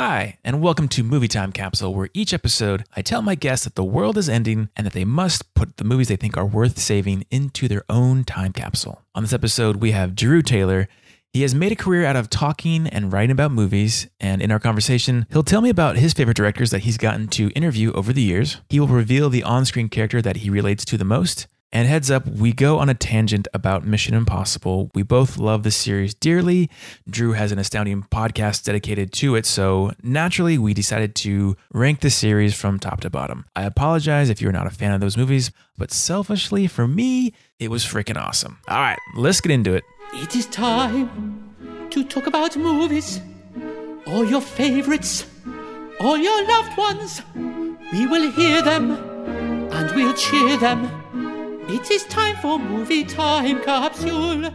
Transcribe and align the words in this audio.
Hi, 0.00 0.38
and 0.42 0.62
welcome 0.62 0.88
to 0.88 1.02
Movie 1.02 1.28
Time 1.28 1.52
Capsule, 1.52 1.94
where 1.94 2.08
each 2.14 2.32
episode 2.32 2.84
I 2.96 3.02
tell 3.02 3.20
my 3.20 3.34
guests 3.34 3.64
that 3.64 3.74
the 3.74 3.84
world 3.84 4.16
is 4.16 4.30
ending 4.30 4.70
and 4.74 4.86
that 4.86 4.94
they 4.94 5.04
must 5.04 5.52
put 5.52 5.76
the 5.76 5.84
movies 5.84 6.08
they 6.08 6.16
think 6.16 6.38
are 6.38 6.46
worth 6.46 6.78
saving 6.78 7.26
into 7.30 7.68
their 7.68 7.84
own 7.90 8.24
time 8.24 8.54
capsule. 8.54 9.02
On 9.14 9.22
this 9.22 9.34
episode, 9.34 9.76
we 9.76 9.90
have 9.90 10.14
Drew 10.14 10.40
Taylor. 10.40 10.88
He 11.34 11.42
has 11.42 11.54
made 11.54 11.70
a 11.70 11.76
career 11.76 12.06
out 12.06 12.16
of 12.16 12.30
talking 12.30 12.86
and 12.86 13.12
writing 13.12 13.32
about 13.32 13.52
movies, 13.52 14.08
and 14.18 14.40
in 14.40 14.50
our 14.50 14.58
conversation, 14.58 15.26
he'll 15.32 15.42
tell 15.42 15.60
me 15.60 15.68
about 15.68 15.98
his 15.98 16.14
favorite 16.14 16.38
directors 16.38 16.70
that 16.70 16.84
he's 16.84 16.96
gotten 16.96 17.28
to 17.28 17.50
interview 17.50 17.92
over 17.92 18.14
the 18.14 18.22
years. 18.22 18.56
He 18.70 18.80
will 18.80 18.88
reveal 18.88 19.28
the 19.28 19.42
on 19.42 19.66
screen 19.66 19.90
character 19.90 20.22
that 20.22 20.36
he 20.36 20.48
relates 20.48 20.86
to 20.86 20.96
the 20.96 21.04
most, 21.04 21.46
and 21.72 21.86
heads 21.86 22.10
up, 22.10 22.26
we 22.26 22.52
go 22.52 22.78
on 22.78 22.88
a 22.88 22.94
tangent 22.94 23.46
about 23.54 23.86
Mission 23.86 24.14
Impossible. 24.14 24.90
We 24.94 25.02
both 25.02 25.38
love 25.38 25.62
the 25.62 25.70
series 25.70 26.14
dearly. 26.14 26.68
Drew 27.08 27.32
has 27.32 27.52
an 27.52 27.58
astounding 27.58 28.02
podcast 28.10 28.64
dedicated 28.64 29.12
to 29.14 29.36
it, 29.36 29.46
so 29.46 29.92
naturally, 30.02 30.58
we 30.58 30.74
decided 30.74 31.14
to 31.16 31.56
rank 31.72 32.00
the 32.00 32.10
series 32.10 32.54
from 32.54 32.78
top 32.78 33.00
to 33.02 33.10
bottom. 33.10 33.44
I 33.54 33.64
apologize 33.64 34.30
if 34.30 34.40
you're 34.42 34.52
not 34.52 34.66
a 34.66 34.70
fan 34.70 34.92
of 34.92 35.00
those 35.00 35.16
movies, 35.16 35.52
but 35.78 35.92
selfishly, 35.92 36.66
for 36.66 36.88
me, 36.88 37.32
it 37.58 37.70
was 37.70 37.84
freaking 37.84 38.16
awesome. 38.16 38.58
All 38.68 38.78
right, 38.78 38.98
let's 39.16 39.40
get 39.40 39.52
into 39.52 39.74
it. 39.74 39.84
It 40.14 40.34
is 40.34 40.46
time 40.46 41.88
to 41.90 42.04
talk 42.04 42.26
about 42.26 42.56
movies, 42.56 43.20
all 44.06 44.24
your 44.24 44.40
favorites, 44.40 45.24
all 46.00 46.16
your 46.16 46.46
loved 46.48 46.76
ones. 46.76 47.22
We 47.92 48.06
will 48.06 48.30
hear 48.32 48.62
them 48.62 48.92
and 49.72 49.94
we'll 49.94 50.14
cheer 50.14 50.56
them. 50.56 50.90
It 51.72 51.88
is 51.88 52.04
time 52.06 52.34
for 52.38 52.58
Movie 52.58 53.04
Time 53.04 53.62
Capsule. 53.62 54.52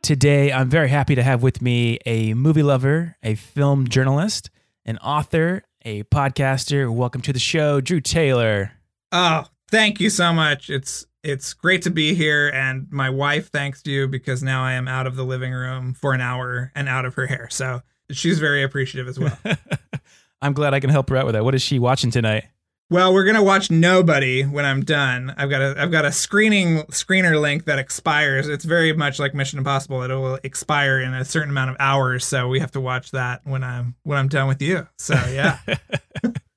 Today, 0.00 0.52
I'm 0.52 0.70
very 0.70 0.88
happy 0.88 1.16
to 1.16 1.22
have 1.24 1.42
with 1.42 1.60
me 1.60 1.98
a 2.06 2.34
movie 2.34 2.62
lover, 2.62 3.16
a 3.20 3.34
film 3.34 3.88
journalist, 3.88 4.48
an 4.84 4.96
author, 4.98 5.64
a 5.84 6.04
podcaster. 6.04 6.88
Welcome 6.88 7.20
to 7.22 7.32
the 7.32 7.40
show, 7.40 7.80
Drew 7.80 8.00
Taylor. 8.00 8.70
Oh, 9.10 9.46
thank 9.72 9.98
you 9.98 10.08
so 10.08 10.32
much. 10.32 10.70
It's 10.70 11.04
it's 11.24 11.52
great 11.52 11.82
to 11.82 11.90
be 11.90 12.14
here 12.14 12.48
and 12.54 12.86
my 12.92 13.10
wife 13.10 13.50
thanks 13.50 13.82
you 13.84 14.06
because 14.06 14.40
now 14.40 14.62
I 14.62 14.74
am 14.74 14.86
out 14.86 15.08
of 15.08 15.16
the 15.16 15.24
living 15.24 15.52
room 15.52 15.94
for 15.94 16.14
an 16.14 16.20
hour 16.20 16.70
and 16.76 16.88
out 16.88 17.04
of 17.04 17.14
her 17.14 17.26
hair. 17.26 17.48
So 17.50 17.80
she's 18.12 18.38
very 18.38 18.62
appreciative 18.62 19.08
as 19.08 19.18
well. 19.18 19.36
I'm 20.40 20.52
glad 20.52 20.74
I 20.74 20.80
can 20.80 20.90
help 20.90 21.10
her 21.10 21.16
out 21.16 21.26
with 21.26 21.34
that. 21.34 21.42
What 21.42 21.56
is 21.56 21.62
she 21.62 21.80
watching 21.80 22.12
tonight? 22.12 22.44
Well, 22.92 23.14
we're 23.14 23.24
gonna 23.24 23.42
watch 23.42 23.70
Nobody 23.70 24.42
when 24.42 24.66
I'm 24.66 24.84
done. 24.84 25.32
I've 25.38 25.48
got 25.48 25.62
a 25.62 25.74
I've 25.78 25.90
got 25.90 26.04
a 26.04 26.12
screening 26.12 26.82
screener 26.90 27.40
link 27.40 27.64
that 27.64 27.78
expires. 27.78 28.48
It's 28.48 28.66
very 28.66 28.92
much 28.92 29.18
like 29.18 29.32
Mission 29.32 29.58
Impossible. 29.58 30.02
It 30.02 30.08
will 30.08 30.38
expire 30.44 31.00
in 31.00 31.14
a 31.14 31.24
certain 31.24 31.48
amount 31.48 31.70
of 31.70 31.76
hours, 31.80 32.22
so 32.22 32.48
we 32.48 32.60
have 32.60 32.70
to 32.72 32.82
watch 32.82 33.12
that 33.12 33.40
when 33.44 33.64
I'm 33.64 33.94
when 34.02 34.18
I'm 34.18 34.28
done 34.28 34.46
with 34.46 34.60
you. 34.60 34.86
So 34.98 35.14
yeah. 35.32 35.58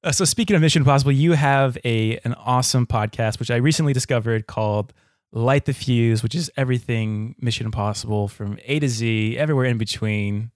Uh, 0.03 0.11
so 0.11 0.23
speaking 0.23 0.55
of 0.55 0.61
Mission 0.61 0.83
Impossible, 0.83 1.11
you 1.11 1.31
have 1.31 1.80
a 1.83 2.19
an 2.19 2.36
awesome 2.36 2.86
podcast 2.86 3.39
which 3.39 3.49
I 3.49 3.55
recently 3.55 3.92
discovered 3.92 4.45
called 4.45 4.94
Light 5.31 5.66
the 5.66 5.73
Fuse, 5.73 6.22
which 6.22 6.36
is 6.36 6.52
everything 6.55 7.33
Mission 7.39 7.66
Impossible 7.66 8.27
from 8.27 8.59
A 8.66 8.77
to 8.77 8.88
Z, 8.88 9.36
everywhere 9.36 9.66
in 9.66 9.80
between. 9.80 10.52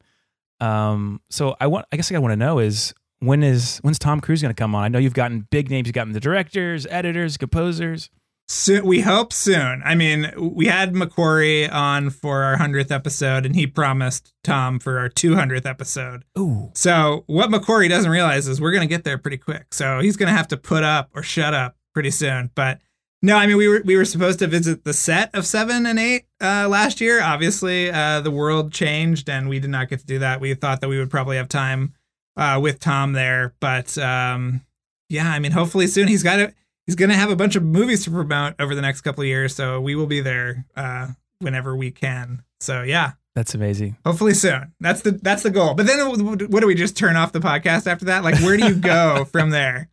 Um, 0.59 1.21
so 1.31 1.55
I 1.59 1.65
want 1.65 1.87
I 1.91 1.95
guess 1.95 2.11
I 2.11 2.19
want 2.19 2.33
to 2.33 2.35
know 2.35 2.59
is 2.59 2.93
when 3.19 3.43
is 3.43 3.79
when's 3.79 3.99
Tom 3.99 4.19
Cruise 4.19 4.41
going 4.41 4.53
to 4.53 4.59
come 4.59 4.75
on? 4.75 4.83
I 4.83 4.87
know 4.87 4.99
you've 4.99 5.13
gotten 5.13 5.47
big 5.49 5.69
names. 5.69 5.87
You've 5.87 5.95
gotten 5.95 6.13
the 6.13 6.19
directors, 6.19 6.87
editors, 6.89 7.37
composers. 7.37 8.09
So 8.51 8.81
we 8.81 9.01
hope 9.01 9.31
soon. 9.31 9.83
I 9.85 9.93
mean, 9.93 10.31
we 10.35 10.65
had 10.65 10.93
McQuarrie 10.93 11.71
on 11.71 12.09
for 12.09 12.41
our 12.41 12.57
hundredth 12.57 12.91
episode, 12.91 13.45
and 13.45 13.55
he 13.55 13.67
promised 13.67 14.33
Tom 14.43 14.79
for 14.79 14.97
our 14.97 15.07
two 15.07 15.35
hundredth 15.35 15.67
episode. 15.67 16.25
Ooh. 16.37 16.71
So 16.73 17.25
what 17.27 17.51
McQuarrie 17.51 17.89
doesn't 17.89 18.09
realize 18.09 18.47
is 18.47 18.59
we're 18.59 18.71
going 18.71 18.87
to 18.87 18.87
get 18.87 19.03
there 19.03 19.19
pretty 19.19 19.37
quick. 19.37 19.73
So 19.73 19.99
he's 19.99 20.17
going 20.17 20.31
to 20.31 20.35
have 20.35 20.47
to 20.47 20.57
put 20.57 20.83
up 20.83 21.11
or 21.13 21.21
shut 21.21 21.53
up 21.53 21.75
pretty 21.93 22.09
soon. 22.09 22.49
But 22.55 22.79
no, 23.21 23.35
I 23.35 23.45
mean 23.45 23.57
we 23.57 23.67
were 23.67 23.81
we 23.85 23.95
were 23.95 24.05
supposed 24.05 24.39
to 24.39 24.47
visit 24.47 24.83
the 24.83 24.93
set 24.93 25.35
of 25.35 25.45
seven 25.45 25.85
and 25.85 25.99
eight 25.99 26.23
uh, 26.41 26.67
last 26.67 27.01
year. 27.01 27.21
Obviously, 27.21 27.91
uh, 27.91 28.21
the 28.21 28.31
world 28.31 28.71
changed, 28.71 29.29
and 29.29 29.47
we 29.47 29.59
did 29.59 29.69
not 29.69 29.89
get 29.89 29.99
to 29.99 30.05
do 30.07 30.17
that. 30.19 30.41
We 30.41 30.55
thought 30.55 30.81
that 30.81 30.89
we 30.89 30.97
would 30.97 31.11
probably 31.11 31.37
have 31.37 31.49
time 31.49 31.93
uh, 32.39 32.59
with 32.59 32.79
Tom 32.79 33.13
there. 33.13 33.53
But 33.59 33.95
um, 33.97 34.61
yeah, 35.09 35.29
I 35.29 35.37
mean, 35.39 35.51
hopefully 35.51 35.85
soon 35.87 36.07
he's 36.07 36.23
got 36.23 36.39
it. 36.39 36.55
He's 36.87 36.95
gonna 36.95 37.15
have 37.15 37.29
a 37.29 37.35
bunch 37.35 37.55
of 37.55 37.63
movies 37.63 38.03
to 38.05 38.11
promote 38.11 38.55
over 38.59 38.73
the 38.73 38.81
next 38.81 39.01
couple 39.01 39.21
of 39.21 39.27
years, 39.27 39.53
so 39.55 39.79
we 39.79 39.93
will 39.95 40.07
be 40.07 40.21
there 40.21 40.65
uh, 40.75 41.09
whenever 41.39 41.75
we 41.75 41.91
can. 41.91 42.41
So 42.61 42.81
yeah, 42.81 43.11
That's 43.35 43.53
amazing. 43.53 43.97
hopefully 44.05 44.33
soon. 44.33 44.73
That's 44.79 45.01
the 45.01 45.11
that's 45.11 45.43
the 45.43 45.51
goal. 45.51 45.75
But 45.75 45.85
then 45.85 46.25
what 46.49 46.61
do 46.61 46.65
we 46.67 46.73
just 46.75 46.97
turn 46.97 47.15
off 47.15 47.31
the 47.31 47.39
podcast 47.39 47.85
after 47.85 48.05
that? 48.05 48.23
Like, 48.23 48.39
where 48.39 48.57
do 48.57 48.65
you 48.67 48.73
go 48.75 49.25
from 49.31 49.51
there? 49.51 49.89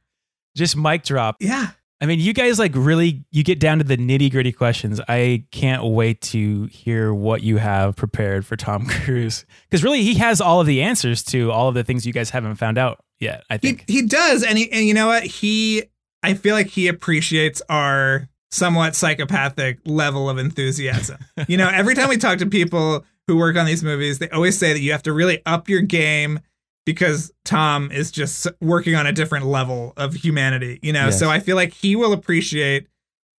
Just 0.56 0.74
mic 0.76 1.02
drop. 1.04 1.36
Yeah, 1.40 1.68
I 2.00 2.06
mean, 2.06 2.20
you 2.20 2.34
guys 2.34 2.58
like 2.58 2.72
really 2.74 3.24
you 3.30 3.42
get 3.42 3.58
down 3.58 3.78
to 3.78 3.84
the 3.84 3.96
nitty 3.96 4.30
gritty 4.30 4.52
questions. 4.52 5.00
I 5.08 5.44
can't 5.50 5.84
wait 5.84 6.20
to 6.22 6.66
hear 6.66 7.14
what 7.14 7.42
you 7.42 7.56
have 7.56 7.96
prepared 7.96 8.44
for 8.44 8.56
Tom 8.56 8.86
Cruise 9.04 9.46
because 9.68 9.82
really 9.82 10.02
he 10.02 10.14
has 10.14 10.40
all 10.40 10.60
of 10.60 10.66
the 10.66 10.82
answers 10.82 11.22
to 11.24 11.50
all 11.50 11.68
of 11.68 11.74
the 11.74 11.84
things 11.84 12.06
you 12.06 12.12
guys 12.12 12.30
haven't 12.30 12.56
found 12.56 12.76
out 12.76 13.00
yet. 13.18 13.44
I 13.48 13.54
he 13.54 13.58
think. 13.58 13.84
he 13.88 14.02
does, 14.02 14.42
and 14.42 14.58
he, 14.58 14.70
and 14.70 14.86
you 14.86 14.92
know 14.92 15.06
what? 15.06 15.24
He 15.24 15.84
I 16.22 16.34
feel 16.34 16.54
like 16.54 16.68
he 16.68 16.88
appreciates 16.88 17.62
our 17.68 18.28
somewhat 18.50 18.94
psychopathic 18.94 19.78
level 19.86 20.28
of 20.28 20.38
enthusiasm. 20.38 21.18
you 21.48 21.56
know, 21.56 21.68
every 21.68 21.94
time 21.94 22.08
we 22.08 22.16
talk 22.16 22.38
to 22.38 22.46
people 22.46 23.04
who 23.26 23.36
work 23.36 23.56
on 23.56 23.64
these 23.66 23.82
movies, 23.82 24.18
they 24.18 24.28
always 24.30 24.58
say 24.58 24.72
that 24.72 24.80
you 24.80 24.92
have 24.92 25.02
to 25.04 25.12
really 25.12 25.40
up 25.46 25.68
your 25.68 25.80
game 25.80 26.40
because 26.86 27.32
Tom 27.44 27.90
is 27.92 28.10
just 28.10 28.46
working 28.62 28.94
on 28.94 29.06
a 29.06 29.12
different 29.12 29.44
level 29.44 29.92
of 29.98 30.14
humanity, 30.14 30.78
you 30.82 30.92
know? 30.92 31.06
Yes. 31.06 31.18
So 31.18 31.28
I 31.28 31.40
feel 31.40 31.56
like 31.56 31.74
he 31.74 31.96
will 31.96 32.14
appreciate 32.14 32.86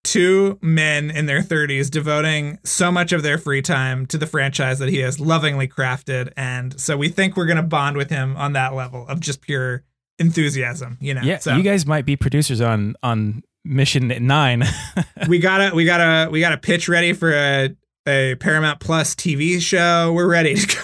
two 0.03 0.59
men 0.61 1.09
in 1.09 1.25
their 1.25 1.41
30s 1.41 1.89
devoting 1.89 2.59
so 2.63 2.91
much 2.91 3.11
of 3.11 3.23
their 3.23 3.37
free 3.37 3.61
time 3.61 4.05
to 4.07 4.17
the 4.17 4.27
franchise 4.27 4.79
that 4.79 4.89
he 4.89 4.99
has 4.99 5.19
lovingly 5.19 5.67
crafted. 5.67 6.31
And 6.37 6.79
so 6.79 6.97
we 6.97 7.09
think 7.09 7.35
we're 7.35 7.45
going 7.45 7.57
to 7.57 7.63
bond 7.63 7.97
with 7.97 8.09
him 8.09 8.35
on 8.37 8.53
that 8.53 8.75
level 8.75 9.07
of 9.07 9.21
just 9.21 9.41
pure 9.41 9.83
enthusiasm, 10.19 10.97
you 10.99 11.13
know? 11.13 11.21
yeah, 11.21 11.39
So 11.39 11.55
you 11.55 11.63
guys 11.63 11.85
might 11.85 12.05
be 12.05 12.15
producers 12.15 12.61
on 12.61 12.95
on 13.01 13.43
Mission 13.63 14.07
Nine. 14.27 14.63
we 15.27 15.39
gotta, 15.39 15.73
we 15.73 15.85
gotta, 15.85 16.29
we 16.29 16.41
gotta 16.41 16.57
pitch 16.57 16.89
ready 16.89 17.13
for 17.13 17.33
a, 17.33 17.75
a 18.05 18.35
Paramount 18.35 18.79
Plus 18.81 19.15
TV 19.15 19.61
show. 19.61 20.11
We're 20.13 20.29
ready 20.29 20.55
to 20.55 20.75
go. 20.75 20.81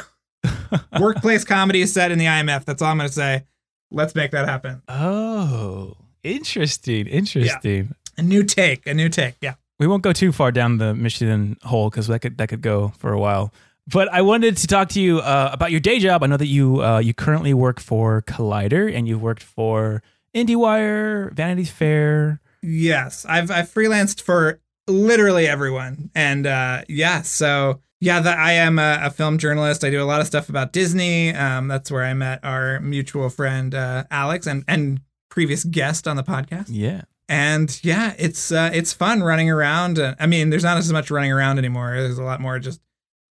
Workplace 1.00 1.44
comedy 1.44 1.82
is 1.82 1.94
set 1.94 2.12
in 2.12 2.20
the 2.20 2.26
IMF. 2.26 2.66
That's 2.66 2.82
all 2.82 2.92
I'm 2.92 2.98
going 2.98 3.10
to 3.10 3.14
say. 3.14 3.44
Let's 3.92 4.16
make 4.16 4.32
that 4.32 4.48
happen. 4.48 4.82
oh, 4.88 5.96
interesting, 6.24 7.08
interesting. 7.08 7.94
A 8.18 8.22
new 8.22 8.44
take, 8.44 8.88
a 8.88 8.94
new 8.94 9.10
take. 9.10 9.36
Yeah. 9.42 9.56
We 9.80 9.88
won't 9.88 10.04
go 10.04 10.14
too 10.14 10.32
far 10.32 10.52
down 10.52 10.78
the 10.78 10.94
Michigan 10.94 11.58
hole 11.64 11.90
because 11.90 12.08
that 12.08 12.20
could 12.20 12.38
that 12.38 12.50
could 12.50 12.62
go 12.62 12.94
for 12.98 13.12
a 13.12 13.20
while. 13.20 13.54
But 13.88 14.08
I 14.14 14.22
wanted 14.22 14.56
to 14.58 14.68
talk 14.68 14.90
to 14.90 15.02
you 15.02 15.20
uh, 15.20 15.50
about 15.52 15.72
your 15.72 15.80
day 15.82 16.00
job. 16.00 16.24
I 16.24 16.28
know 16.28 16.38
that 16.38 16.46
you 16.46 16.84
uh, 16.84 17.00
you 17.00 17.14
currently 17.14 17.54
work 17.54 17.80
for 17.80 18.22
Collider 18.22 18.94
and 18.94 19.08
you've 19.08 19.22
worked 19.22 19.44
for 19.44 20.02
IndieWire, 20.36 21.34
Vanity 21.34 21.66
Fair. 21.66 22.40
Yes, 22.62 23.26
I've 23.28 23.52
I've 23.52 23.74
freelanced 23.74 24.22
for 24.22 24.62
literally 24.88 25.48
everyone, 25.48 26.12
and 26.16 26.48
uh, 26.48 26.84
yeah, 26.88 27.24
so 27.24 27.82
yeah, 28.04 28.20
that 28.20 28.38
I 28.38 28.52
am 28.52 28.80
a, 28.80 29.00
a 29.04 29.10
film 29.10 29.38
journalist. 29.38 29.86
I 29.86 29.90
do 29.90 30.04
a 30.04 30.06
lot 30.06 30.20
of 30.20 30.28
stuff 30.28 30.50
about 30.50 30.74
Disney. 30.74 31.34
Um, 31.34 31.70
that's 31.70 31.90
where 31.90 32.04
I 32.04 32.14
met 32.14 32.44
our 32.44 32.82
mutual 32.82 33.30
friend 33.30 33.74
uh, 33.74 34.04
Alex 34.12 34.46
and 34.46 34.66
and 34.68 35.00
previous 35.30 35.64
guest 35.64 36.06
on 36.06 36.18
the 36.18 36.24
podcast. 36.24 36.66
Yeah. 36.68 37.04
And 37.30 37.80
yeah, 37.82 38.14
it's 38.20 38.52
uh, 38.52 38.72
it's 38.74 38.92
fun 38.92 39.24
running 39.24 39.50
around. 39.50 40.00
Uh, 40.00 40.16
I 40.20 40.26
mean, 40.26 40.50
there's 40.50 40.66
not 40.66 40.76
as 40.76 40.92
much 40.92 41.10
running 41.12 41.32
around 41.32 41.60
anymore. 41.60 41.96
There's 41.96 42.18
a 42.18 42.24
lot 42.24 42.42
more 42.42 42.60
just, 42.60 42.82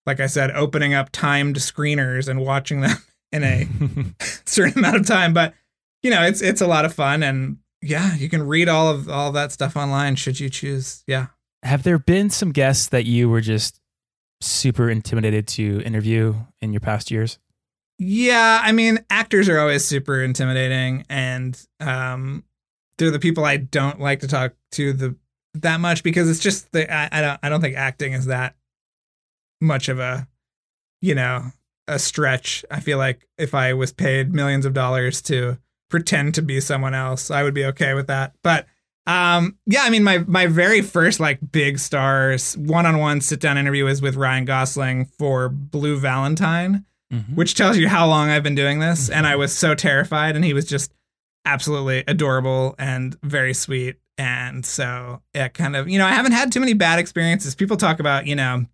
like 0.06 0.20
I 0.20 0.28
said, 0.28 0.52
opening 0.52 0.94
up 0.94 1.12
timed 1.14 1.56
screeners 1.56 2.28
and 2.28 2.42
watching 2.42 2.82
them 2.82 2.98
in 3.32 3.46
a 3.46 3.70
certain 4.46 4.80
amount 4.80 4.98
of 4.98 5.06
time. 5.08 5.34
But 5.34 5.54
you 6.04 6.12
know, 6.12 6.24
it's 6.24 6.42
it's 6.42 6.60
a 6.60 6.68
lot 6.68 6.84
of 6.84 6.94
fun, 6.94 7.24
and 7.24 7.60
yeah, 7.82 8.16
you 8.16 8.28
can 8.28 8.44
read 8.44 8.68
all 8.68 8.90
of 8.90 9.10
all 9.10 9.30
of 9.30 9.34
that 9.36 9.54
stuff 9.54 9.78
online 9.78 10.18
should 10.18 10.42
you 10.42 10.50
choose. 10.50 11.06
Yeah. 11.08 11.28
Have 11.64 11.84
there 11.84 12.00
been 12.00 12.30
some 12.30 12.52
guests 12.52 12.90
that 12.90 13.06
you 13.06 13.30
were 13.30 13.42
just 13.42 13.80
super 14.42 14.90
intimidated 14.90 15.48
to 15.48 15.82
interview 15.82 16.36
in 16.62 16.74
your 16.74 16.80
past 16.80 17.12
years? 17.12 17.40
Yeah, 18.00 18.60
I 18.62 18.72
mean, 18.74 19.00
actors 19.10 19.50
are 19.50 19.60
always 19.60 19.84
super 19.84 20.22
intimidating, 20.22 21.06
and 21.10 21.60
um, 21.80 22.44
they're 22.98 23.12
the 23.12 23.20
people 23.20 23.44
I 23.44 23.58
don't 23.58 24.00
like 24.00 24.20
to 24.20 24.28
talk 24.28 24.54
to 24.74 24.94
the 24.94 25.16
that 25.56 25.80
much 25.80 26.04
because 26.04 26.30
it's 26.30 26.40
just 26.40 26.72
the 26.72 26.92
I, 26.94 27.10
I 27.12 27.22
don't 27.22 27.40
I 27.44 27.50
don't 27.50 27.62
think 27.62 27.76
acting 27.76 28.14
is 28.14 28.28
that 28.28 28.56
much 29.60 29.90
of 29.90 30.00
a 30.00 30.28
you 31.02 31.16
know 31.16 31.52
a 31.88 31.98
stretch. 31.98 32.64
I 32.70 32.80
feel 32.80 32.98
like 32.98 33.28
if 33.38 33.56
I 33.56 33.74
was 33.74 33.94
paid 33.94 34.34
millions 34.34 34.66
of 34.66 34.74
dollars 34.74 35.22
to 35.24 35.58
pretend 35.90 36.36
to 36.36 36.42
be 36.42 36.60
someone 36.60 36.94
else, 36.94 37.32
I 37.32 37.44
would 37.44 37.54
be 37.54 37.66
okay 37.66 37.94
with 37.94 38.08
that. 38.08 38.34
But 38.44 38.68
um, 39.08 39.58
yeah, 39.66 39.82
I 39.84 39.90
mean, 39.90 40.04
my 40.04 40.20
my 40.20 40.46
very 40.46 40.82
first 40.82 41.20
like 41.20 41.40
big 41.52 41.80
stars 41.80 42.56
one 42.58 42.86
on 42.86 42.98
one 43.00 43.22
sit 43.22 43.40
down 43.40 43.58
interview 43.58 43.86
was 43.86 44.02
with 44.02 44.16
Ryan 44.16 44.46
Gosling 44.46 45.06
for 45.18 45.50
Blue 45.50 45.98
Valentine 45.98 46.84
Mhm. 47.14 47.36
which 47.36 47.56
tells 47.56 47.78
you 47.78 47.88
how 47.88 48.06
long 48.06 48.30
I've 48.30 48.44
been 48.44 48.54
doing 48.54 48.80
this. 48.80 49.10
And 49.10 49.26
I 49.26 49.38
was 49.38 49.56
so 49.56 49.74
terrified, 49.74 50.36
and 50.36 50.44
he 50.44 50.54
was 50.54 50.66
just 50.66 50.92
absolutely 51.46 52.04
adorable 52.06 52.76
and 52.78 53.16
very 53.24 53.54
sweet. 53.54 53.96
And 54.18 54.66
so 54.66 55.22
it 55.34 55.54
kind 55.54 55.78
of, 55.78 55.88
you 55.88 55.98
know, 56.00 56.06
I 56.06 56.12
haven't 56.12 56.34
had 56.34 56.52
too 56.52 56.60
many 56.60 56.74
bad 56.74 57.00
experiences. 57.00 57.56
People 57.56 57.78
talk 57.78 58.02
about, 58.02 58.28
you 58.28 58.36
know, 58.36 58.66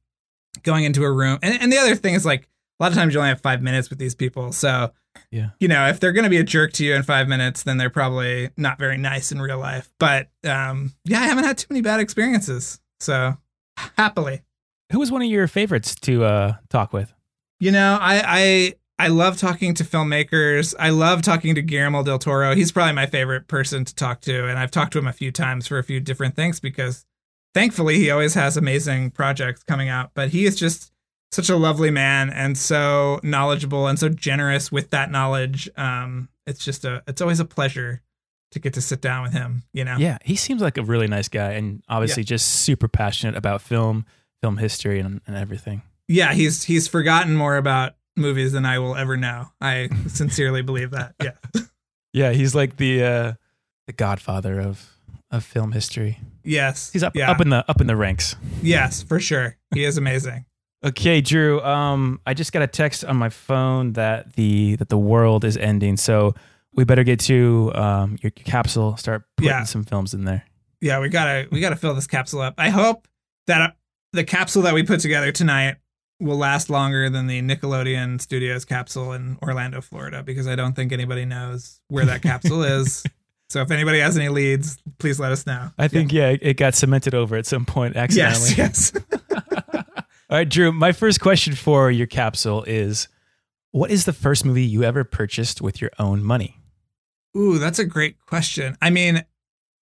going 0.63 0.83
into 0.83 1.03
a 1.03 1.11
room. 1.11 1.37
And, 1.43 1.61
and 1.61 1.71
the 1.71 1.77
other 1.77 1.95
thing 1.95 2.15
is 2.15 2.25
like, 2.25 2.49
a 2.79 2.83
lot 2.83 2.91
of 2.91 2.97
times 2.97 3.13
you 3.13 3.19
only 3.19 3.29
have 3.29 3.41
five 3.41 3.61
minutes 3.61 3.91
with 3.91 3.99
these 3.99 4.15
people. 4.15 4.51
So, 4.51 4.91
Yeah. 5.33 5.49
you 5.59 5.67
know, 5.67 5.87
if 5.87 5.99
they're 5.99 6.11
going 6.11 6.25
to 6.25 6.29
be 6.29 6.37
a 6.37 6.43
jerk 6.43 6.73
to 6.73 6.85
you 6.85 6.93
in 6.93 7.01
five 7.01 7.27
minutes, 7.27 7.63
then 7.63 7.77
they're 7.77 7.89
probably 7.89 8.51
not 8.55 8.77
very 8.77 8.97
nice 8.97 9.31
in 9.31 9.41
real 9.41 9.57
life. 9.57 9.91
But 9.97 10.29
um, 10.43 10.93
yeah, 11.05 11.21
I 11.21 11.25
haven't 11.25 11.45
had 11.45 11.57
too 11.57 11.65
many 11.71 11.81
bad 11.81 11.99
experiences. 11.99 12.79
So 12.99 13.35
happily. 13.97 14.43
Who 14.91 14.99
was 14.99 15.11
one 15.11 15.23
of 15.23 15.27
your 15.27 15.47
favorites 15.47 15.95
to 16.01 16.23
uh, 16.23 16.53
talk 16.69 16.93
with? 16.93 17.11
You 17.59 17.71
know, 17.71 17.97
I 17.99 18.21
I 18.25 18.73
I 19.05 19.07
love 19.07 19.37
talking 19.37 19.73
to 19.73 19.83
filmmakers. 19.83 20.75
I 20.77 20.91
love 20.91 21.23
talking 21.23 21.55
to 21.55 21.61
Guillermo 21.63 22.03
del 22.03 22.19
Toro. 22.19 22.53
He's 22.53 22.71
probably 22.71 22.93
my 22.93 23.07
favorite 23.07 23.47
person 23.47 23.85
to 23.85 23.95
talk 23.95 24.21
to, 24.21 24.47
and 24.47 24.59
I've 24.59 24.71
talked 24.71 24.93
to 24.93 24.99
him 24.99 25.07
a 25.07 25.13
few 25.13 25.31
times 25.31 25.65
for 25.65 25.79
a 25.79 25.83
few 25.83 25.99
different 25.99 26.35
things 26.35 26.59
because 26.59 27.05
thankfully 27.55 27.95
he 27.95 28.11
always 28.11 28.35
has 28.35 28.55
amazing 28.55 29.11
projects 29.11 29.63
coming 29.63 29.89
out. 29.89 30.11
But 30.13 30.29
he 30.29 30.45
is 30.45 30.55
just 30.55 30.92
such 31.33 31.49
a 31.49 31.55
lovely 31.55 31.91
man 31.91 32.29
and 32.29 32.57
so 32.57 33.19
knowledgeable 33.23 33.87
and 33.87 33.97
so 33.99 34.09
generous 34.09 34.71
with 34.71 34.89
that 34.91 35.11
knowledge. 35.11 35.69
Um, 35.77 36.29
it's 36.47 36.63
just 36.63 36.85
a 36.85 37.03
it's 37.07 37.21
always 37.21 37.39
a 37.39 37.45
pleasure 37.45 38.01
to 38.51 38.59
get 38.59 38.73
to 38.75 38.81
sit 38.81 39.01
down 39.01 39.23
with 39.23 39.33
him. 39.33 39.63
You 39.73 39.83
know, 39.83 39.97
Yeah, 39.97 40.17
he 40.23 40.35
seems 40.35 40.61
like 40.61 40.77
a 40.77 40.83
really 40.83 41.07
nice 41.07 41.27
guy 41.27 41.53
and 41.53 41.81
obviously 41.89 42.23
just 42.23 42.47
super 42.47 42.87
passionate 42.87 43.35
about 43.35 43.61
film, 43.61 44.05
film 44.41 44.57
history, 44.57 44.99
and, 44.99 45.21
and 45.25 45.35
everything. 45.35 45.81
yeah. 46.07 46.33
He's 46.33 46.63
he's 46.63 46.87
forgotten 46.87 47.35
more 47.35 47.57
about 47.57 47.93
movies 48.15 48.51
than 48.51 48.65
I 48.65 48.77
will 48.79 48.95
ever 48.95 49.17
know. 49.17 49.47
I 49.59 49.89
sincerely 50.07 50.61
believe 50.61 50.91
that. 50.91 51.15
Yeah. 51.21 51.31
Yeah, 52.13 52.31
he's 52.31 52.53
like 52.53 52.77
the 52.77 53.03
uh, 53.03 53.33
the 53.87 53.93
godfather 53.93 54.59
of 54.61 54.87
of 55.31 55.43
film 55.43 55.71
history. 55.71 56.19
Yes. 56.43 56.91
He's 56.93 57.01
up 57.01 57.15
Yeah. 57.15 57.31
up 57.31 57.41
in 57.41 57.49
the 57.49 57.65
up 57.67 57.81
in 57.81 57.87
the 57.87 57.95
ranks. 57.95 58.35
Yes, 58.61 59.01
for 59.01 59.19
sure. 59.19 59.57
He 59.73 59.83
is 59.83 59.97
amazing. 59.97 60.45
Okay, 60.83 61.21
Drew. 61.21 61.61
Um, 61.61 62.19
I 62.25 62.33
just 62.33 62.51
got 62.51 62.61
a 62.61 62.67
text 62.67 63.05
on 63.05 63.15
my 63.15 63.29
phone 63.29 63.93
that 63.93 64.33
the 64.33 64.75
that 64.77 64.89
the 64.89 64.97
world 64.97 65.45
is 65.45 65.55
ending. 65.57 65.95
So 65.97 66.35
we 66.73 66.83
better 66.83 67.03
get 67.03 67.19
to 67.21 67.71
um 67.75 68.17
your 68.21 68.31
capsule. 68.31 68.97
Start 68.97 69.23
putting 69.37 69.49
Yeah. 69.51 69.63
some 69.63 69.83
films 69.83 70.13
in 70.13 70.25
there. 70.25 70.43
yeah, 70.81 70.99
we 70.99 71.07
gotta 71.09 71.47
we 71.51 71.61
gotta 71.61 71.75
fill 71.77 71.93
this 71.95 72.07
capsule 72.07 72.41
up. 72.41 72.55
I 72.57 72.69
hope 72.69 73.07
that 73.47 73.61
uh, 73.61 73.71
the 74.11 74.23
capsule 74.25 74.63
that 74.63 74.73
we 74.73 74.83
put 74.83 74.99
together 74.99 75.31
tonight 75.31 75.77
will 76.19 76.37
last 76.37 76.69
longer 76.69 77.09
than 77.09 77.27
the 77.27 77.41
Nickelodeon 77.41 78.19
Studios 78.21 78.65
capsule 78.65 79.13
in 79.13 79.37
Orlando, 79.41 79.81
Florida, 79.81 80.21
because 80.23 80.47
I 80.47 80.55
don't 80.55 80.73
think 80.75 80.91
anybody 80.91 81.25
knows 81.25 81.79
where 81.87 82.05
that 82.05 82.21
capsule 82.21 82.63
is. 82.79 83.03
So 83.49 83.61
if 83.61 83.71
anybody 83.71 83.99
has 83.99 84.17
any 84.17 84.29
leads, 84.29 84.77
please 84.99 85.19
let 85.19 85.31
us 85.31 85.45
know. 85.45 85.69
I 85.77 85.87
think 85.87 86.11
yeah, 86.11 86.29
it- 86.29 86.39
it 86.43 86.57
got 86.57 86.75
cemented 86.75 87.13
over 87.13 87.35
at 87.35 87.45
some 87.45 87.65
point 87.65 87.95
accidentally. 87.95 88.51
Yes, 88.57 88.91
yes. 88.95 89.03
All 90.33 90.39
right, 90.39 90.49
Drew. 90.49 90.71
My 90.71 90.93
first 90.93 91.19
question 91.19 91.53
for 91.53 91.91
your 91.91 92.07
capsule 92.07 92.63
is: 92.63 93.07
What 93.69 93.91
is 93.91 94.05
the 94.05 94.13
first 94.13 94.43
movie 94.43 94.63
you 94.63 94.81
ever 94.81 95.03
purchased 95.03 95.61
with 95.61 95.79
your 95.79 95.91
own 95.99 96.23
money? 96.23 96.59
Ooh, 97.37 97.59
that's 97.59 97.77
a 97.77 97.85
great 97.85 98.19
question. 98.25 98.75
I 98.81 98.89
mean, 98.89 99.23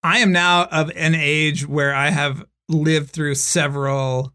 I 0.03 0.19
am 0.19 0.33
now 0.33 0.65
of 0.65 0.91
an 0.97 1.15
age 1.15 1.69
where 1.69 1.95
I 1.95 2.11
have 2.11 2.45
lived 2.69 3.11
through 3.11 3.37
several 3.37 4.35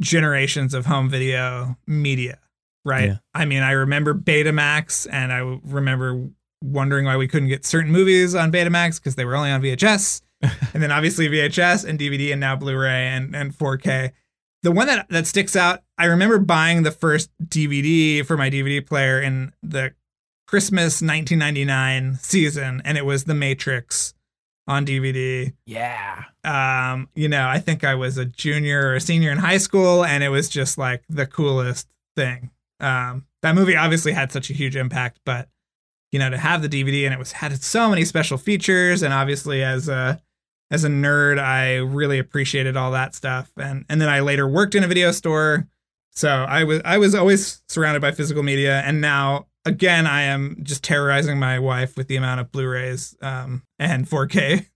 generations 0.00 0.72
of 0.72 0.86
home 0.86 1.10
video 1.10 1.76
media, 1.86 2.38
right? 2.86 3.08
Yeah. 3.08 3.16
I 3.34 3.44
mean, 3.44 3.62
I 3.62 3.72
remember 3.72 4.14
Betamax 4.14 5.06
and 5.12 5.34
I 5.34 5.58
remember 5.64 6.30
wondering 6.62 7.04
why 7.04 7.18
we 7.18 7.28
couldn't 7.28 7.48
get 7.50 7.66
certain 7.66 7.92
movies 7.92 8.34
on 8.34 8.50
Betamax 8.50 8.98
because 8.98 9.16
they 9.16 9.26
were 9.26 9.36
only 9.36 9.50
on 9.50 9.60
VHS. 9.60 10.22
and 10.72 10.82
then 10.82 10.90
obviously 10.90 11.28
VHS 11.28 11.86
and 11.86 11.98
DVD 11.98 12.32
and 12.32 12.40
now 12.40 12.56
Blu-ray 12.56 13.08
and, 13.08 13.36
and 13.36 13.52
4K. 13.52 14.12
The 14.62 14.72
one 14.72 14.86
that, 14.88 15.08
that 15.08 15.26
sticks 15.26 15.56
out, 15.56 15.80
I 15.96 16.04
remember 16.06 16.38
buying 16.38 16.82
the 16.82 16.90
first 16.90 17.30
DVD 17.42 18.24
for 18.24 18.36
my 18.36 18.50
DVD 18.50 18.84
player 18.84 19.20
in 19.20 19.52
the 19.62 19.94
Christmas 20.46 21.00
1999 21.00 22.18
season, 22.20 22.82
and 22.84 22.98
it 22.98 23.06
was 23.06 23.24
The 23.24 23.34
Matrix 23.34 24.14
on 24.66 24.84
DVD. 24.84 25.52
Yeah. 25.66 26.24
Um, 26.44 27.08
you 27.14 27.28
know, 27.28 27.48
I 27.48 27.58
think 27.58 27.84
I 27.84 27.94
was 27.94 28.18
a 28.18 28.24
junior 28.24 28.88
or 28.88 28.94
a 28.96 29.00
senior 29.00 29.30
in 29.30 29.38
high 29.38 29.58
school, 29.58 30.04
and 30.04 30.22
it 30.22 30.28
was 30.28 30.48
just 30.48 30.76
like 30.76 31.04
the 31.08 31.26
coolest 31.26 31.88
thing. 32.16 32.50
Um, 32.80 33.26
that 33.42 33.54
movie 33.54 33.76
obviously 33.76 34.12
had 34.12 34.32
such 34.32 34.50
a 34.50 34.54
huge 34.54 34.76
impact, 34.76 35.20
but 35.24 35.48
you 36.12 36.18
know, 36.18 36.30
to 36.30 36.38
have 36.38 36.62
the 36.62 36.68
DVD 36.68 37.04
and 37.04 37.14
it 37.14 37.18
was 37.18 37.32
had 37.32 37.62
so 37.62 37.88
many 37.88 38.04
special 38.04 38.36
features, 38.36 39.02
and 39.02 39.14
obviously 39.14 39.62
as 39.62 39.88
a 39.88 40.20
as 40.70 40.84
a 40.84 40.88
nerd, 40.88 41.38
I 41.38 41.76
really 41.76 42.18
appreciated 42.18 42.76
all 42.76 42.92
that 42.92 43.14
stuff. 43.14 43.50
And 43.56 43.84
and 43.88 44.00
then 44.00 44.08
I 44.08 44.20
later 44.20 44.46
worked 44.46 44.74
in 44.74 44.84
a 44.84 44.88
video 44.88 45.10
store, 45.12 45.66
so 46.10 46.28
I 46.28 46.64
was 46.64 46.80
I 46.84 46.98
was 46.98 47.14
always 47.14 47.62
surrounded 47.68 48.00
by 48.00 48.12
physical 48.12 48.42
media, 48.42 48.80
and 48.80 49.00
now 49.00 49.46
again 49.64 50.06
I 50.06 50.22
am 50.22 50.58
just 50.62 50.84
terrorizing 50.84 51.38
my 51.38 51.58
wife 51.58 51.96
with 51.96 52.08
the 52.08 52.16
amount 52.16 52.40
of 52.40 52.52
Blu-rays 52.52 53.16
um, 53.22 53.62
and 53.78 54.08
4K 54.08 54.66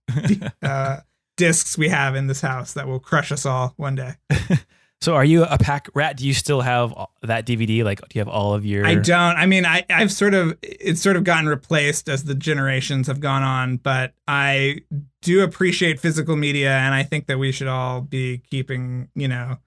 uh, 0.62 1.00
discs 1.36 1.76
we 1.76 1.88
have 1.88 2.14
in 2.14 2.26
this 2.26 2.40
house 2.40 2.74
that 2.74 2.86
will 2.86 3.00
crush 3.00 3.32
us 3.32 3.46
all 3.46 3.74
one 3.76 3.94
day. 3.94 4.14
So, 5.04 5.14
are 5.14 5.24
you 5.24 5.44
a 5.44 5.58
pack 5.58 5.90
rat? 5.92 6.16
Do 6.16 6.26
you 6.26 6.32
still 6.32 6.62
have 6.62 6.94
that 7.20 7.44
DVD? 7.44 7.84
Like, 7.84 8.00
do 8.00 8.06
you 8.14 8.20
have 8.22 8.28
all 8.28 8.54
of 8.54 8.64
your? 8.64 8.86
I 8.86 8.94
don't. 8.94 9.36
I 9.36 9.44
mean, 9.44 9.66
I, 9.66 9.84
I've 9.90 10.10
sort 10.10 10.32
of 10.32 10.56
it's 10.62 11.02
sort 11.02 11.16
of 11.16 11.24
gotten 11.24 11.46
replaced 11.46 12.08
as 12.08 12.24
the 12.24 12.34
generations 12.34 13.06
have 13.08 13.20
gone 13.20 13.42
on, 13.42 13.76
but 13.76 14.14
I 14.26 14.78
do 15.20 15.42
appreciate 15.42 16.00
physical 16.00 16.36
media, 16.36 16.70
and 16.70 16.94
I 16.94 17.02
think 17.02 17.26
that 17.26 17.38
we 17.38 17.52
should 17.52 17.66
all 17.66 18.00
be 18.00 18.38
keeping, 18.48 19.10
you 19.14 19.28
know, 19.28 19.58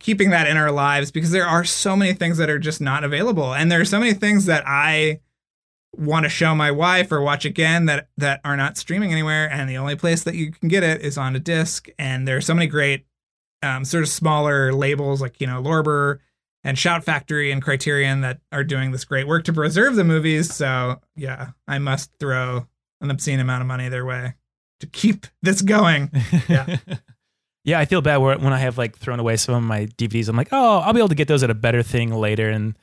keeping 0.00 0.30
that 0.30 0.48
in 0.48 0.56
our 0.56 0.72
lives 0.72 1.12
because 1.12 1.30
there 1.30 1.46
are 1.46 1.62
so 1.62 1.94
many 1.94 2.12
things 2.12 2.38
that 2.38 2.50
are 2.50 2.58
just 2.58 2.80
not 2.80 3.04
available, 3.04 3.54
and 3.54 3.70
there 3.70 3.80
are 3.80 3.84
so 3.84 4.00
many 4.00 4.14
things 4.14 4.46
that 4.46 4.64
I 4.66 5.20
want 5.96 6.24
to 6.24 6.28
show 6.28 6.56
my 6.56 6.72
wife 6.72 7.12
or 7.12 7.20
watch 7.20 7.44
again 7.44 7.86
that 7.86 8.08
that 8.16 8.40
are 8.44 8.56
not 8.56 8.76
streaming 8.76 9.12
anywhere, 9.12 9.48
and 9.48 9.70
the 9.70 9.76
only 9.78 9.94
place 9.94 10.24
that 10.24 10.34
you 10.34 10.50
can 10.50 10.66
get 10.66 10.82
it 10.82 11.02
is 11.02 11.16
on 11.16 11.36
a 11.36 11.38
disc. 11.38 11.88
And 12.00 12.26
there 12.26 12.36
are 12.36 12.40
so 12.40 12.52
many 12.52 12.66
great, 12.66 13.06
um, 13.62 13.84
sort 13.84 14.02
of 14.02 14.08
smaller 14.08 14.72
labels 14.72 15.20
like 15.20 15.34
Kino 15.34 15.62
Lorber 15.62 16.18
and 16.64 16.78
Shout 16.78 17.04
Factory 17.04 17.50
and 17.50 17.62
Criterion 17.62 18.20
that 18.20 18.40
are 18.52 18.64
doing 18.64 18.92
this 18.92 19.04
great 19.04 19.26
work 19.26 19.44
to 19.44 19.52
preserve 19.52 19.96
the 19.96 20.04
movies. 20.04 20.54
So 20.54 21.00
yeah, 21.16 21.50
I 21.66 21.78
must 21.78 22.10
throw 22.18 22.66
an 23.00 23.10
obscene 23.10 23.40
amount 23.40 23.62
of 23.62 23.66
money 23.66 23.88
their 23.88 24.04
way 24.04 24.34
to 24.80 24.86
keep 24.86 25.26
this 25.42 25.62
going. 25.62 26.10
Yeah. 26.48 26.76
yeah, 27.64 27.78
I 27.78 27.84
feel 27.84 28.02
bad 28.02 28.18
when 28.18 28.52
I 28.52 28.58
have 28.58 28.78
like 28.78 28.96
thrown 28.96 29.20
away 29.20 29.36
some 29.36 29.54
of 29.54 29.62
my 29.62 29.86
DVDs. 29.86 30.28
I'm 30.28 30.36
like, 30.36 30.48
oh, 30.52 30.78
I'll 30.78 30.92
be 30.92 31.00
able 31.00 31.08
to 31.08 31.14
get 31.14 31.28
those 31.28 31.42
at 31.42 31.50
a 31.50 31.54
better 31.54 31.82
thing 31.82 32.12
later, 32.12 32.50
and 32.50 32.76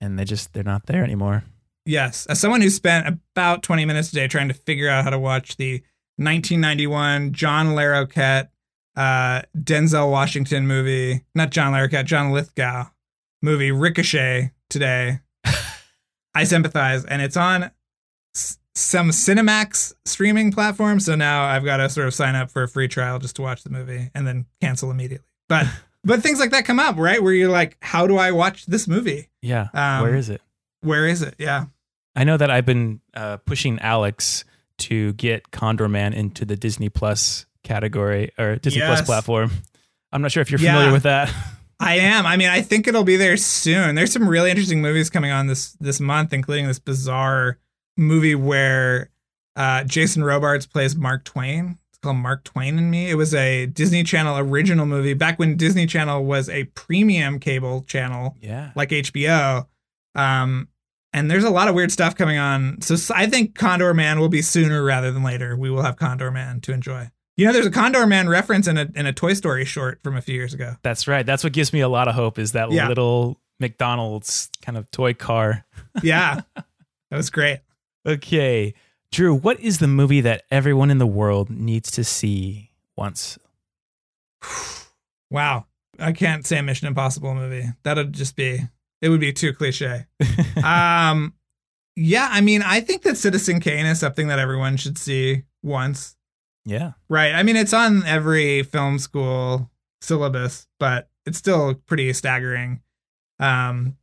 and 0.00 0.18
they 0.18 0.24
just 0.24 0.52
they're 0.52 0.62
not 0.62 0.86
there 0.86 1.04
anymore. 1.04 1.44
Yes, 1.84 2.26
as 2.26 2.38
someone 2.38 2.60
who 2.60 2.68
spent 2.68 3.08
about 3.08 3.62
20 3.62 3.86
minutes 3.86 4.12
a 4.12 4.14
day 4.14 4.28
trying 4.28 4.48
to 4.48 4.54
figure 4.54 4.90
out 4.90 5.04
how 5.04 5.10
to 5.10 5.18
watch 5.18 5.56
the 5.56 5.82
1991 6.16 7.32
John 7.32 7.68
Larroquette, 7.68 8.48
uh, 8.98 9.42
Denzel 9.56 10.10
Washington 10.10 10.66
movie, 10.66 11.24
not 11.34 11.50
John 11.50 11.72
Larroquette, 11.72 12.04
John 12.04 12.32
Lithgow 12.32 12.86
movie 13.42 13.70
Ricochet 13.70 14.52
today, 14.68 15.20
I 16.34 16.44
sympathize, 16.44 17.04
and 17.04 17.22
it's 17.22 17.36
on 17.36 17.70
s- 18.34 18.58
some 18.74 19.10
Cinemax 19.10 19.92
streaming 20.04 20.52
platform. 20.52 21.00
So 21.00 21.14
now 21.14 21.44
I've 21.44 21.64
got 21.64 21.78
to 21.78 21.88
sort 21.88 22.06
of 22.08 22.14
sign 22.14 22.34
up 22.34 22.50
for 22.50 22.62
a 22.64 22.68
free 22.68 22.88
trial 22.88 23.18
just 23.18 23.36
to 23.36 23.42
watch 23.42 23.62
the 23.62 23.70
movie 23.70 24.10
and 24.14 24.26
then 24.26 24.46
cancel 24.60 24.90
immediately. 24.90 25.26
But 25.48 25.66
but 26.04 26.22
things 26.22 26.38
like 26.40 26.50
that 26.50 26.64
come 26.64 26.80
up, 26.80 26.96
right? 26.98 27.22
Where 27.22 27.32
you're 27.32 27.50
like, 27.50 27.76
how 27.82 28.06
do 28.06 28.16
I 28.18 28.32
watch 28.32 28.66
this 28.66 28.86
movie? 28.88 29.28
Yeah, 29.42 29.68
Um, 29.74 30.02
where 30.02 30.14
is 30.16 30.28
it? 30.28 30.40
Where 30.80 31.06
is 31.06 31.22
it? 31.22 31.34
Yeah. 31.38 31.66
I 32.16 32.24
know 32.24 32.36
that 32.36 32.50
I've 32.50 32.66
been 32.66 33.00
uh, 33.14 33.36
pushing 33.38 33.78
Alex 33.78 34.44
to 34.78 35.12
get 35.14 35.50
Condorman 35.50 36.14
into 36.14 36.44
the 36.44 36.56
Disney 36.56 36.88
Plus 36.88 37.46
category 37.64 38.32
or 38.38 38.56
Disney 38.56 38.80
Plus 38.80 39.02
platform. 39.02 39.50
I'm 40.12 40.22
not 40.22 40.32
sure 40.32 40.40
if 40.40 40.50
you're 40.50 40.60
Yeah. 40.60 40.72
familiar 40.72 40.92
with 40.92 41.02
that. 41.04 41.32
I 41.80 41.98
am. 41.98 42.26
I 42.26 42.36
mean, 42.36 42.48
I 42.48 42.60
think 42.60 42.88
it'll 42.88 43.04
be 43.04 43.16
there 43.16 43.36
soon. 43.36 43.94
There's 43.94 44.12
some 44.12 44.28
really 44.28 44.50
interesting 44.50 44.82
movies 44.82 45.10
coming 45.10 45.30
on 45.30 45.46
this 45.46 45.72
this 45.80 46.00
month, 46.00 46.32
including 46.32 46.66
this 46.66 46.78
bizarre 46.80 47.58
movie 47.96 48.34
where 48.34 49.10
uh, 49.54 49.84
Jason 49.84 50.24
Robards 50.24 50.66
plays 50.66 50.96
Mark 50.96 51.24
Twain. 51.24 51.78
It's 51.90 51.98
called 51.98 52.16
Mark 52.16 52.42
Twain 52.44 52.78
and 52.78 52.90
Me. 52.90 53.10
It 53.10 53.14
was 53.14 53.32
a 53.34 53.66
Disney 53.66 54.02
Channel 54.02 54.38
original 54.38 54.86
movie 54.86 55.14
back 55.14 55.38
when 55.38 55.56
Disney 55.56 55.86
Channel 55.86 56.24
was 56.24 56.48
a 56.48 56.64
premium 56.64 57.38
cable 57.38 57.82
channel 57.82 58.36
yeah. 58.40 58.72
like 58.74 58.90
HBO. 58.90 59.66
Um, 60.14 60.68
and 61.12 61.30
there's 61.30 61.44
a 61.44 61.50
lot 61.50 61.68
of 61.68 61.74
weird 61.74 61.90
stuff 61.92 62.14
coming 62.16 62.38
on. 62.38 62.80
So 62.82 62.96
I 63.14 63.26
think 63.26 63.56
Condorman 63.56 64.18
will 64.18 64.28
be 64.28 64.42
sooner 64.42 64.82
rather 64.82 65.10
than 65.10 65.22
later. 65.22 65.56
We 65.56 65.70
will 65.70 65.82
have 65.82 65.96
Condorman 65.96 66.60
to 66.62 66.72
enjoy. 66.72 67.10
You 67.38 67.46
know, 67.46 67.52
there's 67.52 67.66
a 67.66 67.70
Condorman 67.70 68.28
reference 68.28 68.66
in 68.66 68.76
a 68.76 68.88
in 68.96 69.06
a 69.06 69.12
Toy 69.12 69.32
Story 69.32 69.64
short 69.64 70.02
from 70.02 70.16
a 70.16 70.20
few 70.20 70.34
years 70.34 70.52
ago. 70.52 70.74
That's 70.82 71.06
right. 71.06 71.24
That's 71.24 71.44
what 71.44 71.52
gives 71.52 71.72
me 71.72 71.80
a 71.80 71.88
lot 71.88 72.08
of 72.08 72.14
hope 72.16 72.36
is 72.38 72.52
that 72.52 72.70
Yeah. 72.72 72.88
little 72.88 73.40
McDonald's 73.60 74.50
kind 74.60 74.76
of 74.76 74.90
toy 74.90 75.14
car. 75.14 75.64
Yeah, 76.02 76.40
that 76.56 77.16
was 77.16 77.30
great. 77.30 77.60
Okay. 78.06 78.74
Drew, 79.12 79.34
what 79.34 79.58
is 79.60 79.78
the 79.78 79.86
movie 79.88 80.20
that 80.20 80.42
everyone 80.50 80.90
in 80.90 80.98
the 80.98 81.06
world 81.06 81.48
needs 81.48 81.90
to 81.92 82.04
see 82.04 82.72
once? 82.96 83.38
Wow, 85.30 85.66
I 85.98 86.12
can't 86.12 86.46
say 86.46 86.58
a 86.58 86.62
Mission 86.62 86.88
Impossible 86.88 87.34
movie. 87.34 87.66
That'd 87.82 88.14
just 88.14 88.34
be 88.34 88.60
it 89.02 89.08
would 89.10 89.20
be 89.20 89.32
too 89.32 89.52
cliche. 89.52 90.06
um, 90.64 91.34
yeah, 91.96 92.28
I 92.32 92.40
mean, 92.40 92.62
I 92.62 92.80
think 92.80 93.02
that 93.02 93.16
Citizen 93.18 93.60
Kane 93.60 93.86
is 93.86 94.00
something 94.00 94.28
that 94.28 94.38
everyone 94.38 94.76
should 94.78 94.96
see 94.98 95.42
once. 95.62 96.16
Yeah. 96.68 96.92
Right. 97.08 97.32
I 97.32 97.42
mean, 97.42 97.56
it's 97.56 97.72
on 97.72 98.04
every 98.04 98.62
film 98.62 98.98
school 98.98 99.70
syllabus, 100.02 100.66
but 100.78 101.08
it's 101.24 101.38
still 101.38 101.74
pretty 101.74 102.12
staggering. 102.12 102.82
Um, 103.40 103.96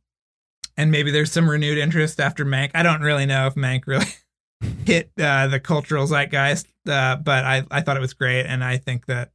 and 0.76 0.90
maybe 0.90 1.10
there's 1.10 1.32
some 1.32 1.48
renewed 1.48 1.78
interest 1.78 2.20
after 2.20 2.44
Mank. 2.44 2.72
I 2.74 2.82
don't 2.82 3.02
really 3.02 3.24
know 3.24 3.46
if 3.46 3.54
Mank 3.54 3.86
really 3.86 4.06
hit 4.84 5.10
uh, 5.18 5.46
the 5.46 5.60
cultural 5.60 6.06
zeitgeist, 6.06 6.66
uh, 6.88 7.16
but 7.16 7.44
I, 7.44 7.64
I 7.70 7.80
thought 7.82 7.96
it 7.96 8.00
was 8.00 8.14
great. 8.14 8.46
And 8.46 8.64
I 8.64 8.78
think 8.78 9.06
that 9.06 9.30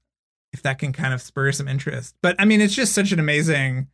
if 0.52 0.62
that 0.64 0.80
can 0.80 0.92
kind 0.92 1.14
of 1.14 1.22
spur 1.22 1.54
some 1.54 1.70
interest. 1.70 2.16
But 2.22 2.36
I 2.38 2.46
mean, 2.46 2.60
it's 2.60 2.76
just 2.76 2.94
such 2.94 3.14
an 3.14 3.20
amazing 3.20 3.88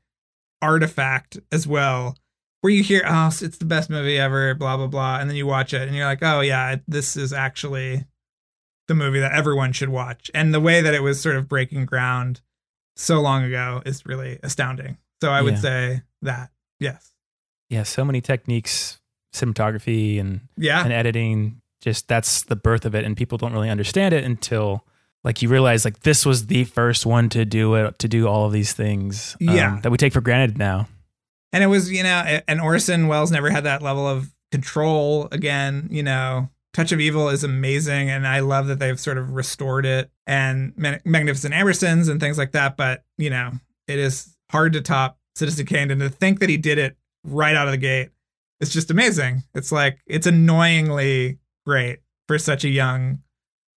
artifact 0.62 1.38
as 1.52 1.68
well, 1.68 2.18
where 2.62 2.74
you 2.74 2.82
hear, 2.82 3.04
oh, 3.06 3.28
it's 3.28 3.60
the 3.60 3.66
best 3.66 3.92
movie 3.92 4.18
ever, 4.18 4.56
blah, 4.56 4.78
blah, 4.78 4.88
blah. 4.88 5.20
And 5.20 5.30
then 5.30 5.38
you 5.38 5.46
watch 5.46 5.76
it 5.76 5.84
and 5.84 5.96
you're 5.96 6.06
like, 6.08 6.24
oh, 6.24 6.42
yeah, 6.42 6.78
this 6.88 7.16
is 7.16 7.32
actually 7.32 8.06
the 8.88 8.96
movie 8.96 9.20
that 9.20 9.32
everyone 9.34 9.72
should 9.74 9.90
watch. 9.90 10.32
And 10.34 10.54
the 10.54 10.60
way 10.60 10.82
that 10.82 10.94
it 10.94 11.02
was 11.04 11.20
sort 11.22 11.36
of 11.36 11.48
breaking 11.48 11.86
ground 11.86 12.42
so 12.96 13.20
long 13.22 13.44
ago 13.44 13.82
is 13.86 14.06
really 14.06 14.40
astounding. 14.44 14.98
So 15.22 15.30
I 15.32 15.42
would 15.42 15.56
Yeah. 15.56 15.60
say 15.60 16.02
that, 16.22 16.52
yes. 16.80 17.12
Yeah. 17.70 17.84
So 17.84 18.04
many 18.06 18.22
techniques, 18.22 19.00
cinematography 19.36 20.20
and, 20.20 20.42
Yeah. 20.58 20.84
and 20.84 20.94
editing. 20.94 21.62
Just 21.82 22.08
that's 22.08 22.44
the 22.44 22.56
birth 22.56 22.86
of 22.86 22.96
it. 22.96 23.04
And 23.06 23.16
people 23.16 23.38
don't 23.38 23.54
really 23.54 23.70
understand 23.70 24.14
it 24.14 24.24
until 24.24 24.86
like 25.24 25.42
you 25.42 25.50
realize 25.50 25.86
like 25.86 26.00
this 26.02 26.26
was 26.26 26.48
the 26.48 26.64
first 26.64 27.06
one 27.06 27.30
to 27.30 27.46
do 27.46 27.76
it, 27.76 28.00
to 28.00 28.08
do 28.08 28.28
all 28.28 28.46
of 28.46 28.52
these 28.52 28.74
things 28.74 29.36
um, 29.48 29.56
Yeah. 29.56 29.80
that 29.84 29.92
we 29.92 29.98
take 29.98 30.14
for 30.14 30.22
granted 30.22 30.58
now. 30.58 30.88
and 31.54 31.64
it 31.64 31.68
was 31.68 31.90
you 31.90 32.04
know 32.04 32.42
and 32.48 32.60
orson 32.60 33.08
welles 33.08 33.32
never 33.32 33.50
had 33.50 33.64
that 33.64 33.82
level 33.82 34.06
of 34.06 34.36
control 34.52 35.30
again 35.32 35.88
you 35.90 36.04
know 36.04 36.50
touch 36.78 36.92
of 36.92 37.00
evil 37.00 37.28
is 37.30 37.44
amazing 37.44 38.10
and 38.10 38.28
i 38.28 38.40
love 38.40 38.68
that 38.68 38.78
they've 38.80 39.00
sort 39.00 39.18
of 39.18 39.32
restored 39.34 39.84
it 39.86 40.12
and 40.28 40.74
magnificent 41.04 41.54
ambersons 41.54 42.08
and 42.08 42.20
things 42.20 42.38
like 42.38 42.52
that 42.52 42.78
but 42.78 43.04
you 43.18 43.30
know 43.30 43.52
it 43.88 43.98
is 44.00 44.38
hard 44.52 44.72
to 44.74 44.80
top 44.82 45.18
citizen 45.36 45.66
kane 45.66 45.90
and 45.92 46.00
to 46.00 46.08
think 46.10 46.40
that 46.40 46.50
he 46.50 46.56
did 46.58 46.78
it 46.78 46.96
right 47.26 47.56
out 47.56 47.68
of 47.68 47.72
the 47.72 47.78
gate 47.78 48.10
it's 48.62 48.72
just 48.72 48.92
amazing 48.92 49.42
it's 49.56 49.72
like 49.72 50.00
it's 50.06 50.28
annoyingly 50.28 51.40
great 51.66 52.00
for 52.28 52.38
such 52.38 52.64
a 52.64 52.70
young 52.70 53.22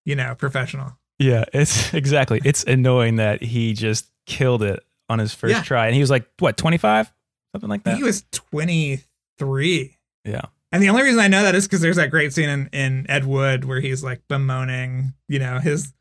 you 0.05 0.15
know 0.15 0.35
professional 0.35 0.97
Yeah, 1.19 1.45
it's 1.53 1.93
exactly. 2.03 2.41
It's 2.45 2.65
annoying 2.65 3.17
that 3.17 3.43
he 3.43 3.73
just 3.75 4.11
killed 4.27 4.63
it 4.63 4.81
on 5.09 5.19
his 5.19 5.35
first 5.35 5.53
Yeah. 5.53 5.63
try. 5.63 5.87
And 5.87 5.95
he 5.95 6.01
was 6.01 6.09
like, 6.11 6.27
what, 6.39 6.57
25? 6.57 7.13
Something 7.53 7.69
like 7.69 7.83
that? 7.85 7.97
he 7.97 8.03
was 8.03 8.25
23 8.33 9.97
Yeah. 10.25 10.43
And 10.73 10.83
the 10.83 10.89
only 10.89 11.03
reason 11.03 11.21
I 11.21 11.29
know 11.29 11.43
that 11.43 11.55
is 11.55 11.67
because 11.67 11.81
there's 11.81 11.97
that 11.97 12.11
great 12.11 12.33
scene 12.33 12.49
in, 12.49 12.69
in 12.73 13.11
Ed 13.11 13.25
Wood 13.25 13.65
where 13.65 13.81
he's 13.81 14.05
like 14.05 14.23
bemoaning, 14.29 15.15
you 15.29 15.39
know, 15.39 15.59
his 15.59 15.93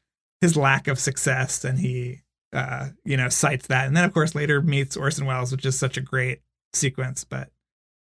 his 0.41 0.55
lack 0.55 0.87
of 0.87 0.99
success, 0.99 1.65
and 1.65 1.79
he, 1.79 2.21
uh, 2.53 2.89
you 3.03 3.17
know, 3.17 3.29
cites 3.29 3.67
that, 3.67 3.87
and 3.87 3.97
then 3.97 4.05
of 4.05 4.13
course 4.13 4.35
later 4.35 4.61
meets 4.61 4.95
Orson 4.95 5.25
Welles, 5.25 5.51
which 5.51 5.65
is 5.65 5.77
such 5.77 5.97
a 5.97 6.01
great 6.01 6.41
sequence. 6.73 7.23
But 7.23 7.49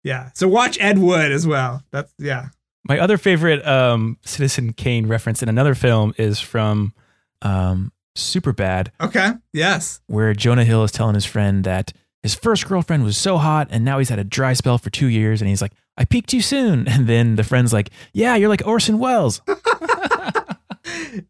yeah, 0.04 0.30
so 0.34 0.46
watch 0.46 0.78
Ed 0.80 0.98
Wood 0.98 1.32
as 1.32 1.46
well. 1.46 1.82
That's 1.90 2.12
yeah, 2.18 2.48
My 2.86 2.98
other 2.98 3.16
favorite 3.16 3.66
um, 3.66 4.18
Citizen 4.24 4.74
Kane 4.74 5.06
reference 5.06 5.42
in 5.42 5.48
another 5.48 5.74
film 5.74 6.14
is 6.18 6.38
from 6.38 6.92
um, 7.40 7.92
Superbad, 8.14 8.88
okay, 9.00 9.32
yes, 9.54 10.00
where 10.06 10.34
Jonah 10.34 10.64
Hill 10.64 10.84
is 10.84 10.92
telling 10.92 11.14
his 11.14 11.24
friend 11.24 11.64
that 11.64 11.92
his 12.22 12.34
first 12.34 12.66
girlfriend 12.66 13.04
was 13.04 13.16
so 13.16 13.38
hot 13.38 13.68
and 13.70 13.84
now 13.84 13.98
he's 13.98 14.08
had 14.08 14.18
a 14.18 14.24
dry 14.24 14.52
spell 14.52 14.76
for 14.78 14.90
two 14.90 15.06
years. 15.06 15.40
And 15.40 15.48
he's 15.48 15.62
like, 15.62 15.72
I 15.98 16.04
peaked 16.04 16.30
too 16.30 16.40
soon. 16.40 16.88
And 16.88 17.06
then 17.06 17.36
the 17.36 17.44
friend's 17.44 17.72
like, 17.72 17.90
Yeah, 18.12 18.36
you're 18.36 18.48
like 18.48 18.66
Orson 18.66 18.98
Welles. 18.98 19.42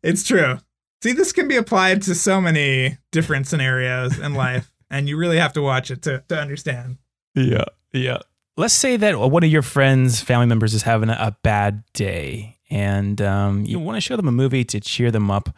it's 0.02 0.22
true. 0.22 0.58
See, 1.02 1.12
this 1.12 1.32
can 1.32 1.48
be 1.48 1.56
applied 1.56 2.02
to 2.02 2.14
so 2.14 2.40
many 2.40 2.98
different 3.10 3.46
scenarios 3.46 4.18
in 4.18 4.34
life, 4.46 4.70
and 4.90 5.08
you 5.08 5.16
really 5.16 5.38
have 5.38 5.52
to 5.54 5.62
watch 5.62 5.90
it 5.90 6.02
to 6.02 6.22
to 6.28 6.38
understand. 6.38 6.98
Yeah. 7.34 7.64
Yeah. 7.92 8.18
Let's 8.56 8.74
say 8.74 8.96
that 8.96 9.18
one 9.18 9.44
of 9.44 9.50
your 9.50 9.62
friends, 9.62 10.20
family 10.20 10.46
members, 10.46 10.74
is 10.74 10.82
having 10.82 11.08
a, 11.08 11.16
a 11.18 11.36
bad 11.42 11.84
day 11.92 12.58
and 12.70 13.20
um, 13.22 13.64
you 13.64 13.78
want 13.78 13.96
to 13.96 14.00
show 14.00 14.16
them 14.16 14.28
a 14.28 14.32
movie 14.32 14.64
to 14.64 14.80
cheer 14.80 15.10
them 15.10 15.30
up. 15.30 15.48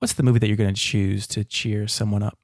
What's 0.00 0.14
the 0.14 0.22
movie 0.22 0.38
that 0.40 0.48
you're 0.48 0.56
going 0.56 0.74
to 0.74 0.80
choose 0.80 1.26
to 1.28 1.44
cheer 1.44 1.88
someone 1.88 2.22
up? 2.22 2.38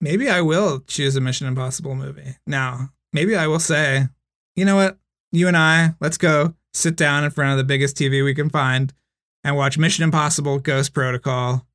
maybe 0.00 0.28
I 0.28 0.40
will 0.40 0.80
choose 0.80 1.16
a 1.16 1.20
Mission 1.20 1.46
Impossible 1.46 1.94
movie. 1.94 2.36
Now, 2.46 2.90
maybe 3.12 3.36
I 3.36 3.46
will 3.46 3.58
say, 3.58 4.08
you 4.56 4.64
know 4.64 4.76
what? 4.76 4.98
You 5.32 5.48
and 5.48 5.56
I, 5.56 5.94
let's 6.00 6.16
go 6.16 6.54
sit 6.72 6.96
down 6.96 7.24
in 7.24 7.30
front 7.30 7.52
of 7.52 7.58
the 7.58 7.64
biggest 7.64 7.96
TV 7.96 8.24
we 8.24 8.34
can 8.34 8.50
find 8.50 8.92
and 9.44 9.56
watch 9.56 9.78
Mission 9.78 10.04
Impossible 10.04 10.58
Ghost 10.58 10.92
Protocol, 10.92 11.66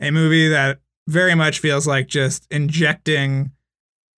a 0.00 0.10
movie 0.10 0.48
that 0.48 0.80
very 1.06 1.34
much 1.34 1.58
feels 1.58 1.86
like 1.86 2.06
just 2.06 2.46
injecting 2.50 3.50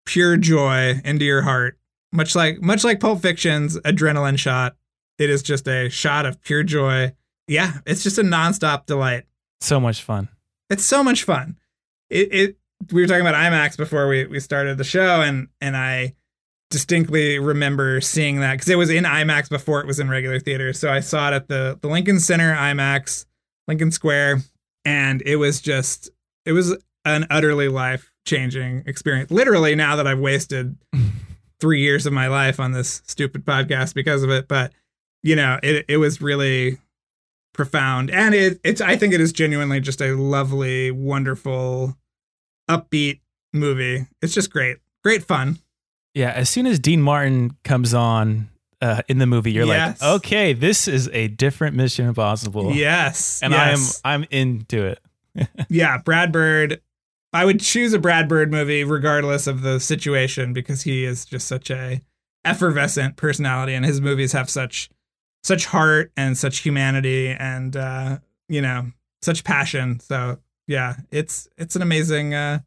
pure 0.06 0.36
joy 0.36 1.00
into 1.04 1.24
your 1.24 1.42
heart. 1.42 1.78
Much 2.12 2.34
like 2.34 2.60
much 2.60 2.82
like 2.82 2.98
Pulp 2.98 3.22
Fiction's 3.22 3.78
adrenaline 3.80 4.38
shot, 4.38 4.76
it 5.18 5.30
is 5.30 5.42
just 5.42 5.68
a 5.68 5.88
shot 5.88 6.26
of 6.26 6.40
pure 6.42 6.64
joy. 6.64 7.12
Yeah, 7.46 7.78
it's 7.86 8.02
just 8.02 8.18
a 8.18 8.22
nonstop 8.22 8.86
delight. 8.86 9.24
So 9.60 9.78
much 9.78 10.02
fun. 10.02 10.28
It's 10.68 10.84
so 10.84 11.04
much 11.04 11.22
fun. 11.22 11.56
It, 12.08 12.28
it 12.32 12.56
we 12.90 13.02
were 13.02 13.06
talking 13.06 13.20
about 13.20 13.34
IMAX 13.34 13.76
before 13.76 14.08
we, 14.08 14.26
we 14.26 14.40
started 14.40 14.78
the 14.78 14.84
show, 14.84 15.20
and 15.22 15.48
and 15.60 15.76
I 15.76 16.14
distinctly 16.70 17.38
remember 17.38 18.00
seeing 18.00 18.40
that 18.40 18.52
because 18.52 18.68
it 18.68 18.78
was 18.78 18.90
in 18.90 19.04
IMAX 19.04 19.50
before 19.50 19.80
it 19.80 19.86
was 19.86 19.98
in 19.98 20.08
regular 20.08 20.38
theaters. 20.38 20.78
So 20.78 20.90
I 20.90 21.00
saw 21.00 21.28
it 21.30 21.34
at 21.34 21.48
the 21.48 21.78
the 21.80 21.88
Lincoln 21.88 22.20
Center 22.20 22.54
IMAX, 22.54 23.26
Lincoln 23.68 23.90
Square, 23.90 24.42
and 24.84 25.22
it 25.26 25.36
was 25.36 25.60
just 25.60 26.10
it 26.46 26.52
was 26.52 26.76
an 27.04 27.26
utterly 27.30 27.68
life 27.68 28.12
changing 28.24 28.84
experience. 28.86 29.30
Literally, 29.30 29.74
now 29.74 29.96
that 29.96 30.06
I've 30.06 30.20
wasted 30.20 30.76
three 31.60 31.80
years 31.80 32.06
of 32.06 32.12
my 32.12 32.28
life 32.28 32.60
on 32.60 32.72
this 32.72 33.02
stupid 33.04 33.44
podcast 33.44 33.94
because 33.94 34.22
of 34.22 34.30
it, 34.30 34.46
but 34.48 34.72
you 35.22 35.36
know, 35.36 35.58
it 35.62 35.84
it 35.88 35.96
was 35.96 36.22
really 36.22 36.78
profound 37.52 38.10
and 38.10 38.32
it 38.34 38.60
it's 38.62 38.80
I 38.80 38.96
think 38.96 39.12
it 39.12 39.20
is 39.20 39.32
genuinely 39.32 39.80
just 39.80 40.00
a 40.00 40.14
lovely, 40.14 40.92
wonderful, 40.92 41.96
upbeat 42.70 43.20
movie. 43.52 44.06
It's 44.22 44.34
just 44.34 44.52
great. 44.52 44.76
Great 45.02 45.24
fun. 45.24 45.58
Yeah. 46.14 46.30
As 46.30 46.48
soon 46.50 46.66
as 46.66 46.78
Dean 46.78 47.00
Martin 47.02 47.56
comes 47.64 47.94
on 47.94 48.48
uh, 48.80 49.02
in 49.08 49.18
the 49.18 49.26
movie, 49.26 49.52
you're 49.52 49.66
Yes. 49.66 50.00
like, 50.00 50.10
okay, 50.16 50.52
this 50.52 50.88
is 50.88 51.08
a 51.12 51.28
different 51.28 51.76
Mission 51.76 52.06
Impossible. 52.06 52.72
Yes. 52.72 53.40
And 53.42 53.52
yes. 53.52 54.00
I 54.04 54.14
am 54.14 54.22
I'm 54.22 54.28
into 54.30 54.86
it. 54.86 55.48
yeah, 55.68 55.98
Brad 55.98 56.32
Bird. 56.32 56.80
I 57.32 57.44
would 57.44 57.60
choose 57.60 57.92
a 57.92 57.98
Brad 58.00 58.28
Bird 58.28 58.50
movie 58.50 58.82
regardless 58.82 59.46
of 59.46 59.62
the 59.62 59.78
situation 59.78 60.52
because 60.52 60.82
he 60.82 61.04
is 61.04 61.24
just 61.24 61.46
such 61.46 61.70
a 61.70 62.00
effervescent 62.44 63.16
personality 63.16 63.74
and 63.74 63.84
his 63.84 64.00
movies 64.00 64.32
have 64.32 64.48
such 64.50 64.88
such 65.42 65.66
heart 65.66 66.10
and 66.16 66.36
such 66.36 66.58
humanity 66.58 67.28
and 67.28 67.76
uh 67.76 68.18
you 68.48 68.60
know, 68.60 68.90
such 69.22 69.44
passion. 69.44 70.00
So, 70.00 70.38
yeah, 70.66 70.96
it's 71.12 71.48
it's 71.56 71.76
an 71.76 71.82
amazing 71.82 72.34
uh 72.34 72.60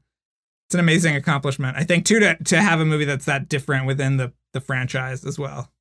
it's 0.73 0.75
an 0.75 0.79
amazing 0.79 1.15
accomplishment. 1.15 1.77
I 1.77 1.83
think 1.83 2.03
too 2.03 2.19
to 2.19 2.35
to 2.35 2.59
have 2.59 2.79
a 2.79 2.85
movie 2.85 3.05
that's 3.05 3.25
that 3.25 3.47
different 3.47 3.85
within 3.85 4.17
the 4.17 4.33
the 4.53 4.59
franchise 4.59 5.23
as 5.23 5.37
well. 5.37 5.71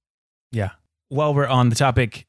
Yeah. 0.51 0.73
While 1.09 1.33
we're 1.33 1.47
on 1.47 1.71
the 1.71 1.75
topic, 1.75 2.27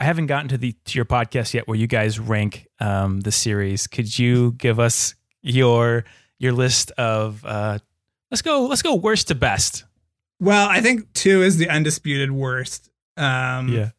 I 0.00 0.04
haven't 0.04 0.26
gotten 0.26 0.48
to 0.48 0.56
the 0.56 0.74
to 0.86 0.98
your 0.98 1.04
podcast 1.04 1.52
yet 1.52 1.68
where 1.68 1.76
you 1.76 1.86
guys 1.86 2.18
rank 2.18 2.68
um, 2.80 3.20
the 3.20 3.30
series. 3.30 3.86
Could 3.86 4.18
you 4.18 4.52
give 4.52 4.80
us 4.80 5.14
your 5.42 6.06
your 6.38 6.52
list 6.52 6.90
of 6.92 7.44
uh, 7.44 7.80
let's 8.30 8.40
go 8.40 8.64
let's 8.66 8.80
go 8.80 8.94
worst 8.94 9.28
to 9.28 9.34
best. 9.34 9.84
Well, 10.40 10.68
I 10.70 10.80
think 10.80 11.12
2 11.12 11.42
is 11.42 11.58
the 11.58 11.68
undisputed 11.68 12.30
worst. 12.30 12.88
Um 13.18 13.68
yeah. 13.68 13.90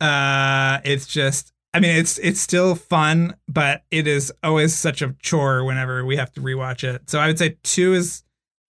uh 0.00 0.80
it's 0.82 1.06
just 1.06 1.52
i 1.76 1.80
mean 1.80 1.94
it's 1.96 2.18
it's 2.18 2.40
still 2.40 2.74
fun 2.74 3.36
but 3.48 3.84
it 3.90 4.06
is 4.06 4.32
always 4.42 4.74
such 4.74 5.02
a 5.02 5.14
chore 5.20 5.64
whenever 5.64 6.04
we 6.04 6.16
have 6.16 6.32
to 6.32 6.40
rewatch 6.40 6.82
it 6.84 7.08
so 7.08 7.18
i 7.18 7.26
would 7.26 7.38
say 7.38 7.56
two 7.62 7.92
is 7.94 8.24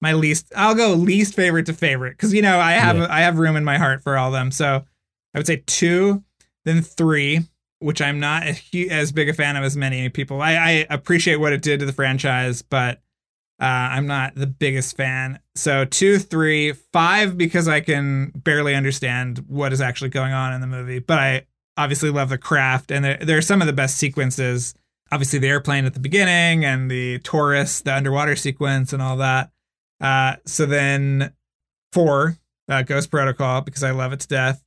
my 0.02 0.14
least 0.14 0.52
i'll 0.56 0.76
go 0.76 0.94
least 0.94 1.34
favorite 1.36 1.66
to 1.66 1.74
favorite 1.74 2.12
because 2.12 2.34
you 2.34 2.42
know 2.42 2.60
i 2.60 2.72
have 2.74 2.98
Yeah. 2.98 3.08
i 3.10 3.22
have 3.22 3.38
room 3.40 3.56
in 3.56 3.64
my 3.64 3.78
heart 3.78 4.02
for 4.04 4.18
all 4.18 4.28
of 4.28 4.34
them 4.34 4.52
so 4.52 4.84
i 5.34 5.38
would 5.40 5.48
say 5.48 5.64
two 5.68 6.24
then 6.66 6.82
three 6.82 7.42
which 7.80 8.02
i'm 8.02 8.20
not 8.20 8.44
a 8.44 8.88
as 8.90 9.12
big 9.12 9.30
a 9.30 9.34
fan 9.34 9.56
of 9.58 9.64
as 9.64 9.76
many 9.76 10.08
people 10.10 10.42
i 10.42 10.54
i 10.54 10.86
appreciate 10.90 11.38
what 11.38 11.54
it 11.54 11.62
did 11.62 11.80
to 11.82 11.86
the 11.86 11.94
franchise 11.94 12.62
but 12.62 13.02
Uh, 13.62 13.94
I'm 13.96 14.08
not 14.08 14.34
the 14.34 14.48
biggest 14.48 14.98
fan. 14.98 15.38
So 15.54 15.86
two, 15.86 16.18
three, 16.18 16.74
five 16.92 17.38
because 17.38 17.68
I 17.68 17.80
can 17.82 18.32
barely 18.36 18.74
understand 18.74 19.46
what 19.48 19.72
is 19.72 19.80
actually 19.82 20.10
going 20.10 20.34
on 20.34 20.54
in 20.54 20.62
the 20.62 20.68
movie, 20.68 20.98
but 20.98 21.20
I 21.20 21.46
obviously 21.82 22.10
love 22.10 22.30
the 22.30 22.38
craft 22.38 22.92
and 22.92 23.04
there, 23.04 23.18
there 23.18 23.38
are 23.38 23.42
some 23.42 23.62
of 23.62 23.68
the 23.68 23.74
best 23.74 23.98
sequences. 23.98 24.74
Obviously, 25.12 25.40
the 25.40 25.50
airplane 25.50 25.86
at 25.86 25.94
the 25.94 26.00
beginning 26.00 26.64
and 26.64 26.90
the 26.90 27.20
tourist, 27.20 27.84
the 27.84 27.94
underwater 27.94 28.36
sequence, 28.36 28.94
and 28.94 29.02
all 29.02 29.18
that. 29.18 29.52
Uh, 30.00 30.38
so 30.46 30.66
then 30.66 31.34
four, 31.92 32.38
uh, 32.70 32.82
Ghost 32.84 33.12
Protocol 33.12 33.62
because 33.62 33.84
I 33.84 33.92
love 33.92 34.14
it 34.14 34.22
to 34.22 34.28
death. 34.28 34.64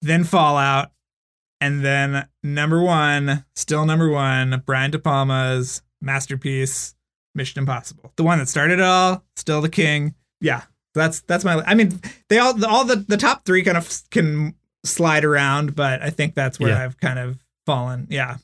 Then 0.00 0.22
Fallout, 0.22 0.92
and 1.60 1.84
then 1.84 2.28
number 2.44 2.80
one, 2.80 3.44
still 3.56 3.84
number 3.84 4.08
one, 4.08 4.62
Brian 4.64 4.92
De 4.92 4.98
Palma's 4.98 5.82
masterpiece, 6.00 6.94
Mission 7.34 7.60
Impossible, 7.60 8.12
the 8.16 8.22
one 8.22 8.38
that 8.38 8.48
started 8.48 8.78
it 8.78 8.84
all, 8.84 9.24
still 9.34 9.60
the 9.60 9.68
king. 9.68 10.14
Yeah, 10.40 10.62
that's 10.94 11.20
that's 11.22 11.44
my. 11.44 11.62
I 11.66 11.74
mean, 11.74 12.00
they 12.28 12.38
all 12.38 12.64
all 12.64 12.84
the 12.84 12.96
the 12.96 13.16
top 13.16 13.44
three 13.44 13.64
kind 13.64 13.76
of 13.76 14.02
can 14.10 14.54
slide 14.88 15.24
around, 15.24 15.74
but 15.76 16.02
I 16.02 16.10
think 16.10 16.34
that's 16.34 16.58
where 16.58 16.70
Yeah. 16.70 16.84
I've 16.84 16.98
kind 16.98 17.18
of 17.18 17.38
fallen. 17.66 18.06
Yeah, 18.10 18.36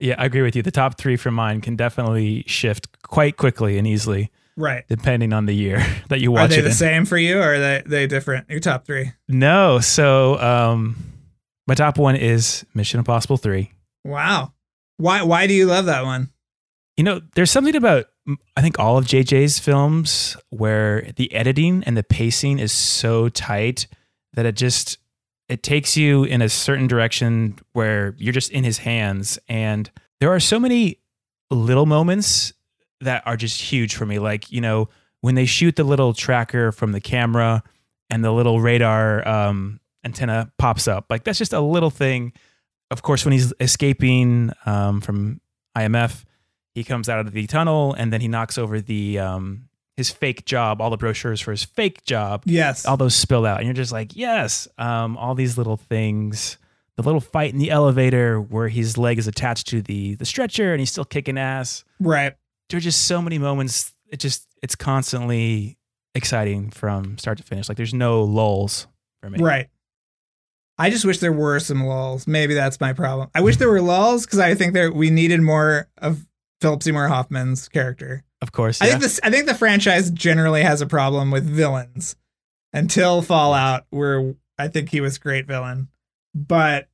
Yeah, 0.00 0.14
I 0.18 0.24
agree 0.24 0.42
with 0.42 0.56
you. 0.56 0.62
The 0.62 0.70
top 0.70 0.98
three 0.98 1.16
for 1.16 1.30
mine 1.30 1.60
can 1.60 1.76
definitely 1.76 2.44
shift 2.46 2.88
quite 3.02 3.36
quickly 3.36 3.78
and 3.78 3.86
easily, 3.86 4.30
right. 4.56 4.84
depending 4.88 5.32
on 5.32 5.46
the 5.46 5.52
year 5.54 5.84
that 6.08 6.20
you 6.20 6.32
watch. 6.32 6.46
Are 6.46 6.48
they 6.54 6.58
it 6.58 6.62
the 6.62 6.68
in. 6.68 6.74
same 6.74 7.04
for 7.04 7.18
you, 7.18 7.38
or 7.38 7.54
are 7.54 7.58
they 7.58 7.82
they 7.86 8.06
different? 8.06 8.48
Your 8.50 8.60
top 8.60 8.84
three. 8.86 9.12
No, 9.28 9.78
so 9.80 10.38
um, 10.40 10.96
my 11.66 11.74
top 11.74 11.98
one 11.98 12.16
is 12.16 12.64
Mission 12.74 12.98
Impossible 12.98 13.36
Three. 13.36 13.72
Wow. 14.04 14.52
Why 14.96 15.22
why 15.22 15.46
do 15.46 15.54
you 15.54 15.66
love 15.66 15.84
that 15.86 16.04
one? 16.04 16.30
You 16.96 17.04
know, 17.04 17.20
there's 17.34 17.50
something 17.50 17.76
about 17.76 18.06
I 18.56 18.60
think 18.62 18.78
all 18.78 18.98
of 18.98 19.04
JJ's 19.06 19.58
films 19.58 20.36
where 20.50 21.10
the 21.16 21.32
editing 21.34 21.82
and 21.84 21.96
the 21.96 22.02
pacing 22.02 22.58
is 22.58 22.70
so 22.72 23.28
tight 23.28 23.86
that 24.34 24.46
it 24.46 24.54
just 24.56 24.98
it 25.48 25.62
takes 25.62 25.96
you 25.96 26.24
in 26.24 26.40
a 26.42 26.48
certain 26.48 26.86
direction 26.86 27.58
where 27.72 28.14
you're 28.18 28.32
just 28.32 28.50
in 28.50 28.64
his 28.64 28.78
hands 28.78 29.38
and 29.48 29.90
there 30.20 30.30
are 30.30 30.40
so 30.40 30.58
many 30.58 31.00
little 31.50 31.86
moments 31.86 32.52
that 33.00 33.22
are 33.26 33.36
just 33.36 33.60
huge 33.60 33.96
for 33.96 34.06
me 34.06 34.18
like, 34.18 34.50
you 34.50 34.60
know, 34.60 34.88
when 35.20 35.34
they 35.34 35.44
shoot 35.44 35.76
the 35.76 35.84
little 35.84 36.14
tracker 36.14 36.72
from 36.72 36.92
the 36.92 37.00
camera 37.00 37.62
and 38.08 38.24
the 38.24 38.32
little 38.32 38.60
radar 38.60 39.26
um, 39.26 39.80
antenna 40.04 40.52
pops 40.58 40.86
up. 40.86 41.06
Like 41.10 41.24
that's 41.24 41.38
just 41.38 41.52
a 41.52 41.60
little 41.60 41.90
thing. 41.90 42.32
Of 42.90 43.02
course, 43.02 43.24
when 43.24 43.32
he's 43.32 43.52
escaping 43.58 44.52
um, 44.66 45.00
from 45.00 45.40
IMF, 45.76 46.24
he 46.74 46.84
comes 46.84 47.08
out 47.08 47.20
of 47.20 47.32
the 47.32 47.46
tunnel 47.46 47.94
and 47.94 48.12
then 48.12 48.20
he 48.20 48.28
knocks 48.28 48.58
over 48.58 48.80
the 48.80 49.18
um, 49.18 49.68
his 49.96 50.10
fake 50.10 50.44
job, 50.44 50.80
all 50.80 50.90
the 50.90 50.96
brochures 50.96 51.40
for 51.40 51.50
his 51.50 51.64
fake 51.64 52.04
job. 52.04 52.42
Yes. 52.46 52.86
All 52.86 52.96
those 52.96 53.14
spill 53.14 53.44
out, 53.46 53.58
and 53.58 53.66
you're 53.66 53.74
just 53.74 53.92
like, 53.92 54.16
yes. 54.16 54.68
Um, 54.78 55.16
all 55.16 55.34
these 55.34 55.58
little 55.58 55.76
things. 55.76 56.58
The 56.96 57.02
little 57.02 57.20
fight 57.20 57.52
in 57.52 57.58
the 57.58 57.70
elevator 57.70 58.38
where 58.38 58.68
his 58.68 58.98
leg 58.98 59.18
is 59.18 59.26
attached 59.26 59.66
to 59.68 59.80
the 59.80 60.14
the 60.16 60.26
stretcher 60.26 60.72
and 60.72 60.80
he's 60.80 60.90
still 60.90 61.06
kicking 61.06 61.38
ass. 61.38 61.84
Right. 61.98 62.34
There 62.68 62.76
are 62.76 62.82
just 62.82 63.06
so 63.06 63.22
many 63.22 63.38
moments. 63.38 63.92
It 64.08 64.20
just 64.20 64.46
it's 64.62 64.74
constantly 64.74 65.78
exciting 66.14 66.70
from 66.70 67.16
start 67.16 67.38
to 67.38 67.44
finish. 67.44 67.68
Like 67.68 67.78
there's 67.78 67.94
no 67.94 68.22
lulls 68.24 68.86
for 69.22 69.30
me. 69.30 69.38
Right. 69.42 69.68
I 70.78 70.90
just 70.90 71.04
wish 71.04 71.18
there 71.18 71.32
were 71.32 71.60
some 71.60 71.84
lulls. 71.84 72.26
Maybe 72.26 72.54
that's 72.54 72.80
my 72.80 72.92
problem. 72.92 73.30
I 73.34 73.40
wish 73.40 73.56
there 73.56 73.70
were 73.70 73.80
lulls 73.80 74.26
because 74.26 74.38
I 74.38 74.54
think 74.54 74.74
there 74.74 74.92
we 74.92 75.10
needed 75.10 75.40
more 75.40 75.88
of 75.98 76.26
Philip 76.60 76.82
Seymour 76.82 77.08
Hoffman's 77.08 77.68
character. 77.68 78.22
Of 78.42 78.50
course. 78.50 78.82
I 78.82 78.88
think 78.88 79.00
this. 79.00 79.20
I 79.22 79.30
think 79.30 79.46
the 79.46 79.54
franchise 79.54 80.10
generally 80.10 80.62
has 80.62 80.82
a 80.82 80.86
problem 80.86 81.30
with 81.30 81.48
villains. 81.48 82.16
Until 82.74 83.20
Fallout, 83.22 83.84
where 83.90 84.34
I 84.58 84.68
think 84.68 84.88
he 84.88 85.00
was 85.00 85.16
a 85.16 85.20
great 85.20 85.46
villain, 85.46 85.88
but 86.34 86.88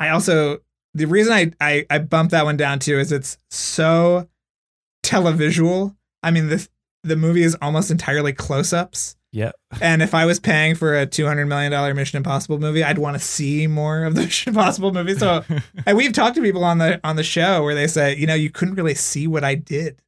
I 0.00 0.10
also 0.10 0.58
the 0.94 1.06
reason 1.06 1.32
I 1.32 1.52
I, 1.60 1.86
I 1.90 1.98
bumped 1.98 2.30
that 2.30 2.44
one 2.44 2.56
down 2.56 2.78
too 2.78 2.98
is 2.98 3.12
it's 3.12 3.36
so 3.50 4.28
televisual. 5.04 5.96
I 6.22 6.30
mean 6.30 6.48
the 6.48 6.66
the 7.02 7.16
movie 7.16 7.42
is 7.42 7.56
almost 7.60 7.90
entirely 7.90 8.32
close 8.32 8.72
ups. 8.72 9.16
yeah. 9.32 9.52
And 9.80 10.02
if 10.02 10.14
I 10.14 10.24
was 10.24 10.40
paying 10.40 10.74
for 10.74 10.96
a 10.96 11.04
two 11.04 11.26
hundred 11.26 11.46
million 11.46 11.72
dollar 11.72 11.92
Mission 11.92 12.16
Impossible 12.16 12.58
movie, 12.58 12.82
I'd 12.82 12.98
want 12.98 13.16
to 13.16 13.22
see 13.22 13.66
more 13.66 14.04
of 14.04 14.14
the 14.14 14.20
Mission 14.24 14.50
Impossible 14.50 14.92
movie. 14.92 15.16
So, 15.16 15.44
and 15.86 15.96
we've 15.96 16.12
talked 16.12 16.36
to 16.36 16.42
people 16.42 16.64
on 16.64 16.78
the 16.78 17.00
on 17.04 17.16
the 17.16 17.24
show 17.24 17.62
where 17.62 17.74
they 17.74 17.88
say, 17.88 18.16
you 18.16 18.26
know, 18.26 18.34
you 18.34 18.50
couldn't 18.50 18.76
really 18.76 18.94
see 18.94 19.26
what 19.26 19.44
I 19.44 19.56
did 19.56 20.00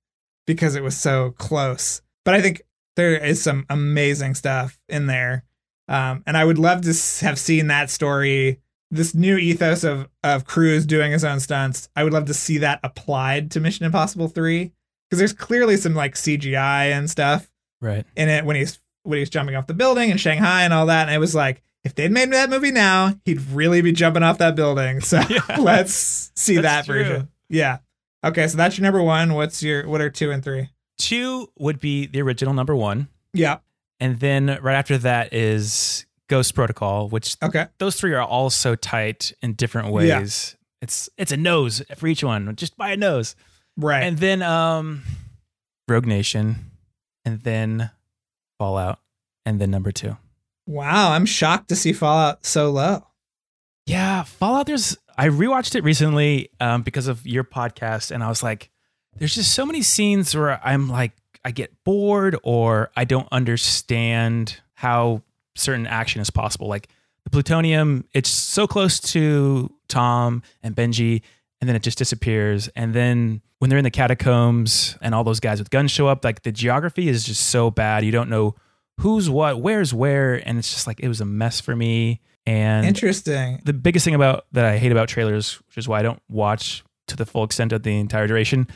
because 0.48 0.74
it 0.74 0.82
was 0.82 0.96
so 0.96 1.34
close. 1.36 2.00
But 2.24 2.34
I 2.34 2.40
think 2.40 2.62
there 2.96 3.16
is 3.16 3.40
some 3.40 3.66
amazing 3.68 4.34
stuff 4.34 4.80
in 4.88 5.06
there, 5.06 5.44
um, 5.86 6.24
and 6.26 6.36
I 6.36 6.44
would 6.44 6.58
love 6.58 6.80
to 6.82 7.24
have 7.24 7.38
seen 7.38 7.68
that 7.68 7.90
story. 7.90 8.60
This 8.90 9.14
new 9.14 9.36
ethos 9.36 9.84
of 9.84 10.08
of 10.24 10.46
Cruise 10.46 10.86
doing 10.86 11.12
his 11.12 11.22
own 11.22 11.38
stunts. 11.38 11.88
I 11.94 12.02
would 12.02 12.14
love 12.14 12.24
to 12.24 12.34
see 12.34 12.58
that 12.58 12.80
applied 12.82 13.50
to 13.52 13.60
Mission 13.60 13.84
Impossible 13.84 14.28
Three 14.28 14.72
because 15.08 15.18
there's 15.18 15.34
clearly 15.34 15.76
some 15.76 15.94
like 15.94 16.14
CGI 16.14 16.92
and 16.92 17.08
stuff 17.08 17.50
right. 17.80 18.06
in 18.16 18.28
it 18.28 18.44
when 18.44 18.56
he's 18.56 18.80
when 19.02 19.18
he's 19.18 19.30
jumping 19.30 19.54
off 19.54 19.66
the 19.66 19.74
building 19.74 20.10
in 20.10 20.16
Shanghai 20.16 20.62
and 20.62 20.72
all 20.72 20.86
that. 20.86 21.08
And 21.08 21.14
it 21.14 21.18
was 21.18 21.34
like, 21.34 21.62
if 21.84 21.94
they'd 21.94 22.10
made 22.10 22.32
that 22.32 22.50
movie 22.50 22.72
now, 22.72 23.14
he'd 23.24 23.40
really 23.50 23.80
be 23.80 23.92
jumping 23.92 24.22
off 24.22 24.38
that 24.38 24.56
building. 24.56 25.00
So 25.00 25.20
Yeah. 25.28 25.40
let's 25.58 26.32
see 26.34 26.56
That's 26.56 26.86
that 26.86 26.92
true. 26.92 27.04
version. 27.04 27.28
Yeah. 27.48 27.78
Okay, 28.24 28.48
so 28.48 28.56
that's 28.56 28.76
your 28.78 28.82
number 28.84 29.02
one. 29.02 29.34
What's 29.34 29.62
your 29.62 29.88
what 29.88 30.00
are 30.00 30.10
two 30.10 30.30
and 30.30 30.42
three? 30.42 30.70
Two 30.98 31.48
would 31.58 31.78
be 31.78 32.06
the 32.06 32.20
original 32.22 32.52
number 32.54 32.74
one. 32.74 33.08
Yeah. 33.32 33.58
And 34.00 34.18
then 34.20 34.58
right 34.62 34.74
after 34.76 34.98
that 34.98 35.32
is 35.32 36.04
Ghost 36.28 36.54
Protocol, 36.54 37.08
which 37.08 37.36
Okay. 37.42 37.66
those 37.78 37.96
three 37.96 38.12
are 38.14 38.22
all 38.22 38.50
so 38.50 38.74
tight 38.74 39.32
in 39.42 39.54
different 39.54 39.88
Yeah. 39.88 40.18
ways. 40.20 40.56
It's 40.82 41.08
it's 41.16 41.32
a 41.32 41.36
nose 41.36 41.82
for 41.96 42.06
each 42.06 42.22
one, 42.24 42.54
just 42.56 42.76
by 42.76 42.90
a 42.90 42.96
nose. 42.96 43.34
Right. 43.76 44.02
And 44.02 44.18
then 44.18 44.42
um 44.42 45.02
Rogue 45.88 46.06
Nation, 46.06 46.70
and 47.24 47.40
then 47.42 47.90
Fallout, 48.58 48.98
and 49.46 49.60
then 49.60 49.70
number 49.70 49.92
two. 49.92 50.16
wow, 50.66 51.12
I'm 51.12 51.24
shocked 51.24 51.68
to 51.70 51.76
see 51.76 51.92
Fallout 51.94 52.44
so 52.44 52.70
low. 52.70 53.06
Yeah, 53.86 54.22
Fallout. 54.24 54.66
There's 54.66 54.98
I 55.18 55.28
rewatched 55.28 55.74
it 55.74 55.82
recently 55.82 56.50
um, 56.60 56.82
because 56.82 57.08
of 57.08 57.26
your 57.26 57.42
podcast, 57.42 58.12
and 58.12 58.22
I 58.22 58.28
was 58.28 58.40
like, 58.40 58.70
there's 59.16 59.34
just 59.34 59.52
so 59.52 59.66
many 59.66 59.82
scenes 59.82 60.32
where 60.34 60.64
I'm 60.64 60.88
like, 60.88 61.10
I 61.44 61.50
get 61.50 61.72
bored 61.82 62.36
or 62.44 62.92
I 62.96 63.04
don't 63.04 63.26
understand 63.32 64.60
how 64.74 65.22
certain 65.56 65.88
action 65.88 66.20
is 66.20 66.30
possible. 66.30 66.68
Like 66.68 66.88
the 67.24 67.30
plutonium, 67.30 68.04
it's 68.12 68.28
so 68.28 68.68
close 68.68 69.00
to 69.00 69.72
Tom 69.88 70.44
and 70.62 70.76
Benji, 70.76 71.22
and 71.60 71.68
then 71.68 71.74
it 71.74 71.82
just 71.82 71.98
disappears. 71.98 72.68
And 72.76 72.94
then 72.94 73.42
when 73.58 73.70
they're 73.70 73.78
in 73.78 73.84
the 73.84 73.90
catacombs 73.90 74.96
and 75.02 75.16
all 75.16 75.24
those 75.24 75.40
guys 75.40 75.58
with 75.58 75.70
guns 75.70 75.90
show 75.90 76.06
up, 76.06 76.24
like 76.24 76.44
the 76.44 76.52
geography 76.52 77.08
is 77.08 77.24
just 77.24 77.48
so 77.48 77.72
bad. 77.72 78.04
You 78.04 78.12
don't 78.12 78.30
know 78.30 78.54
who's 79.00 79.28
what, 79.28 79.60
where's 79.60 79.92
where, 79.92 80.36
and 80.46 80.58
it's 80.58 80.72
just 80.72 80.86
like 80.86 81.00
it 81.00 81.08
was 81.08 81.20
a 81.20 81.24
mess 81.24 81.60
for 81.60 81.74
me. 81.74 82.20
And 82.48 82.86
Interesting. 82.86 83.60
the 83.64 83.72
biggest 83.74 84.04
thing 84.04 84.14
about 84.14 84.46
that 84.52 84.64
I 84.64 84.78
hate 84.78 84.90
about 84.92 85.08
trailers, 85.08 85.54
which 85.66 85.76
is 85.76 85.86
why 85.86 85.98
I 85.98 86.02
don't 86.02 86.20
watch 86.28 86.82
to 87.08 87.16
the 87.16 87.26
full 87.26 87.44
extent 87.44 87.72
of 87.72 87.82
the 87.82 87.98
entire 87.98 88.26
duration, 88.26 88.66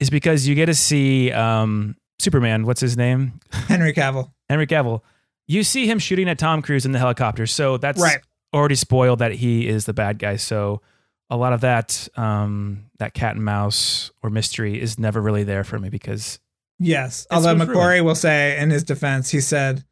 is 0.00 0.10
because 0.10 0.46
you 0.46 0.54
get 0.54 0.66
to 0.66 0.74
see 0.74 1.32
um, 1.32 1.96
Superman. 2.18 2.66
What's 2.66 2.80
his 2.80 2.96
name? 2.96 3.40
Henry 3.52 3.92
Cavill. 3.94 4.30
Henry 4.50 4.66
Cavill. 4.66 5.00
You 5.46 5.62
see 5.64 5.86
him 5.86 5.98
shooting 5.98 6.28
at 6.28 6.38
Tom 6.38 6.60
Cruise 6.62 6.84
in 6.84 6.92
the 6.92 6.98
helicopter, 6.98 7.46
so 7.46 7.76
that's 7.78 8.00
Right. 8.00 8.18
already 8.54 8.74
spoiled 8.74 9.18
that 9.20 9.32
he 9.32 9.66
is 9.66 9.86
the 9.86 9.92
bad 9.94 10.18
guy. 10.18 10.36
So 10.36 10.82
a 11.30 11.36
lot 11.36 11.52
of 11.54 11.62
that 11.62 12.08
um, 12.16 12.84
that 12.98 13.14
cat 13.14 13.36
and 13.36 13.44
mouse 13.44 14.10
or 14.22 14.28
mystery 14.30 14.78
is 14.80 14.98
never 14.98 15.20
really 15.22 15.44
there 15.44 15.64
for 15.64 15.78
me 15.78 15.88
because 15.88 16.38
Yes. 16.78 17.26
Although 17.30 17.54
McQuarrie 17.54 18.04
will 18.04 18.14
say 18.14 18.58
in 18.58 18.70
his 18.70 18.82
defense, 18.84 19.30
he 19.30 19.40
said, 19.40 19.84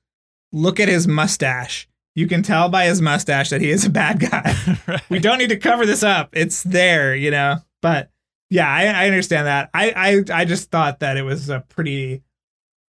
look 0.53 0.81
at 0.81 0.89
his 0.89 1.07
mustache. 1.07 1.87
You 2.15 2.27
can 2.27 2.43
tell 2.43 2.69
by 2.69 2.87
his 2.87 3.01
mustache 3.01 3.51
that 3.51 3.61
he 3.61 3.71
is 3.71 3.85
a 3.85 3.91
bad 3.91 4.21
guy. 4.21 5.01
we 5.09 5.19
don't 5.19 5.39
need 5.39 5.51
to 5.51 5.57
cover 5.57 5.87
this 5.87 6.03
up. 6.03 6.31
It's 6.33 6.63
there, 6.63 7.15
you 7.15 7.31
know. 7.31 7.59
But 7.83 8.11
yeah, 8.51 8.69
I, 8.69 8.87
I 8.87 9.07
understand 9.07 9.47
that. 9.47 9.71
I, 9.73 10.25
I 10.31 10.41
I 10.41 10.45
just 10.45 10.71
thought 10.71 11.01
that 11.01 11.17
it 11.17 11.23
was 11.23 11.49
a 11.49 11.61
pretty 11.61 12.23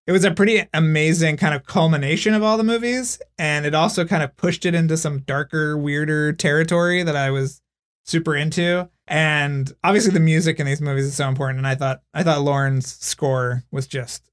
it 0.09 0.11
was 0.11 0.23
a 0.23 0.31
pretty 0.31 0.65
amazing 0.73 1.37
kind 1.37 1.53
of 1.53 1.67
culmination 1.67 2.33
of 2.33 2.41
all 2.41 2.57
the 2.57 2.63
movies. 2.63 3.21
And 3.37 3.63
it 3.63 3.75
also 3.75 4.05
kind 4.05 4.23
of 4.23 4.35
pushed 4.37 4.65
it 4.65 4.73
into 4.73 4.97
some 4.97 5.19
darker, 5.19 5.77
weirder 5.77 6.33
territory 6.33 7.03
that 7.03 7.15
I 7.15 7.29
was 7.29 7.61
super 8.05 8.35
into. 8.35 8.89
And 9.07 9.71
obviously 9.83 10.11
the 10.11 10.19
music 10.19 10.59
in 10.59 10.65
these 10.65 10.81
movies 10.81 11.05
is 11.05 11.15
so 11.15 11.27
important. 11.27 11.59
And 11.59 11.67
I 11.67 11.75
thought 11.75 12.01
I 12.11 12.23
thought 12.23 12.41
Lorne's 12.41 12.95
score 12.95 13.63
was 13.69 13.85
just 13.85 14.31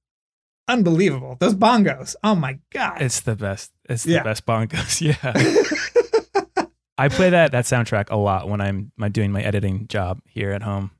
unbelievable. 0.66 1.36
Those 1.40 1.54
bongos. 1.54 2.16
Oh 2.24 2.34
my 2.34 2.58
god. 2.72 3.02
it's 3.02 3.20
the 3.20 3.36
best. 3.36 3.72
It's 3.88 4.06
Yeah. 4.06 4.18
the 4.18 4.24
best 4.24 4.46
bongos. 4.46 5.00
Yeah. 5.00 6.66
I 6.98 7.08
play 7.08 7.28
that 7.30 7.52
that 7.52 7.64
soundtrack 7.66 8.08
a 8.10 8.16
lot 8.16 8.48
when 8.48 8.60
I'm 8.62 8.90
my, 8.96 9.08
doing 9.10 9.30
my 9.30 9.42
editing 9.42 9.86
job 9.86 10.20
here 10.24 10.52
at 10.52 10.62
home. 10.62 10.90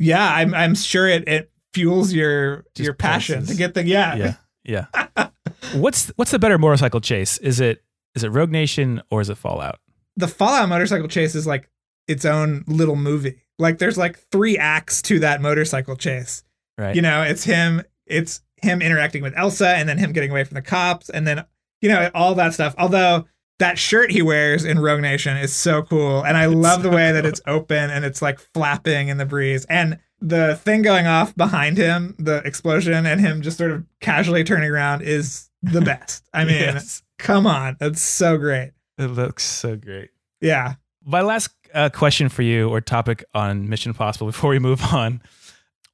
yeah, 0.00 0.34
I'm 0.34 0.52
I'm 0.52 0.74
sure 0.74 1.06
it 1.08 1.28
it 1.28 1.50
fuels 1.72 2.12
your 2.12 2.64
Just 2.74 2.84
your 2.86 2.94
passion 2.94 3.36
pulses. 3.40 3.50
to 3.56 3.58
get 3.58 3.74
the 3.74 3.84
yeah. 3.86 4.16
Yeah. 4.64 4.86
Yeah. 5.16 5.28
what's 5.74 6.08
what's 6.16 6.32
the 6.32 6.40
better 6.40 6.58
motorcycle 6.58 7.00
chase? 7.00 7.38
Is 7.38 7.60
it 7.60 7.84
is 8.16 8.24
it 8.24 8.30
Rogue 8.30 8.50
Nation 8.50 9.00
or 9.10 9.20
is 9.20 9.30
it 9.30 9.36
Fallout? 9.36 9.78
The 10.16 10.26
Fallout 10.28 10.68
motorcycle 10.68 11.06
chase 11.08 11.36
is 11.36 11.46
like 11.46 11.70
its 12.08 12.24
own 12.24 12.64
little 12.66 12.96
movie. 12.96 13.40
Like 13.58 13.78
there's 13.78 13.96
like 13.98 14.18
three 14.32 14.58
acts 14.58 15.02
to 15.02 15.20
that 15.20 15.40
motorcycle 15.40 15.94
chase. 15.96 16.42
Right. 16.76 16.96
You 16.96 17.02
know, 17.02 17.22
it's 17.22 17.44
him 17.44 17.82
it's 18.06 18.40
him 18.60 18.82
interacting 18.82 19.22
with 19.22 19.34
Ilsa 19.34 19.74
and 19.74 19.88
then 19.88 19.98
him 19.98 20.12
getting 20.12 20.32
away 20.32 20.42
from 20.42 20.56
the 20.56 20.62
cops 20.62 21.10
and 21.10 21.26
then 21.28 21.44
you 21.80 21.88
know 21.88 22.10
all 22.14 22.34
that 22.36 22.54
stuff. 22.54 22.74
Although 22.78 23.26
that 23.58 23.78
shirt 23.78 24.10
he 24.10 24.20
wears 24.22 24.64
in 24.64 24.78
Rogue 24.80 25.00
Nation 25.00 25.36
is 25.36 25.54
so 25.54 25.82
cool 25.82 26.24
and 26.24 26.36
I 26.36 26.46
love 26.46 26.82
the 26.82 26.90
so 26.90 26.96
way 26.96 27.12
that 27.12 27.24
it's 27.24 27.40
open 27.46 27.88
and 27.90 28.04
it's 28.04 28.20
like 28.20 28.40
flapping 28.40 29.08
in 29.08 29.16
the 29.18 29.26
breeze 29.26 29.64
and 29.66 29.98
the 30.20 30.56
thing 30.56 30.82
going 30.82 31.06
off 31.06 31.36
behind 31.36 31.76
him, 31.76 32.16
the 32.18 32.38
explosion 32.38 33.06
and 33.06 33.20
him 33.20 33.42
just 33.42 33.58
sort 33.58 33.70
of 33.70 33.84
casually 34.00 34.42
turning 34.42 34.70
around 34.70 35.02
is 35.02 35.50
the 35.62 35.80
best. 35.92 36.24
I 36.32 36.44
mean, 36.44 36.54
Yes. 36.60 37.02
come 37.18 37.46
on, 37.46 37.76
that's 37.78 38.00
so 38.00 38.38
great. 38.38 38.72
it 38.98 39.06
looks 39.08 39.44
so 39.44 39.76
great. 39.76 40.10
Yeah. 40.40 40.74
My 41.04 41.20
last 41.20 41.50
uh, 41.74 41.90
question 41.90 42.28
for 42.30 42.42
you 42.42 42.68
or 42.70 42.80
topic 42.80 43.22
on 43.34 43.68
Mission 43.68 43.90
Impossible 43.90 44.26
before 44.28 44.50
we 44.50 44.58
move 44.58 44.82
on. 44.92 45.20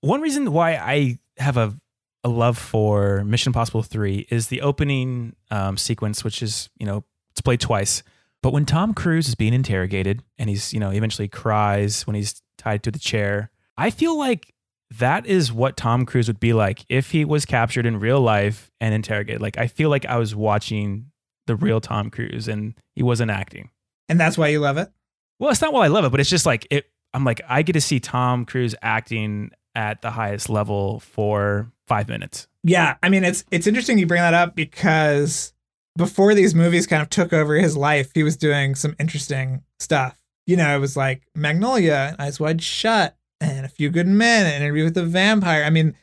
One 0.01 0.21
reason 0.23 0.53
why 0.53 0.77
I 0.77 1.19
have 1.39 1.57
a, 1.57 1.77
a 2.23 2.29
love 2.29 2.59
for 2.59 3.25
Mission 3.25 3.51
Impossible 3.51 3.83
3 3.83 4.27
is 4.31 4.49
the 4.49 4.61
opening 4.61 5.35
um, 5.51 5.77
sequence, 5.77 6.23
which 6.23 6.43
is, 6.43 6.69
you 6.79 6.87
know, 6.87 7.05
it's 7.33 7.41
played 7.41 7.61
twice. 7.61 8.03
But 8.43 8.53
when 8.53 8.67
Tom 8.67 8.95
Cruise 8.95 9.29
is 9.29 9.35
being 9.35 9.55
interrogated 9.55 10.23
and 10.39 10.49
he's, 10.49 10.73
you 10.73 10.81
know, 10.81 10.91
he 10.91 10.99
eventually 10.99 11.29
cries 11.29 12.07
when 12.07 12.17
he's 12.17 12.43
tied 12.59 12.83
to 12.85 12.91
the 12.91 12.99
chair, 12.99 13.51
I 13.77 13.91
feel 13.91 14.19
like 14.19 14.55
that 14.99 15.27
is 15.27 15.53
what 15.53 15.77
Tom 15.77 16.05
Cruise 16.05 16.27
would 16.27 16.41
be 16.41 16.53
like 16.53 16.85
if 16.89 17.11
he 17.11 17.25
was 17.25 17.45
captured 17.45 17.87
in 17.87 18.01
real 18.01 18.21
life 18.21 18.71
and 18.81 18.95
interrogated. 18.95 19.41
Like, 19.41 19.59
I 19.59 19.67
feel 19.67 19.89
like 19.89 20.07
I 20.07 20.17
was 20.17 20.35
watching 20.35 21.11
the 21.47 21.57
real 21.57 21.81
Tom 21.81 22.11
Cruise 22.11 22.49
and 22.49 22.75
he 22.95 23.03
wasn't 23.03 23.31
acting. 23.31 23.71
And 24.09 24.19
that's 24.19 24.37
why 24.37 24.49
you 24.49 24.61
love 24.61 24.77
it. 24.77 24.91
Well, 25.39 25.51
it's 25.51 25.61
not 25.61 25.73
why 25.73 25.85
I 25.85 25.89
love 25.89 26.05
it, 26.05 26.11
but 26.11 26.21
it's 26.21 26.31
just 26.31 26.47
like 26.47 26.67
it. 26.71 26.87
I'm 27.13 27.25
like 27.25 27.41
I 27.49 27.63
get 27.63 27.73
to 27.73 27.81
see 27.81 27.99
Tom 27.99 28.45
Cruise 28.45 28.75
acting 28.83 29.51
at 29.75 30.03
the 30.03 30.11
highest 30.11 30.49
level 30.49 31.01
for 31.01 31.71
five 31.87 32.09
minutes. 32.09 32.49
Yeah, 32.63 32.97
I 33.03 33.09
mean 33.09 33.25
it's 33.25 33.45
it's 33.51 33.67
interesting 33.67 33.99
you 33.99 34.07
bring 34.07 34.23
that 34.23 34.35
up 34.35 34.55
because 34.55 35.53
before 35.97 36.35
these 36.35 36.55
movies 36.55 36.87
kind 36.87 37.03
of 37.03 37.11
took 37.11 37.33
over 37.33 37.55
his 37.57 37.77
life, 37.77 38.11
he 38.15 38.23
was 38.23 38.37
doing 38.37 38.75
some 38.75 38.95
interesting 38.99 39.63
stuff. 39.79 40.17
You 40.47 40.57
know, 40.57 40.75
it 40.75 40.81
was 40.81 40.97
like 40.97 41.23
Magnolia, 41.35 42.17
Eyes 42.19 42.41
Wide 42.41 42.63
Shut, 42.63 43.17
and 43.41 43.67
A 43.67 43.69
Few 43.69 43.91
Good 43.91 44.07
Men, 44.07 44.47
an 44.47 44.63
Interview 44.63 44.85
with 44.85 44.95
the 44.95 45.05
Vampire. 45.05 45.65
I 45.65 45.71
mean, 45.71 45.95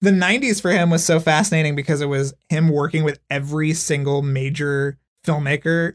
the 0.00 0.10
90s 0.10 0.60
for 0.60 0.70
him 0.70 0.90
was 0.90 1.04
so 1.04 1.18
fascinating 1.18 1.74
because 1.74 2.00
it 2.00 2.06
was 2.06 2.34
him 2.48 2.68
working 2.68 3.04
with 3.04 3.20
every 3.30 3.72
single 3.72 4.22
major 4.22 4.98
filmmaker, 5.26 5.94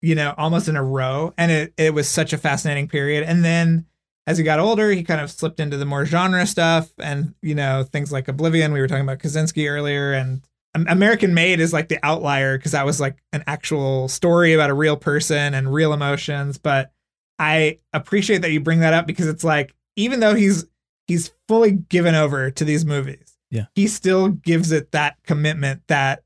you 0.00 0.14
know, 0.14 0.34
almost 0.38 0.68
in 0.68 0.76
a 0.76 0.82
row. 0.82 1.34
And 1.36 1.52
it, 1.52 1.74
it 1.76 1.94
was 1.94 2.08
such 2.08 2.32
a 2.32 2.38
fascinating 2.38 2.88
period. 2.88 3.24
And 3.24 3.44
then 3.44 3.86
as 4.30 4.38
he 4.38 4.44
got 4.44 4.60
older, 4.60 4.90
he 4.92 5.02
kind 5.02 5.20
of 5.20 5.30
slipped 5.30 5.60
into 5.60 5.76
the 5.76 5.84
more 5.84 6.04
genre 6.06 6.46
stuff 6.46 6.90
and, 6.98 7.34
you 7.42 7.54
know, 7.54 7.82
things 7.84 8.12
like 8.12 8.28
Oblivion. 8.28 8.72
We 8.72 8.80
were 8.80 8.86
talking 8.88 9.04
about 9.04 9.18
Kosinski 9.18 9.68
earlier. 9.68 10.12
And 10.12 10.42
American 10.74 11.34
Made 11.34 11.58
is 11.60 11.72
like 11.72 11.88
the 11.88 11.98
outlier 12.04 12.56
because 12.56 12.72
that 12.72 12.86
was 12.86 13.00
like 13.00 13.16
an 13.32 13.42
actual 13.46 14.08
story 14.08 14.52
about 14.52 14.70
a 14.70 14.74
real 14.74 14.96
person 14.96 15.52
and 15.54 15.72
real 15.74 15.92
emotions. 15.92 16.58
But 16.58 16.92
I 17.38 17.78
appreciate 17.92 18.42
that 18.42 18.52
you 18.52 18.60
bring 18.60 18.80
that 18.80 18.94
up 18.94 19.06
because 19.06 19.26
it's 19.26 19.44
like, 19.44 19.74
even 19.96 20.20
though 20.20 20.34
he's 20.34 20.64
he's 21.08 21.32
fully 21.48 21.72
given 21.72 22.14
over 22.14 22.50
to 22.52 22.64
these 22.64 22.84
movies, 22.84 23.36
Yeah. 23.50 23.66
he 23.74 23.88
still 23.88 24.28
gives 24.28 24.70
it 24.70 24.92
that 24.92 25.16
commitment 25.24 25.82
that 25.88 26.22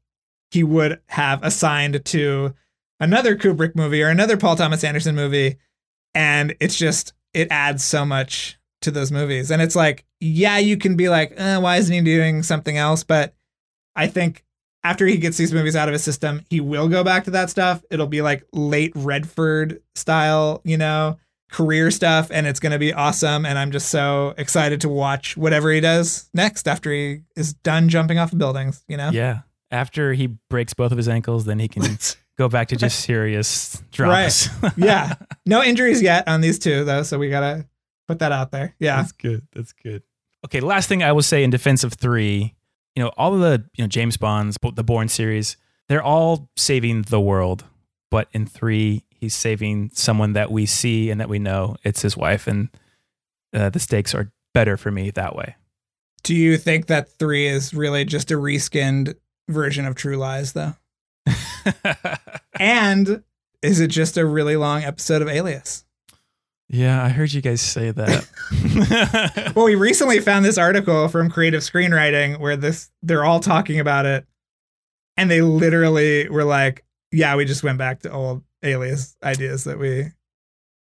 he 0.51 0.63
would 0.63 1.01
have 1.07 1.43
assigned 1.43 2.05
to 2.05 2.55
another 3.01 3.35
Kubrick 3.35 3.75
movie 3.75 4.03
or 4.03 4.09
another 4.09 4.37
Paul 4.37 4.57
Thomas 4.57 4.85
Anderson 4.85 5.15
movie. 5.15 5.57
And 6.15 6.55
it's 6.61 6.77
just, 6.77 7.13
it 7.35 7.49
adds 7.51 7.85
so 7.85 8.05
much 8.05 8.59
to 8.83 8.91
those 8.91 9.11
movies. 9.11 9.51
And 9.51 9.61
it's 9.61 9.77
like, 9.77 10.05
yeah, 10.21 10.59
you 10.59 10.77
can 10.77 10.97
be 10.97 11.09
like, 11.09 11.35
eh, 11.37 11.57
why 11.59 11.77
isn't 11.77 11.93
he 11.93 12.01
doing 12.01 12.43
something 12.43 12.79
else? 12.79 13.03
But 13.03 13.35
I 13.97 14.07
think 14.07 14.45
after 14.85 15.07
he 15.07 15.17
gets 15.17 15.37
these 15.37 15.53
movies 15.53 15.75
out 15.75 15.89
of 15.89 15.93
his 15.93 16.05
system, 16.05 16.45
he 16.49 16.61
will 16.61 16.89
go 16.89 17.03
back 17.03 17.25
to 17.25 17.31
that 17.33 17.51
stuff. 17.51 17.83
It'll 17.91 18.07
be 18.07 18.23
like 18.23 18.47
late 18.53 18.93
Redford 18.95 19.83
style, 19.95 20.61
you 20.65 20.77
know, 20.77 21.19
career 21.51 21.91
stuff. 21.91 22.31
And 22.31 22.47
it's 22.47 22.61
going 22.61 22.73
to 22.73 22.79
be 22.79 22.93
awesome. 22.93 23.47
And 23.47 23.59
I'm 23.59 23.71
just 23.71 23.89
so 23.89 24.35
excited 24.37 24.81
to 24.83 24.89
watch 24.89 25.37
whatever 25.37 25.73
he 25.73 25.81
does 25.81 26.29
next 26.35 26.69
after 26.69 26.93
he 26.93 27.23
is 27.37 27.55
done 27.55 27.89
jumping 27.89 28.19
off 28.19 28.33
of 28.33 28.39
buildings, 28.39 28.85
you 28.89 28.97
know? 28.97 29.11
Yeah. 29.11 29.41
After 29.71 30.13
he 30.13 30.29
breaks 30.51 30.75
both 30.75 30.93
of 30.93 30.99
his 30.99 31.09
ankles, 31.09 31.47
then 31.47 31.59
he 31.59 31.69
can 31.69 31.83
go 32.39 32.49
back 32.49 32.69
to 32.69 32.77
just 32.77 33.01
serious 33.01 33.83
dramas. 33.93 34.49
yeah. 34.77 35.15
No 35.47 35.63
injuries 35.63 36.03
yet 36.03 36.27
on 36.29 36.41
these 36.41 36.59
two, 36.59 36.85
though. 36.85 37.03
So 37.03 37.19
we 37.19 37.31
got 37.31 37.41
to 37.41 37.67
put 38.09 38.19
that 38.19 38.33
out 38.33 38.51
there. 38.51 38.75
Yeah. 38.79 38.97
That's 38.97 39.13
good. 39.13 39.47
That's 39.55 39.73
good. 39.73 40.03
Okay, 40.45 40.61
last 40.61 40.89
thing 40.89 41.03
I 41.03 41.13
will 41.13 41.23
say 41.23 41.43
in 41.43 41.51
defense 41.51 41.85
of 41.85 41.95
three, 41.95 42.55
you 42.95 43.03
know, 43.03 43.11
all 43.17 43.35
of 43.35 43.41
the 43.41 43.65
you 43.75 43.85
know 43.85 43.89
James 43.89 44.17
Bonds, 44.17 44.59
the 44.75 44.85
Bourne 44.85 45.09
series, 45.09 45.57
they're 45.89 46.03
all 46.03 46.51
saving 46.57 47.03
the 47.03 47.21
world, 47.21 47.65
but 48.11 48.29
in 48.33 48.47
three, 48.47 49.05
he's 49.09 49.35
saving 49.35 49.91
someone 49.95 50.35
that 50.35 50.51
we 50.51 50.67
see 50.67 51.11
and 51.11 51.21
that 51.21 51.29
we 51.31 51.39
know. 51.39 51.77
It's 51.83 52.03
his 52.03 52.17
wife, 52.17 52.47
and 52.47 52.69
uh, 53.55 53.71
the 53.71 53.81
stakes 53.81 54.15
are 54.15 54.33
better 54.53 54.77
for 54.77 54.91
me 54.91 55.11
that 55.13 55.35
way. 55.35 55.57
Do 56.23 56.35
you 56.35 56.57
think 56.59 56.87
that 56.87 57.11
three 57.11 57.47
is 57.47 57.75
really 57.75 58.05
just 58.05 58.31
a 58.31 58.35
reskinned 58.35 59.15
version 59.49 59.87
of 59.87 59.95
True 59.95 60.17
Lies, 60.17 60.53
though? 60.53 60.75
And 62.61 63.23
is 63.63 63.81
it 63.81 63.89
just 63.89 64.17
a 64.17 64.25
really 64.25 64.57
long 64.57 64.83
episode 64.85 65.23
of 65.23 65.29
Alias? 65.29 65.85
yeah, 66.69 67.05
I 67.05 67.09
heard 67.11 67.33
you 67.33 67.41
guys 67.43 67.61
say 67.61 67.91
that. 67.91 68.27
Well, 69.57 69.67
we 69.67 69.75
recently 69.75 70.21
found 70.21 70.45
this 70.45 70.59
article 70.59 71.09
from 71.09 71.31
Creative 71.31 71.61
Screenwriting 71.61 72.41
where 72.41 72.57
this 72.57 72.91
they're 73.03 73.25
all 73.25 73.41
talking 73.41 73.79
about 73.81 74.07
it, 74.07 74.27
and 75.17 75.31
they 75.31 75.43
literally 75.43 76.29
were 76.29 76.45
like, 76.45 76.85
"Yeah, 77.13 77.37
we 77.37 77.45
just 77.45 77.63
went 77.63 77.79
back 77.79 78.01
to 78.01 78.11
old 78.13 78.43
Alias 78.63 79.17
ideas 79.23 79.65
that 79.65 79.79
we 79.79 80.07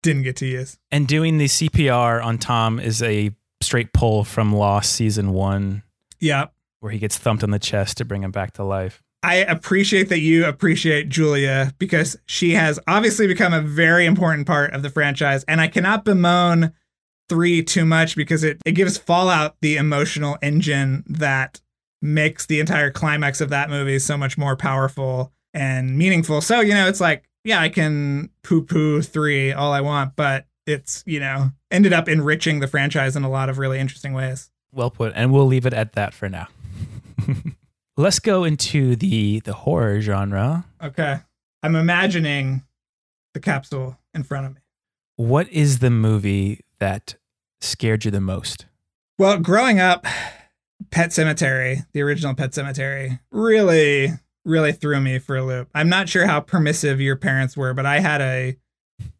didn't 0.02 0.22
get 0.22 0.36
to 0.36 0.46
use." 0.46 0.78
and 0.90 1.06
doing 1.08 1.38
the 1.38 1.46
CPR 1.46 2.22
on 2.24 2.38
Tom 2.38 2.78
is 2.78 3.02
a 3.02 3.30
straight 3.60 3.92
pull 3.92 4.24
from 4.24 4.52
Lost 4.54 4.92
season 4.92 5.32
one, 5.32 5.82
Yeah, 6.20 6.46
where 6.80 6.92
he 6.92 6.98
gets 6.98 7.18
thumped 7.18 7.42
on 7.42 7.50
the 7.50 7.58
chest 7.58 7.98
to 7.98 8.04
bring 8.04 8.22
him 8.22 8.30
back 8.30 8.52
to 8.54 8.64
life. 8.64 9.02
I 9.22 9.37
appreciate 9.37 10.08
that 10.08 10.18
you 10.18 10.44
appreciate 10.44 11.08
Julia 11.08 11.72
because 11.78 12.16
she 12.26 12.52
has 12.52 12.80
obviously 12.88 13.26
become 13.28 13.52
a 13.52 13.61
very 13.61 14.04
important 14.04 14.46
part 14.46 14.72
of 14.72 14.82
the 14.82 14.90
franchise. 14.90 15.44
And 15.46 15.61
I 15.61 15.68
cannot 15.68 16.04
bemoan 16.04 16.72
three 17.28 17.62
too 17.62 17.85
much 17.85 18.16
because 18.16 18.42
it, 18.42 18.58
it 18.66 18.72
gives 18.72 18.98
Fallout 18.98 19.56
the 19.61 19.76
emotional 19.76 20.38
engine 20.42 21.04
that 21.06 21.61
makes 22.00 22.46
the 22.46 22.58
entire 22.58 22.90
climax 22.90 23.40
of 23.40 23.48
that 23.50 23.70
movie 23.70 24.00
so 24.00 24.16
much 24.16 24.37
more 24.37 24.56
powerful 24.56 25.32
and 25.54 25.96
meaningful. 25.96 26.40
So, 26.40 26.61
you 26.61 26.74
know, 26.74 26.88
it's 26.88 27.00
like, 27.00 27.28
yeah, 27.44 27.61
I 27.61 27.68
can 27.68 28.28
poo 28.42 28.62
poo 28.62 29.02
three 29.02 29.52
all 29.52 29.72
I 29.72 29.80
want, 29.80 30.16
but 30.16 30.46
it's, 30.66 31.04
you 31.06 31.20
know, 31.20 31.50
ended 31.70 31.92
up 31.92 32.08
enriching 32.08 32.58
the 32.58 32.66
franchise 32.66 33.14
in 33.14 33.22
a 33.22 33.30
lot 33.30 33.48
of 33.48 33.58
really 33.58 33.78
interesting 33.78 34.14
ways. 34.14 34.50
Well 34.72 34.90
put, 34.90 35.12
and 35.14 35.32
we'll 35.32 35.46
leave 35.46 35.66
it 35.66 35.74
at 35.74 35.92
that 35.92 36.12
for 36.12 36.28
now. 36.28 36.48
Let's 37.96 38.18
go 38.18 38.44
into 38.44 38.96
the 38.96 39.40
the 39.40 39.52
horror 39.52 40.00
genre. 40.00 40.64
Okay. 40.83 41.18
I'm 41.62 41.76
imagining 41.76 42.62
the 43.35 43.40
capsule 43.40 43.98
in 44.14 44.22
front 44.22 44.46
of 44.46 44.55
me. 44.55 44.61
What 45.16 45.48
is 45.50 45.78
the 45.78 45.90
movie 45.90 46.61
that 46.81 47.16
scared 47.61 48.05
you 48.05 48.11
the 48.11 48.20
most? 48.20 48.66
Well, 49.18 49.38
growing 49.38 49.78
up, 49.78 50.07
Pet 50.90 51.11
Sematary, 51.11 51.87
the 51.92 52.02
original 52.02 52.35
Pet 52.35 52.50
Sematary, 52.50 53.20
really, 53.31 54.09
really 54.44 54.72
threw 54.72 55.00
me 55.00 55.18
for 55.18 55.37
a 55.37 55.44
loop. 55.44 55.68
I'm 55.74 55.88
not 55.88 56.09
sure 56.09 56.26
how 56.26 56.40
permissive 56.40 57.00
your 57.00 57.16
parents 57.16 57.57
were, 57.57 57.74
but 57.74 57.87
I 57.87 58.00
had 58.00 58.20
a, 58.20 58.57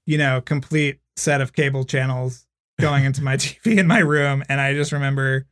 you 0.07 0.19
know, 0.19 0.41
complete 0.41 0.99
set 1.17 1.41
of 1.41 1.53
cable 1.53 1.85
channels 1.85 2.47
going 2.81 3.05
into 3.05 3.23
my 3.23 3.37
TV 3.39 3.79
in 3.79 3.87
my 3.87 4.01
room. 4.01 4.43
And 4.49 4.61
I 4.61 4.75
just 4.75 4.93
remember 4.93 5.47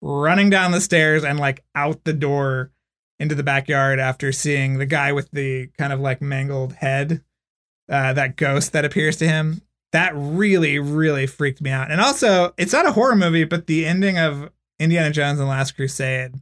running 0.00 0.50
down 0.50 0.70
the 0.72 0.80
stairs 0.80 1.24
and 1.24 1.38
like 1.38 1.64
out 1.74 2.04
the 2.04 2.12
door 2.12 2.70
into 3.18 3.34
the 3.34 3.42
backyard 3.42 3.98
after 3.98 4.30
seeing 4.32 4.78
the 4.78 4.86
guy 4.86 5.12
with 5.12 5.30
the 5.32 5.66
kind 5.78 5.92
of 5.92 6.00
like 6.00 6.22
mangled 6.22 6.72
head, 6.74 7.22
uh, 7.90 8.12
that 8.12 8.36
ghost 8.36 8.72
that 8.72 8.84
appears 8.84 9.16
to 9.16 9.26
him. 9.26 9.62
That 9.92 10.12
really, 10.14 10.78
really 10.78 11.26
freaked 11.26 11.60
me 11.62 11.70
out. 11.70 11.90
And 11.90 12.00
also, 12.00 12.52
it's 12.58 12.72
not 12.72 12.86
a 12.86 12.92
horror 12.92 13.16
movie, 13.16 13.44
but 13.44 13.66
the 13.66 13.86
ending 13.86 14.18
of 14.18 14.50
Indiana 14.78 15.10
Jones 15.10 15.40
and 15.40 15.48
the 15.48 15.50
Last 15.50 15.72
Crusade 15.76 16.34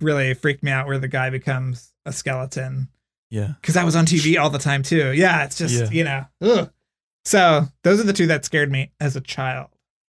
really 0.00 0.34
freaked 0.34 0.62
me 0.64 0.70
out, 0.72 0.86
where 0.86 0.98
the 0.98 1.06
guy 1.06 1.30
becomes 1.30 1.92
a 2.06 2.12
skeleton. 2.12 2.88
Yeah. 3.30 3.52
Because 3.60 3.74
that 3.74 3.84
was 3.84 3.94
on 3.94 4.06
TV 4.06 4.40
all 4.40 4.50
the 4.50 4.58
time 4.58 4.82
too. 4.82 5.12
Yeah, 5.12 5.44
it's 5.44 5.58
just 5.58 5.74
Yeah. 5.74 5.90
you 5.90 6.04
know, 6.04 6.24
ugh. 6.40 6.72
So 7.26 7.66
those 7.84 8.00
are 8.00 8.04
the 8.04 8.12
two 8.14 8.26
that 8.28 8.44
scared 8.44 8.72
me 8.72 8.90
as 8.98 9.14
a 9.14 9.20
child. 9.20 9.68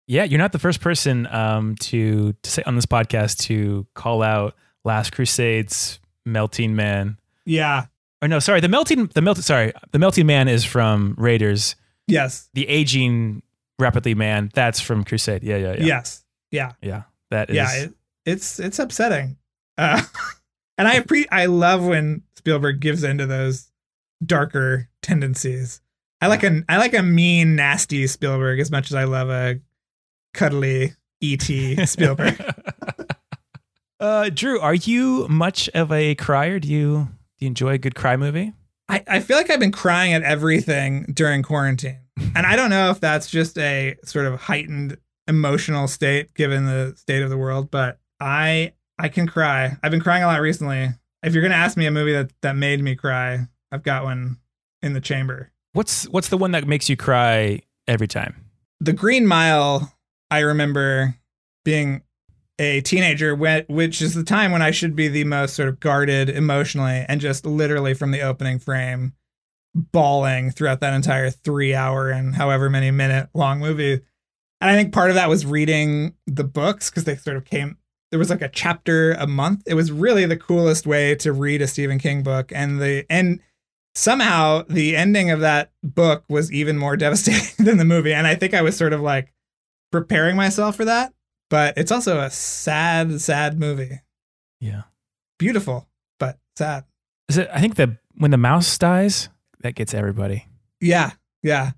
Yeah, 0.10 0.24
you're 0.24 0.39
not 0.39 0.54
the 0.54 0.60
first 0.60 0.82
person 0.82 1.28
um, 1.28 1.76
to 1.82 2.34
to 2.34 2.50
say 2.50 2.63
on 2.65 2.74
this 2.76 2.88
podcast 2.88 3.38
to 3.45 3.86
call 3.93 4.24
out 4.24 4.56
Last 4.84 5.12
Crusade's 5.12 6.00
Melting 6.26 6.76
Man. 6.76 7.19
Yeah. 7.45 7.86
Or 8.19 8.28
no, 8.28 8.39
sorry, 8.39 8.60
the 8.60 8.67
melting 8.67 9.06
the 9.13 9.22
melting 9.22 9.43
sorry, 9.43 9.72
the 9.91 10.00
melting 10.00 10.26
man 10.26 10.48
is 10.48 10.65
from 10.65 11.13
Raiders. 11.15 11.76
Yes. 12.08 12.50
The 12.56 12.67
aging 12.67 13.43
rapidly 13.78 14.15
man, 14.15 14.50
that's 14.56 14.82
from 14.82 15.04
Crusade. 15.04 15.43
Yeah, 15.43 15.58
yeah, 15.58 15.74
yeah. 15.74 15.86
Yes. 15.86 16.26
Yeah. 16.50 16.72
Yeah. 16.82 17.04
That 17.30 17.52
is 17.52 17.56
Yeah. 17.56 17.72
It, 17.76 17.93
it's 18.26 18.60
it's 18.60 18.80
upsetting. 18.80 19.38
Uh, 19.78 20.02
and 20.80 20.88
I 20.88 21.02
pre 21.02 21.28
I 21.32 21.45
love 21.45 21.86
when 21.86 22.24
Spielberg 22.36 22.80
gives 22.80 23.04
into 23.04 23.28
those 23.28 23.69
darker 24.26 24.89
tendencies. 25.04 25.82
I 26.19 26.28
like 26.28 26.43
a 26.43 26.63
I 26.67 26.78
like 26.78 26.95
a 26.95 27.04
mean, 27.04 27.56
nasty 27.56 28.08
Spielberg 28.08 28.60
as 28.60 28.72
much 28.72 28.89
as 28.89 28.95
I 28.95 29.04
love 29.04 29.30
a 29.30 29.60
cuddly 30.34 30.94
E.T. 31.22 31.86
Spielberg. 31.86 32.42
uh 34.00 34.30
Drew, 34.30 34.60
are 34.60 34.76
you 34.76 35.28
much 35.28 35.70
of 35.70 35.92
a 35.92 36.15
crier? 36.15 36.60
Do 36.60 36.68
you 36.68 37.08
do 37.38 37.46
you 37.46 37.48
enjoy 37.48 37.74
a 37.74 37.78
good 37.78 37.96
cry 37.96 38.15
movie? 38.18 38.54
I, 38.89 39.04
I 39.08 39.20
feel 39.20 39.38
like 39.38 39.50
I've 39.50 39.60
been 39.60 39.72
crying 39.72 40.13
at 40.13 40.24
everything 40.24 41.06
during 41.13 41.44
quarantine. 41.44 42.00
And 42.36 42.46
I 42.46 42.56
don't 42.56 42.72
know 42.72 42.89
if 42.89 43.00
that's 43.00 43.30
just 43.30 43.58
a 43.58 43.96
sort 44.04 44.26
of 44.26 44.42
heightened 44.42 44.98
emotional 45.28 45.88
state 45.88 46.34
given 46.34 46.65
the 46.65 46.94
state 46.98 47.22
of 47.22 47.30
the 47.30 47.38
world, 47.38 47.70
but 47.72 48.00
I 48.20 48.74
I 48.98 49.08
can 49.08 49.28
cry. 49.28 49.78
I've 49.82 49.92
been 49.92 50.02
crying 50.02 50.24
a 50.24 50.28
lot 50.28 50.42
recently. 50.42 50.89
If 51.24 51.34
you're 51.34 51.44
gonna 51.44 51.56
ask 51.56 51.78
me 51.78 51.86
a 51.86 51.92
movie 51.92 52.13
that, 52.13 52.32
that 52.42 52.56
made 52.56 52.82
me 52.82 52.96
cry, 52.96 53.48
I've 53.72 53.84
got 53.84 54.04
one 54.04 54.38
in 54.82 54.94
the 54.94 55.02
chamber. 55.02 55.52
What's 55.74 56.06
what's 56.10 56.30
the 56.30 56.38
one 56.38 56.52
that 56.52 56.68
makes 56.68 56.89
you 56.89 56.98
cry 56.98 57.62
every 57.88 58.08
time? 58.08 58.36
The 58.82 58.94
Green 58.94 59.28
Mile, 59.28 59.94
I 60.32 60.39
remember 60.39 61.15
being 61.65 62.04
a 62.60 62.82
teenager, 62.82 63.36
which 63.36 64.02
is 64.02 64.13
the 64.13 64.24
time 64.24 64.52
when 64.52 64.62
I 64.62 64.72
should 64.72 64.96
be 64.96 65.08
the 65.08 65.24
most 65.24 65.56
sort 65.56 65.70
of 65.70 65.80
guarded 65.80 66.30
emotionally, 66.30 67.06
and 67.08 67.22
just 67.22 67.46
literally 67.46 67.94
from 67.94 68.12
the 68.12 68.22
opening 68.22 68.60
frame, 68.60 69.13
bawling 69.74 70.52
throughout 70.52 70.82
that 70.82 70.94
entire 70.94 71.30
three 71.30 71.74
hour 71.74 72.10
and 72.10 72.36
however 72.36 72.70
many 72.70 72.92
minute 72.92 73.30
long 73.34 73.60
movie. 73.60 74.02
And 74.62 74.70
I 74.70 74.76
think 74.76 74.94
part 74.94 75.10
of 75.10 75.15
that 75.15 75.30
was 75.30 75.46
reading 75.46 76.15
the 76.28 76.44
books 76.44 76.89
because 76.89 77.06
they 77.06 77.15
sort 77.15 77.38
of 77.38 77.46
came. 77.46 77.78
There 78.12 78.20
was 78.20 78.30
like 78.30 78.42
a 78.42 78.50
chapter 78.50 79.13
a 79.13 79.28
month. 79.28 79.63
It 79.65 79.76
was 79.76 79.92
really 79.92 80.26
the 80.26 80.36
coolest 80.36 80.86
way 80.86 81.15
to 81.15 81.32
read 81.32 81.62
a 81.62 81.68
Stephen 81.68 82.00
King 82.00 82.24
book, 82.24 82.52
and 82.54 82.82
the 82.82 83.06
and 83.10 83.39
somehow 83.96 84.63
the 84.68 84.98
ending 84.98 85.32
of 85.32 85.39
that 85.39 85.72
book 85.82 86.24
was 86.28 86.52
even 86.52 86.78
more 86.78 86.98
devastating 86.98 87.65
than 87.65 87.78
the 87.78 87.86
movie. 87.86 88.13
And 88.13 88.28
I 88.28 88.36
think 88.36 88.54
I 88.54 88.62
was 88.62 88.76
sort 88.76 88.92
of 88.92 89.00
like 89.00 89.32
preparing 89.91 90.36
myself 90.36 90.75
for 90.75 90.86
that. 90.86 91.13
But 91.49 91.78
it's 91.78 91.91
also 91.91 92.19
a 92.19 92.30
sad, 92.30 93.19
sad 93.21 93.60
movie. 93.60 94.02
Yeah. 94.60 94.84
Beautiful, 95.39 95.88
but 96.19 96.38
sad. 96.56 96.86
Is 97.28 97.38
it 97.38 97.49
I 97.54 97.60
think 97.60 97.75
that 97.75 97.89
when 98.15 98.32
the 98.32 98.38
mouse 98.38 98.78
dies, 98.78 99.30
that 99.62 99.75
gets 99.75 99.93
everybody. 99.93 100.45
Yeah, 100.82 101.12
yeah. 101.43 101.71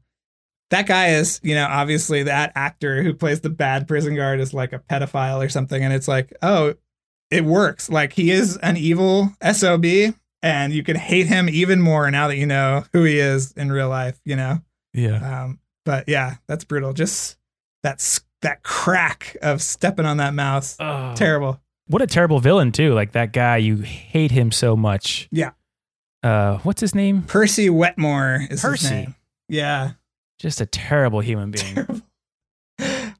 That 0.72 0.88
guy 0.88 1.10
is, 1.10 1.40
you 1.44 1.56
know, 1.56 1.68
obviously 1.70 2.24
that 2.24 2.54
actor 2.56 3.04
who 3.04 3.14
plays 3.14 3.42
the 3.42 3.50
bad 3.50 3.88
prison 3.88 4.16
guard 4.16 4.40
is 4.40 4.54
like 4.54 4.74
a 4.74 4.80
pedophile 4.80 5.44
or 5.44 5.50
something. 5.50 5.84
And 5.84 5.94
it's 5.94 6.08
like, 6.08 6.34
oh, 6.42 6.76
it 7.30 7.44
works. 7.44 7.90
Like 7.90 8.14
he 8.14 8.32
is 8.32 8.58
an 8.58 8.78
evil 8.78 9.32
SOB 9.52 9.86
and 10.42 10.74
you 10.74 10.84
can 10.84 10.96
hate 10.96 11.28
him 11.28 11.50
even 11.50 11.82
more 11.82 12.10
now 12.10 12.28
that 12.28 12.38
you 12.38 12.46
know 12.46 12.86
who 12.94 13.04
he 13.04 13.20
is 13.20 13.52
in 13.54 13.72
real 13.72 13.90
life, 13.90 14.20
you 14.24 14.36
know? 14.36 14.60
Yeah. 14.94 15.44
Um, 15.44 15.60
but 15.86 16.08
yeah, 16.08 16.36
that's 16.48 16.64
brutal. 16.64 16.94
Just 16.94 17.38
that 17.84 18.20
that 18.42 18.64
crack 18.64 19.38
of 19.42 19.62
stepping 19.62 20.06
on 20.06 20.18
that 20.18 20.34
mouse. 20.34 20.76
Oh. 20.80 21.14
Terrible. 21.16 21.60
What 21.88 22.02
a 22.02 22.08
terrible 22.08 22.40
villain 22.40 22.72
too. 22.72 22.94
Like 22.94 23.12
that 23.12 23.34
guy, 23.34 23.58
you 23.58 23.78
hate 23.78 24.32
him 24.32 24.52
so 24.52 24.76
much. 24.76 25.28
Yeah. 25.32 25.52
Uh, 26.24 26.58
what's 26.60 26.82
his 26.82 26.96
name? 26.96 27.24
Percy 27.24 27.70
Wetmore 27.70 28.48
is 28.50 28.62
Percy. 28.62 28.84
his 28.84 28.92
name. 28.92 29.16
Yeah. 29.50 29.92
Just 30.40 30.62
a 30.62 30.66
terrible 30.66 31.20
human 31.20 31.52
being. 31.52 31.76
Terrible. 31.76 32.02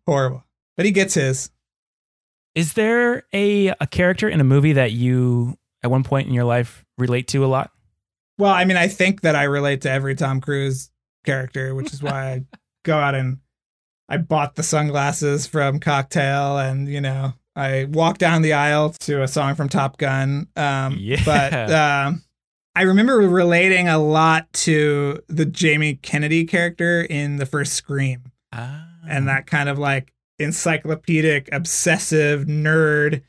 Horrible. 0.08 0.44
But 0.78 0.86
he 0.86 0.92
gets 0.92 1.14
his. 1.14 1.52
Is 2.56 2.74
there 2.74 3.24
a 3.34 3.68
a 3.68 3.88
character 3.88 4.28
in 4.28 4.40
a 4.42 4.44
movie 4.44 4.74
that 4.74 4.92
you 4.92 5.58
at 5.84 5.92
one 5.92 6.04
point 6.04 6.28
in 6.28 6.34
your 6.34 6.44
life 6.44 6.84
relate 6.98 7.28
to 7.30 7.46
a 7.46 7.48
lot? 7.48 7.72
Well, 8.38 8.52
I 8.52 8.66
mean, 8.66 8.78
I 8.78 8.88
think 8.88 9.22
that 9.22 9.36
I 9.36 9.44
relate 9.44 9.82
to 9.82 9.92
every 9.92 10.16
Tom 10.16 10.42
Cruise 10.42 10.90
character, 11.26 11.76
which 11.76 11.94
is 11.94 12.02
why 12.02 12.32
I 12.32 12.46
go 12.84 12.98
out 12.98 13.14
and 13.14 13.38
I 14.12 14.18
bought 14.18 14.56
the 14.56 14.64
sunglasses 14.64 15.48
from 15.48 15.80
Cocktail 15.80 16.58
and, 16.58 16.88
you 16.88 17.00
know, 17.00 17.34
I 17.56 17.86
walked 17.86 18.20
down 18.20 18.42
the 18.42 18.54
aisle 18.54 18.90
to 19.02 19.24
a 19.24 19.28
song 19.28 19.56
from 19.56 19.70
Top 19.70 19.98
Gun. 19.98 20.48
Um, 20.56 20.98
Yeah. 21.00 21.22
But 21.26 21.72
um, 21.72 22.22
I 22.76 22.82
remember 22.84 23.18
relating 23.18 23.88
a 23.88 23.98
lot 23.98 24.52
to 24.54 25.22
the 25.28 25.46
Jamie 25.46 25.96
Kennedy 25.96 26.44
character 26.46 27.02
in 27.02 27.38
the 27.38 27.46
first 27.46 27.74
Scream 27.74 28.24
Ah. 28.54 28.86
and 29.08 29.28
that 29.30 29.48
kind 29.48 29.70
of 29.70 29.80
like 29.80 30.14
encyclopedic, 30.40 31.50
obsessive 31.52 32.46
nerd. 32.46 33.22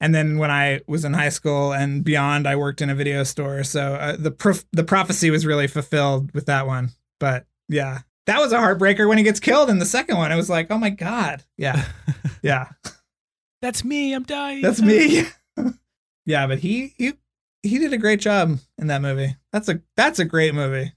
And 0.00 0.14
then 0.14 0.38
when 0.38 0.50
I 0.52 0.80
was 0.86 1.04
in 1.04 1.14
high 1.14 1.28
school 1.30 1.72
and 1.72 2.04
beyond, 2.04 2.46
I 2.46 2.54
worked 2.56 2.80
in 2.80 2.90
a 2.90 2.94
video 2.94 3.24
store. 3.24 3.64
So 3.64 3.94
uh, 3.94 4.16
the 4.16 4.30
prof- 4.30 4.64
the 4.72 4.84
prophecy 4.84 5.30
was 5.30 5.44
really 5.44 5.66
fulfilled 5.66 6.32
with 6.32 6.46
that 6.46 6.66
one. 6.68 6.90
But 7.18 7.46
yeah, 7.68 8.00
that 8.28 8.40
was 8.40 8.52
a 8.52 8.58
heartbreaker 8.58 9.08
when 9.08 9.16
he 9.16 9.24
gets 9.24 9.40
killed 9.40 9.70
in 9.70 9.78
the 9.78 9.86
second 9.86 10.18
one. 10.18 10.30
It 10.30 10.36
was 10.36 10.50
like, 10.50 10.66
oh 10.70 10.76
my 10.76 10.90
god, 10.90 11.42
yeah, 11.56 11.86
yeah, 12.42 12.68
That's 13.62 13.82
me. 13.84 14.12
I'm 14.12 14.22
dying. 14.22 14.60
that's 14.60 14.82
me. 14.82 15.24
yeah, 16.26 16.46
but 16.46 16.58
he 16.58 16.94
he 16.98 17.14
he 17.62 17.78
did 17.78 17.92
a 17.92 17.98
great 17.98 18.20
job 18.20 18.58
in 18.76 18.86
that 18.88 19.00
movie. 19.02 19.34
That's 19.50 19.68
a 19.70 19.80
that's 19.96 20.18
a 20.18 20.26
great 20.26 20.54
movie. 20.54 20.92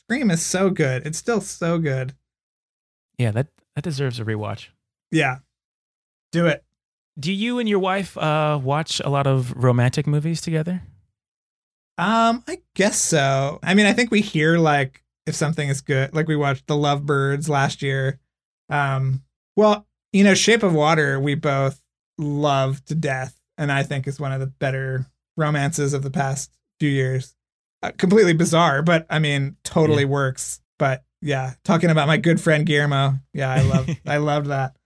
Scream 0.00 0.30
is 0.30 0.42
so 0.44 0.70
good. 0.70 1.06
It's 1.06 1.18
still 1.18 1.40
so 1.40 1.78
good. 1.78 2.14
Yeah, 3.16 3.30
that 3.30 3.46
that 3.76 3.84
deserves 3.84 4.18
a 4.18 4.24
rewatch. 4.24 4.68
Yeah, 5.12 5.38
do 6.32 6.46
it. 6.46 6.64
Do 7.16 7.32
you 7.32 7.60
and 7.60 7.68
your 7.68 7.78
wife 7.78 8.18
uh, 8.18 8.58
watch 8.60 9.00
a 9.04 9.08
lot 9.08 9.28
of 9.28 9.52
romantic 9.56 10.06
movies 10.08 10.40
together? 10.40 10.82
Um, 11.98 12.42
I 12.48 12.58
guess 12.74 12.98
so. 12.98 13.60
I 13.62 13.74
mean, 13.74 13.86
I 13.86 13.92
think 13.92 14.10
we 14.10 14.20
hear 14.22 14.58
like 14.58 15.01
if 15.26 15.34
something 15.34 15.68
is 15.68 15.80
good. 15.80 16.14
Like 16.14 16.28
we 16.28 16.36
watched 16.36 16.66
The 16.66 16.76
Lovebirds 16.76 17.48
last 17.48 17.82
year. 17.82 18.18
Um, 18.68 19.22
well, 19.56 19.86
you 20.12 20.24
know, 20.24 20.34
Shape 20.34 20.62
of 20.62 20.74
Water 20.74 21.18
we 21.20 21.34
both 21.34 21.80
love 22.18 22.84
to 22.86 22.94
death, 22.94 23.38
and 23.58 23.70
I 23.72 23.82
think 23.82 24.06
is 24.06 24.20
one 24.20 24.32
of 24.32 24.40
the 24.40 24.46
better 24.46 25.06
romances 25.36 25.94
of 25.94 26.02
the 26.02 26.10
past 26.10 26.52
few 26.78 26.90
years. 26.90 27.34
Uh, 27.82 27.90
completely 27.96 28.32
bizarre, 28.32 28.82
but 28.82 29.06
I 29.10 29.18
mean, 29.18 29.56
totally 29.64 30.04
works. 30.04 30.60
But 30.78 31.04
yeah, 31.20 31.54
talking 31.64 31.90
about 31.90 32.06
my 32.08 32.16
good 32.16 32.40
friend 32.40 32.66
Guillermo. 32.66 33.18
Yeah, 33.32 33.50
I 33.50 33.62
love, 33.62 33.88
I 34.06 34.16
loved 34.18 34.46
that. 34.48 34.76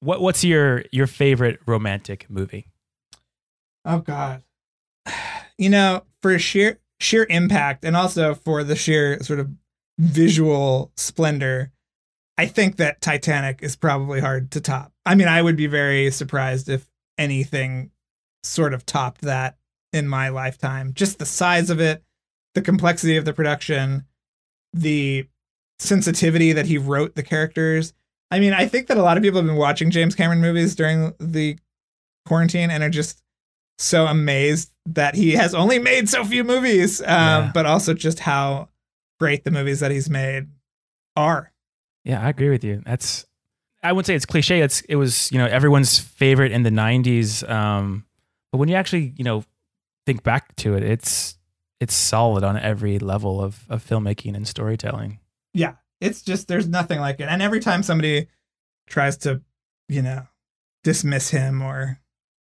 What 0.00 0.20
What's 0.20 0.44
your 0.44 0.84
your 0.92 1.06
favorite 1.06 1.60
romantic 1.66 2.26
movie? 2.28 2.66
Oh 3.84 3.98
God. 3.98 4.42
You 5.56 5.68
know, 5.68 6.02
for 6.20 6.36
sheer 6.36 6.80
sheer 7.04 7.26
impact 7.28 7.84
and 7.84 7.96
also 7.96 8.34
for 8.34 8.64
the 8.64 8.74
sheer 8.74 9.22
sort 9.22 9.38
of 9.38 9.50
visual 9.98 10.90
splendor, 10.96 11.70
I 12.36 12.46
think 12.46 12.76
that 12.76 13.00
Titanic 13.00 13.60
is 13.62 13.76
probably 13.76 14.20
hard 14.20 14.50
to 14.52 14.60
top. 14.60 14.92
I 15.06 15.14
mean, 15.14 15.28
I 15.28 15.42
would 15.42 15.56
be 15.56 15.66
very 15.66 16.10
surprised 16.10 16.68
if 16.68 16.88
anything 17.18 17.90
sort 18.42 18.74
of 18.74 18.84
topped 18.86 19.20
that 19.20 19.56
in 19.92 20.08
my 20.08 20.30
lifetime. 20.30 20.92
Just 20.94 21.18
the 21.18 21.26
size 21.26 21.70
of 21.70 21.80
it, 21.80 22.02
the 22.54 22.62
complexity 22.62 23.16
of 23.16 23.24
the 23.24 23.32
production, 23.32 24.04
the 24.72 25.28
sensitivity 25.78 26.52
that 26.52 26.66
he 26.66 26.78
wrote 26.78 27.14
the 27.14 27.22
characters. 27.22 27.92
I 28.30 28.40
mean, 28.40 28.52
I 28.52 28.66
think 28.66 28.88
that 28.88 28.96
a 28.96 29.02
lot 29.02 29.16
of 29.16 29.22
people 29.22 29.38
have 29.38 29.46
been 29.46 29.56
watching 29.56 29.90
James 29.90 30.14
Cameron 30.14 30.40
movies 30.40 30.74
during 30.74 31.12
the 31.20 31.58
quarantine 32.26 32.70
and 32.70 32.82
are 32.82 32.90
just 32.90 33.22
so 33.78 34.06
amazed 34.06 34.70
that 34.86 35.14
he 35.14 35.32
has 35.32 35.54
only 35.54 35.78
made 35.78 36.08
so 36.08 36.24
few 36.24 36.44
movies, 36.44 37.00
um, 37.00 37.06
Yeah. 37.08 37.50
but 37.54 37.66
also 37.66 37.94
just 37.94 38.20
how 38.20 38.68
great 39.18 39.44
the 39.44 39.50
movies 39.50 39.80
that 39.80 39.90
he's 39.90 40.08
made 40.10 40.48
are. 41.16 41.52
Yeah, 42.04 42.24
I 42.24 42.28
agree 42.28 42.50
with 42.50 42.64
you. 42.64 42.82
That's 42.84 43.24
I 43.82 43.92
wouldn't 43.92 44.06
say 44.06 44.14
it's 44.14 44.26
cliche. 44.26 44.60
It's 44.60 44.80
it 44.82 44.96
was 44.96 45.30
you 45.32 45.38
know 45.38 45.46
everyone's 45.46 45.98
favorite 45.98 46.52
in 46.52 46.62
the 46.62 46.70
'90s. 46.70 47.48
Um, 47.48 48.04
but 48.52 48.58
when 48.58 48.68
you 48.68 48.74
actually 48.76 49.14
you 49.16 49.24
know 49.24 49.44
think 50.06 50.22
back 50.22 50.54
to 50.56 50.74
it, 50.76 50.82
it's 50.82 51.38
it's 51.80 51.94
solid 51.94 52.44
on 52.44 52.58
every 52.58 52.98
level 52.98 53.40
of 53.42 53.64
of 53.68 53.84
filmmaking 53.84 54.34
and 54.36 54.46
storytelling. 54.46 55.18
Yeah, 55.54 55.74
it's 56.00 56.22
just 56.22 56.48
there's 56.48 56.68
nothing 56.68 57.00
like 57.00 57.20
it. 57.20 57.24
And 57.28 57.40
every 57.42 57.60
time 57.60 57.82
somebody 57.82 58.28
tries 58.86 59.16
to, 59.18 59.40
you 59.88 60.02
know, 60.02 60.26
dismiss 60.82 61.30
him 61.30 61.62
or 61.62 62.00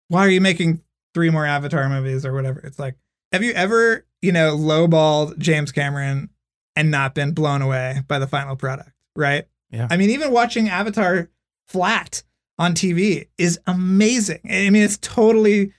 why 0.10 0.26
are 0.26 0.30
you 0.30 0.42
making 0.42 0.82
three 1.14 1.30
more 1.30 1.46
Avatar 1.46 1.88
movies 1.90 2.26
or 2.26 2.34
whatever, 2.34 2.60
it's 2.62 2.80
like, 2.80 2.96
have 3.32 3.44
you 3.44 3.52
ever, 3.54 4.06
you 4.22 4.32
know, 4.32 4.56
lowballed 4.58 5.38
James 5.38 5.72
Cameron 5.72 6.30
and 6.76 6.90
not 6.92 7.14
been 7.16 7.34
blown 7.34 7.62
away 7.62 8.02
by 8.08 8.20
the 8.20 8.28
final 8.28 8.56
product? 8.56 8.92
Right. 9.16 9.46
Yeah. 9.72 9.88
I 9.90 9.98
mean, 9.98 10.10
even 10.12 10.32
watching 10.32 10.70
Avatar 10.70 11.30
flat 11.68 12.24
on 12.60 12.74
TV 12.74 13.28
is 13.38 13.60
amazing. 13.68 14.40
I 14.46 14.70
mean, 14.70 14.84
it's 14.84 14.98
totally 15.00 15.74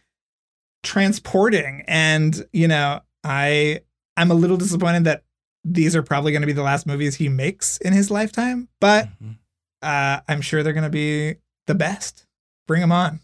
transporting. 0.83 1.85
And, 1.87 2.47
you 2.53 2.69
know, 2.69 3.01
I 3.23 3.81
I'm 4.17 4.31
a 4.31 4.35
little 4.35 4.57
disappointed 4.57 5.05
that 5.05 5.25
these 5.65 5.97
are 5.97 6.03
probably 6.03 6.31
going 6.33 6.43
to 6.43 6.47
be 6.47 6.53
the 6.53 6.63
last 6.63 6.87
movies 6.87 7.17
he 7.17 7.29
makes 7.29 7.79
in 7.79 7.93
his 7.93 8.11
lifetime, 8.11 8.69
but 8.81 9.09
Mhm. 9.23 9.39
uh, 9.83 10.21
I'm 10.29 10.41
sure 10.41 10.63
they're 10.63 10.73
going 10.75 10.85
to 10.85 10.91
be 10.91 11.37
the 11.67 11.75
best. 11.75 12.27
Bring 12.69 12.81
them 12.83 12.93
on. 12.93 13.21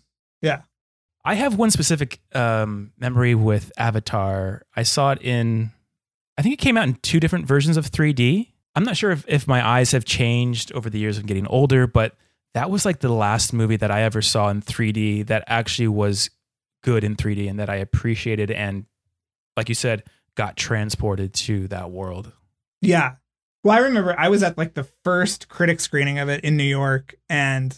I 1.24 1.34
have 1.34 1.56
one 1.56 1.70
specific 1.70 2.20
um, 2.34 2.92
memory 2.98 3.34
with 3.34 3.70
Avatar. 3.76 4.62
I 4.74 4.82
saw 4.82 5.12
it 5.12 5.22
in, 5.22 5.70
I 6.38 6.42
think 6.42 6.54
it 6.54 6.58
came 6.58 6.78
out 6.78 6.88
in 6.88 6.94
two 7.02 7.20
different 7.20 7.46
versions 7.46 7.76
of 7.76 7.90
3D. 7.90 8.48
I'm 8.74 8.84
not 8.84 8.96
sure 8.96 9.10
if, 9.10 9.24
if 9.28 9.46
my 9.46 9.66
eyes 9.66 9.92
have 9.92 10.04
changed 10.04 10.72
over 10.72 10.88
the 10.88 10.98
years 10.98 11.18
of 11.18 11.26
getting 11.26 11.46
older, 11.46 11.86
but 11.86 12.14
that 12.54 12.70
was 12.70 12.84
like 12.84 13.00
the 13.00 13.12
last 13.12 13.52
movie 13.52 13.76
that 13.76 13.90
I 13.90 14.02
ever 14.02 14.22
saw 14.22 14.48
in 14.48 14.62
3D 14.62 15.26
that 15.26 15.44
actually 15.46 15.88
was 15.88 16.30
good 16.82 17.04
in 17.04 17.16
3D 17.16 17.48
and 17.50 17.58
that 17.60 17.68
I 17.68 17.76
appreciated 17.76 18.50
and, 18.50 18.86
like 19.56 19.68
you 19.68 19.74
said, 19.74 20.04
got 20.36 20.56
transported 20.56 21.34
to 21.34 21.68
that 21.68 21.90
world. 21.90 22.32
Yeah. 22.80 23.16
Well, 23.62 23.76
I 23.76 23.80
remember 23.80 24.18
I 24.18 24.28
was 24.30 24.42
at 24.42 24.56
like 24.56 24.72
the 24.74 24.88
first 25.04 25.48
critic 25.48 25.80
screening 25.80 26.18
of 26.18 26.30
it 26.30 26.44
in 26.44 26.56
New 26.56 26.64
York, 26.64 27.14
and 27.28 27.76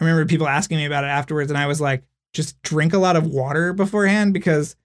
I 0.00 0.04
remember 0.04 0.26
people 0.26 0.48
asking 0.48 0.78
me 0.78 0.84
about 0.84 1.04
it 1.04 1.08
afterwards, 1.08 1.50
and 1.50 1.58
I 1.58 1.66
was 1.66 1.80
like, 1.80 2.02
just 2.32 2.60
drink 2.62 2.92
a 2.92 2.98
lot 2.98 3.16
of 3.16 3.26
water 3.26 3.72
beforehand 3.72 4.32
because 4.32 4.76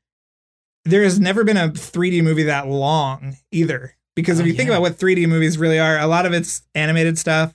there 0.86 1.04
has 1.04 1.20
never 1.20 1.44
been 1.44 1.58
a 1.58 1.70
3D 1.70 2.24
movie 2.24 2.44
that 2.44 2.68
long 2.68 3.38
either. 3.52 3.96
Because 4.16 4.40
if 4.40 4.46
Oh, 4.46 4.48
you 4.48 4.54
think 4.54 4.70
about 4.70 4.82
what 4.82 4.94
3D 4.98 5.28
movies 5.28 5.58
really 5.58 5.80
are, 5.80 6.00
a 6.00 6.08
lot 6.08 6.26
of 6.26 6.34
it's 6.34 6.64
animated 6.74 7.18
stuff. 7.18 7.54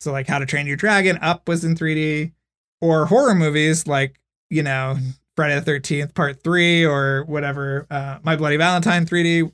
So, 0.00 0.12
like 0.12 0.26
How 0.28 0.38
to 0.38 0.46
Train 0.46 0.66
Your 0.66 0.76
Dragon, 0.76 1.18
Up 1.18 1.48
was 1.48 1.64
in 1.64 1.74
3D, 1.74 2.32
or 2.80 3.06
horror 3.06 3.34
movies 3.34 3.86
like, 3.86 4.20
you 4.50 4.62
know, 4.62 4.96
Friday 5.34 5.58
the 5.58 5.70
13th, 5.70 6.14
part 6.14 6.42
three, 6.42 6.84
or 6.84 7.24
whatever, 7.24 7.86
uh, 7.90 8.18
My 8.22 8.36
Bloody 8.36 8.56
Valentine 8.56 9.06
3D. 9.06 9.50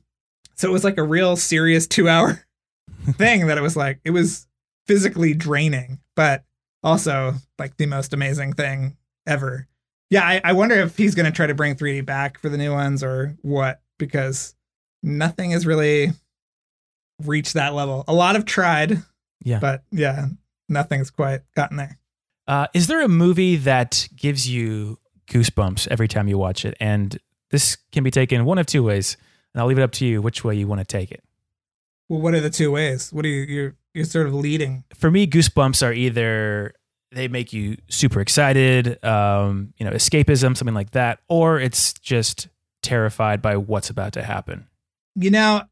So 0.56 0.68
it 0.68 0.72
was 0.72 0.84
like 0.84 0.98
a 0.98 1.02
real 1.02 1.36
serious 1.36 1.86
two 1.86 2.08
hour 2.08 2.44
thing 3.12 3.46
that 3.46 3.58
it 3.58 3.62
was 3.62 3.76
like, 3.76 4.00
it 4.04 4.10
was 4.10 4.46
physically 4.86 5.34
draining, 5.34 6.00
but 6.16 6.44
also 6.82 7.34
like 7.58 7.76
the 7.76 7.86
most 7.86 8.12
amazing 8.12 8.52
thing 8.54 8.96
ever. 9.26 9.66
Yeah, 10.10 10.22
I, 10.24 10.40
I 10.44 10.52
wonder 10.52 10.76
if 10.76 10.96
he's 10.96 11.14
going 11.14 11.26
to 11.26 11.32
try 11.32 11.46
to 11.46 11.54
bring 11.54 11.74
3D 11.74 12.04
back 12.04 12.38
for 12.38 12.48
the 12.48 12.58
new 12.58 12.72
ones 12.72 13.02
or 13.02 13.36
what, 13.42 13.80
because 13.98 14.54
nothing 15.02 15.50
has 15.52 15.66
really 15.66 16.12
reached 17.22 17.54
that 17.54 17.74
level. 17.74 18.04
A 18.08 18.12
lot 18.12 18.34
have 18.34 18.44
tried, 18.44 19.02
Yeah. 19.42 19.58
but 19.60 19.82
yeah, 19.90 20.26
nothing's 20.68 21.10
quite 21.10 21.40
gotten 21.56 21.76
there. 21.76 21.98
Uh, 22.46 22.66
is 22.74 22.86
there 22.86 23.02
a 23.02 23.08
movie 23.08 23.56
that 23.56 24.08
gives 24.14 24.48
you 24.48 24.98
goosebumps 25.28 25.88
every 25.90 26.08
time 26.08 26.28
you 26.28 26.36
watch 26.38 26.64
it? 26.64 26.76
And 26.78 27.18
this 27.50 27.76
can 27.92 28.04
be 28.04 28.10
taken 28.10 28.44
one 28.44 28.58
of 28.58 28.66
two 28.66 28.82
ways. 28.82 29.16
And 29.54 29.60
I'll 29.62 29.66
leave 29.68 29.78
it 29.78 29.82
up 29.82 29.92
to 29.92 30.04
you 30.06 30.20
which 30.20 30.44
way 30.44 30.54
you 30.56 30.66
want 30.66 30.80
to 30.80 30.84
take 30.84 31.10
it. 31.10 31.22
Well, 32.08 32.20
what 32.20 32.34
are 32.34 32.40
the 32.40 32.50
two 32.50 32.70
ways? 32.72 33.12
What 33.12 33.24
are 33.24 33.28
you, 33.28 33.42
you're, 33.42 33.74
you're 33.94 34.04
sort 34.04 34.26
of 34.26 34.34
leading? 34.34 34.84
for 34.94 35.10
me, 35.10 35.26
goosebumps 35.26 35.86
are 35.86 35.92
either 35.92 36.74
they 37.14 37.28
make 37.28 37.52
you 37.52 37.76
super 37.88 38.20
excited, 38.20 39.02
um, 39.04 39.72
you 39.78 39.86
know, 39.86 39.92
escapism, 39.92 40.56
something 40.56 40.74
like 40.74 40.90
that, 40.90 41.20
or 41.28 41.58
it's 41.58 41.92
just 41.94 42.48
terrified 42.82 43.40
by 43.40 43.56
what's 43.56 43.90
about 43.90 44.12
to 44.14 44.22
happen. 44.22 44.66
You 45.14 45.30
know, 45.30 45.62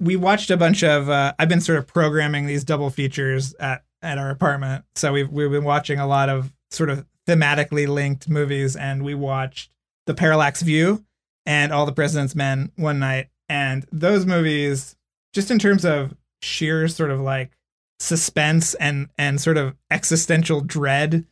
we 0.00 0.16
watched 0.16 0.50
a 0.50 0.56
bunch 0.56 0.82
of. 0.82 1.08
Uh, 1.08 1.34
I've 1.38 1.48
been 1.48 1.60
sort 1.60 1.78
of 1.78 1.86
programming 1.86 2.46
these 2.46 2.64
double 2.64 2.90
features 2.90 3.54
at 3.60 3.84
at 4.02 4.18
our 4.18 4.30
apartment, 4.30 4.84
so 4.94 5.12
we've 5.12 5.30
we've 5.30 5.50
been 5.50 5.64
watching 5.64 5.98
a 5.98 6.06
lot 6.06 6.28
of 6.28 6.52
sort 6.70 6.90
of 6.90 7.06
thematically 7.26 7.86
linked 7.88 8.28
movies, 8.28 8.76
and 8.76 9.02
we 9.02 9.14
watched 9.14 9.70
The 10.06 10.14
Parallax 10.14 10.62
View 10.62 11.04
and 11.46 11.72
All 11.72 11.86
the 11.86 11.92
President's 11.92 12.34
Men 12.34 12.72
one 12.76 12.98
night, 12.98 13.28
and 13.48 13.86
those 13.92 14.26
movies, 14.26 14.96
just 15.32 15.50
in 15.50 15.58
terms 15.58 15.84
of 15.84 16.14
sheer 16.42 16.86
sort 16.88 17.10
of 17.10 17.20
like 17.20 17.56
suspense 18.00 18.74
and 18.74 19.08
and 19.18 19.40
sort 19.40 19.56
of 19.56 19.74
existential 19.90 20.60
dread. 20.60 21.26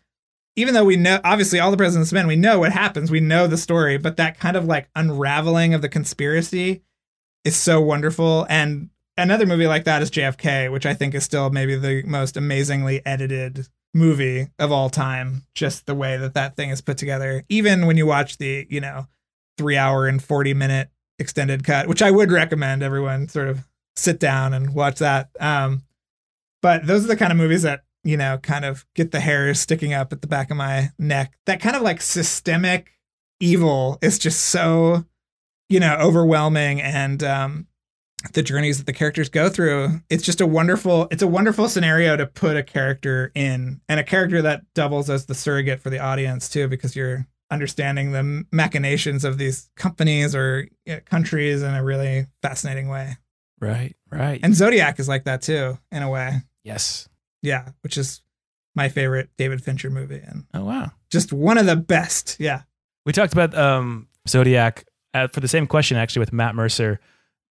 Even 0.54 0.74
though 0.74 0.84
we 0.84 0.96
know 0.96 1.18
obviously 1.24 1.58
all 1.58 1.70
the 1.70 1.76
president's 1.76 2.12
men 2.12 2.26
we 2.26 2.36
know 2.36 2.58
what 2.58 2.72
happens. 2.72 3.10
We 3.10 3.20
know 3.20 3.46
the 3.46 3.56
story 3.56 3.98
but 3.98 4.16
that 4.16 4.38
kind 4.38 4.56
of 4.56 4.64
like 4.64 4.88
unraveling 4.94 5.74
of 5.74 5.82
the 5.82 5.88
conspiracy 5.88 6.82
is 7.44 7.56
so 7.56 7.80
wonderful. 7.80 8.46
And 8.48 8.90
another 9.16 9.46
movie 9.46 9.66
like 9.66 9.84
that 9.84 10.00
is 10.00 10.10
jfk 10.10 10.72
which 10.72 10.86
i 10.86 10.94
think 10.94 11.14
is 11.14 11.22
still 11.22 11.50
maybe 11.50 11.76
the 11.76 12.02
most 12.06 12.34
amazingly 12.34 13.04
edited 13.04 13.68
movie 13.94 14.48
of 14.58 14.72
all 14.72 14.88
time 14.88 15.42
just 15.54 15.84
the 15.84 15.94
way 15.94 16.16
that 16.16 16.32
that 16.34 16.56
thing 16.56 16.70
is 16.70 16.80
put 16.80 16.96
together. 16.96 17.44
Even 17.48 17.86
when 17.86 17.96
you 17.96 18.06
watch 18.06 18.38
the 18.38 18.66
you 18.70 18.80
know 18.80 19.06
three 19.58 19.76
hour 19.76 20.06
and 20.06 20.22
40 20.22 20.54
minute 20.54 20.88
extended 21.18 21.62
cut 21.62 21.86
which 21.86 22.00
i 22.00 22.10
would 22.10 22.32
recommend 22.32 22.82
everyone 22.82 23.28
sort 23.28 23.48
of 23.48 23.68
sit 23.96 24.18
down 24.18 24.54
and 24.54 24.74
watch 24.74 24.98
that. 24.98 25.28
Um 25.40 25.82
but 26.62 26.86
those 26.86 27.04
are 27.04 27.08
the 27.08 27.16
kind 27.16 27.32
of 27.32 27.38
movies 27.38 27.62
that 27.62 27.84
you 28.04 28.16
know 28.16 28.38
kind 28.38 28.64
of 28.64 28.86
get 28.94 29.10
the 29.10 29.20
hairs 29.20 29.60
sticking 29.60 29.92
up 29.92 30.12
at 30.12 30.22
the 30.22 30.26
back 30.26 30.50
of 30.50 30.56
my 30.56 30.90
neck. 30.98 31.34
That 31.46 31.60
kind 31.60 31.76
of 31.76 31.82
like 31.82 32.00
systemic 32.00 32.92
evil 33.40 33.98
is 34.00 34.18
just 34.18 34.40
so 34.46 35.04
you 35.68 35.80
know 35.80 35.96
overwhelming 36.00 36.80
and 36.80 37.22
um 37.24 37.66
the 38.34 38.42
journeys 38.42 38.78
that 38.78 38.86
the 38.86 38.92
characters 38.92 39.28
go 39.28 39.48
through 39.48 40.00
it's 40.08 40.22
just 40.22 40.40
a 40.40 40.46
wonderful 40.46 41.08
it's 41.10 41.22
a 41.22 41.26
wonderful 41.26 41.68
scenario 41.68 42.16
to 42.16 42.24
put 42.24 42.56
a 42.56 42.62
character 42.62 43.32
in 43.34 43.80
and 43.88 43.98
a 43.98 44.04
character 44.04 44.40
that 44.42 44.62
doubles 44.74 45.10
as 45.10 45.26
the 45.26 45.34
surrogate 45.34 45.80
for 45.80 45.90
the 45.90 45.98
audience 45.98 46.48
too 46.48 46.68
because 46.68 46.94
you're 46.94 47.26
understanding 47.50 48.12
the 48.12 48.44
machinations 48.52 49.24
of 49.24 49.38
these 49.38 49.68
companies 49.76 50.36
or 50.36 50.68
you 50.86 50.94
know, 50.94 51.00
countries 51.04 51.62
in 51.62 51.74
a 51.74 51.84
really 51.84 52.26
fascinating 52.40 52.88
way. 52.88 53.16
Right, 53.60 53.94
right. 54.10 54.40
and 54.42 54.54
zodiac 54.54 54.98
is 54.98 55.08
like 55.08 55.24
that 55.24 55.42
too 55.42 55.78
in 55.90 56.02
a 56.02 56.10
way 56.10 56.42
yes. 56.64 57.08
yeah, 57.42 57.68
which 57.82 57.96
is 57.98 58.22
my 58.74 58.88
favorite 58.88 59.30
David 59.36 59.62
Fincher 59.62 59.90
movie 59.90 60.20
and 60.24 60.44
Oh, 60.54 60.64
wow. 60.64 60.92
just 61.10 61.32
one 61.32 61.58
of 61.58 61.66
the 61.66 61.76
best. 61.76 62.36
Yeah. 62.40 62.62
We 63.04 63.12
talked 63.12 63.32
about 63.32 63.54
um, 63.56 64.08
Zodiac 64.28 64.84
uh, 65.14 65.28
for 65.28 65.40
the 65.40 65.48
same 65.48 65.66
question, 65.66 65.96
actually, 65.96 66.20
with 66.20 66.32
Matt 66.32 66.54
Mercer. 66.54 67.00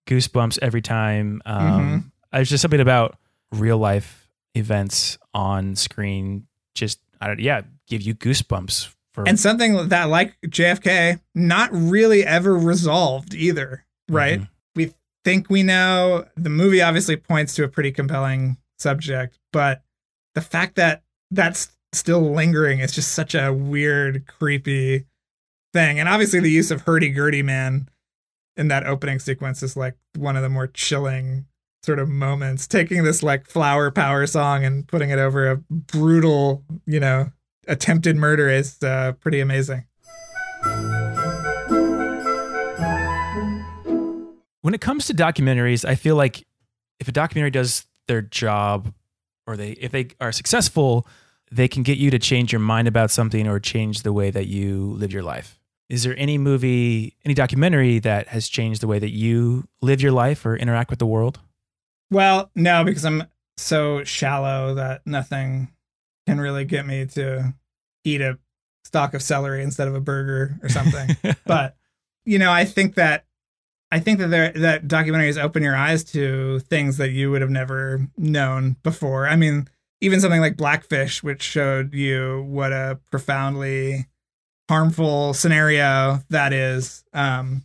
Goosebumps 0.09 0.57
every 0.63 0.81
time. 0.81 1.41
Um, 1.45 2.11
There's 2.31 2.49
just 2.49 2.61
something 2.63 2.79
about 2.79 3.17
real 3.51 3.77
life 3.77 4.27
events 4.55 5.17
on 5.33 5.75
screen. 5.75 6.47
Just, 6.73 6.99
I 7.19 7.27
don't, 7.27 7.39
yeah, 7.39 7.61
give 7.87 8.01
you 8.01 8.15
goosebumps 8.15 8.93
for. 9.13 9.27
And 9.27 9.39
something 9.39 9.89
that 9.89 10.05
like 10.09 10.35
JFK, 10.47 11.19
not 11.35 11.69
really 11.71 12.25
ever 12.25 12.57
resolved 12.57 13.35
either, 13.35 13.85
right? 14.09 14.39
Mhm. 14.41 14.49
We 14.75 14.93
think 15.23 15.49
we 15.51 15.61
know 15.61 16.25
the 16.35 16.49
movie 16.49 16.81
obviously 16.81 17.15
points 17.17 17.53
to 17.55 17.63
a 17.63 17.67
pretty 17.67 17.91
compelling 17.91 18.57
subject, 18.81 19.39
but 19.53 19.83
the 20.35 20.41
fact 20.41 20.75
that 20.75 21.03
that's 21.29 21.71
still 21.93 22.33
lingering 22.33 22.79
is 22.79 22.91
just 22.91 23.11
such 23.11 23.35
a 23.35 23.53
weird, 23.53 24.25
creepy 24.27 25.05
thing. 25.73 25.99
And 25.99 26.09
obviously 26.09 26.39
the 26.39 26.51
use 26.51 26.71
of 26.71 26.81
hurdy 26.81 27.09
gurdy 27.09 27.43
man 27.43 27.89
in 28.57 28.67
that 28.69 28.85
opening 28.85 29.19
sequence 29.19 29.63
is 29.63 29.77
like 29.77 29.95
one 30.15 30.35
of 30.35 30.41
the 30.41 30.49
more 30.49 30.67
chilling 30.67 31.45
sort 31.83 31.99
of 31.99 32.09
moments. 32.09 32.67
Taking 32.67 33.03
this 33.03 33.23
like 33.23 33.47
flower 33.47 33.91
power 33.91 34.25
song 34.27 34.63
and 34.63 34.87
putting 34.87 35.09
it 35.09 35.19
over 35.19 35.49
a 35.49 35.57
brutal, 35.57 36.63
you 36.85 36.99
know, 36.99 37.31
attempted 37.67 38.15
murder 38.15 38.49
is 38.49 38.81
uh, 38.83 39.13
pretty 39.19 39.39
amazing. 39.39 39.85
when 44.61 44.73
it 44.73 44.81
comes 44.81 45.07
to 45.07 45.13
documentaries, 45.13 45.83
I 45.85 45.95
feel 45.95 46.15
like 46.15 46.45
if 46.99 47.07
a 47.07 47.11
documentary 47.11 47.51
does 47.51 47.85
their 48.07 48.21
job 48.21 48.93
or 49.47 49.57
they 49.57 49.71
if 49.71 49.91
they 49.91 50.09
are 50.19 50.31
successful, 50.31 51.07
they 51.51 51.67
can 51.67 51.83
get 51.83 51.97
you 51.97 52.09
to 52.11 52.19
change 52.19 52.51
your 52.51 52.59
mind 52.59 52.87
about 52.87 53.11
something 53.11 53.47
or 53.47 53.59
change 53.59 54.03
the 54.03 54.13
way 54.13 54.31
that 54.31 54.47
you 54.47 54.93
live 54.97 55.11
your 55.11 55.23
life. 55.23 55.59
Is 55.89 56.03
there 56.03 56.15
any 56.17 56.37
movie, 56.37 57.17
any 57.25 57.33
documentary 57.33 57.99
that 57.99 58.29
has 58.29 58.47
changed 58.47 58.81
the 58.81 58.87
way 58.87 58.97
that 58.97 59.11
you 59.11 59.67
live 59.81 60.01
your 60.01 60.13
life 60.13 60.45
or 60.45 60.55
interact 60.55 60.89
with 60.89 60.99
the 60.99 61.05
world? 61.05 61.39
Well, 62.09 62.49
no, 62.55 62.85
because 62.85 63.03
I'm 63.03 63.23
so 63.57 64.03
shallow 64.05 64.75
that 64.75 65.05
nothing 65.05 65.73
can 66.25 66.39
really 66.39 66.63
get 66.63 66.85
me 66.85 67.05
to 67.07 67.53
eat 68.05 68.21
a 68.21 68.39
stalk 68.85 69.13
of 69.13 69.21
celery 69.21 69.63
instead 69.63 69.89
of 69.89 69.95
a 69.95 69.99
burger 69.99 70.57
or 70.63 70.69
something. 70.69 71.17
but 71.45 71.75
you 72.25 72.39
know, 72.39 72.51
I 72.51 72.65
think 72.65 72.95
that 72.95 73.25
I 73.91 73.99
think 73.99 74.19
that 74.19 74.29
there 74.29 74.51
that 74.53 74.87
documentaries 74.87 75.41
open 75.41 75.63
your 75.63 75.75
eyes 75.75 76.03
to 76.05 76.59
things 76.59 76.97
that 76.97 77.11
you 77.11 77.29
would 77.31 77.41
have 77.41 77.49
never 77.49 78.07
known 78.17 78.77
before. 78.83 79.27
I 79.27 79.35
mean, 79.35 79.67
even 79.99 80.21
something 80.21 80.41
like 80.41 80.57
Blackfish, 80.57 81.21
which 81.21 81.41
showed 81.41 81.93
you 81.93 82.43
what 82.47 82.71
a 82.71 82.99
profoundly 83.11 84.07
harmful 84.69 85.33
scenario 85.33 86.23
that 86.29 86.53
is. 86.53 87.03
Um, 87.13 87.63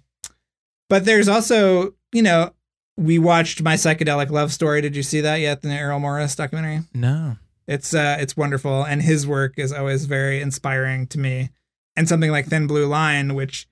but 0.89 1.05
there's 1.05 1.29
also, 1.29 1.95
you 2.13 2.23
know, 2.23 2.53
we 2.97 3.19
watched 3.19 3.63
My 3.63 3.75
Psychedelic 3.75 4.31
Love 4.31 4.53
Story. 4.53 4.81
Did 4.81 4.97
you 4.97 5.03
see 5.03 5.21
that 5.21 5.37
yet? 5.37 5.63
The 5.63 5.69
Errol 5.69 6.01
Morris 6.01 6.35
documentary? 6.35 6.81
no. 6.93 7.37
It's 7.69 7.95
uh, 7.95 8.17
it's 8.21 8.37
wonderful, 8.37 8.85
and 8.85 9.03
his 9.03 9.27
work 9.27 9.55
is 9.57 9.73
always 9.73 10.05
very 10.05 10.41
inspiring 10.41 11.09
to 11.09 11.19
me. 11.19 11.51
And 11.97 12.09
something 12.09 12.31
like 12.31 12.47
Thin 12.47 12.69
Blue 12.69 12.87
Line, 12.87 13.35
which 13.35 13.67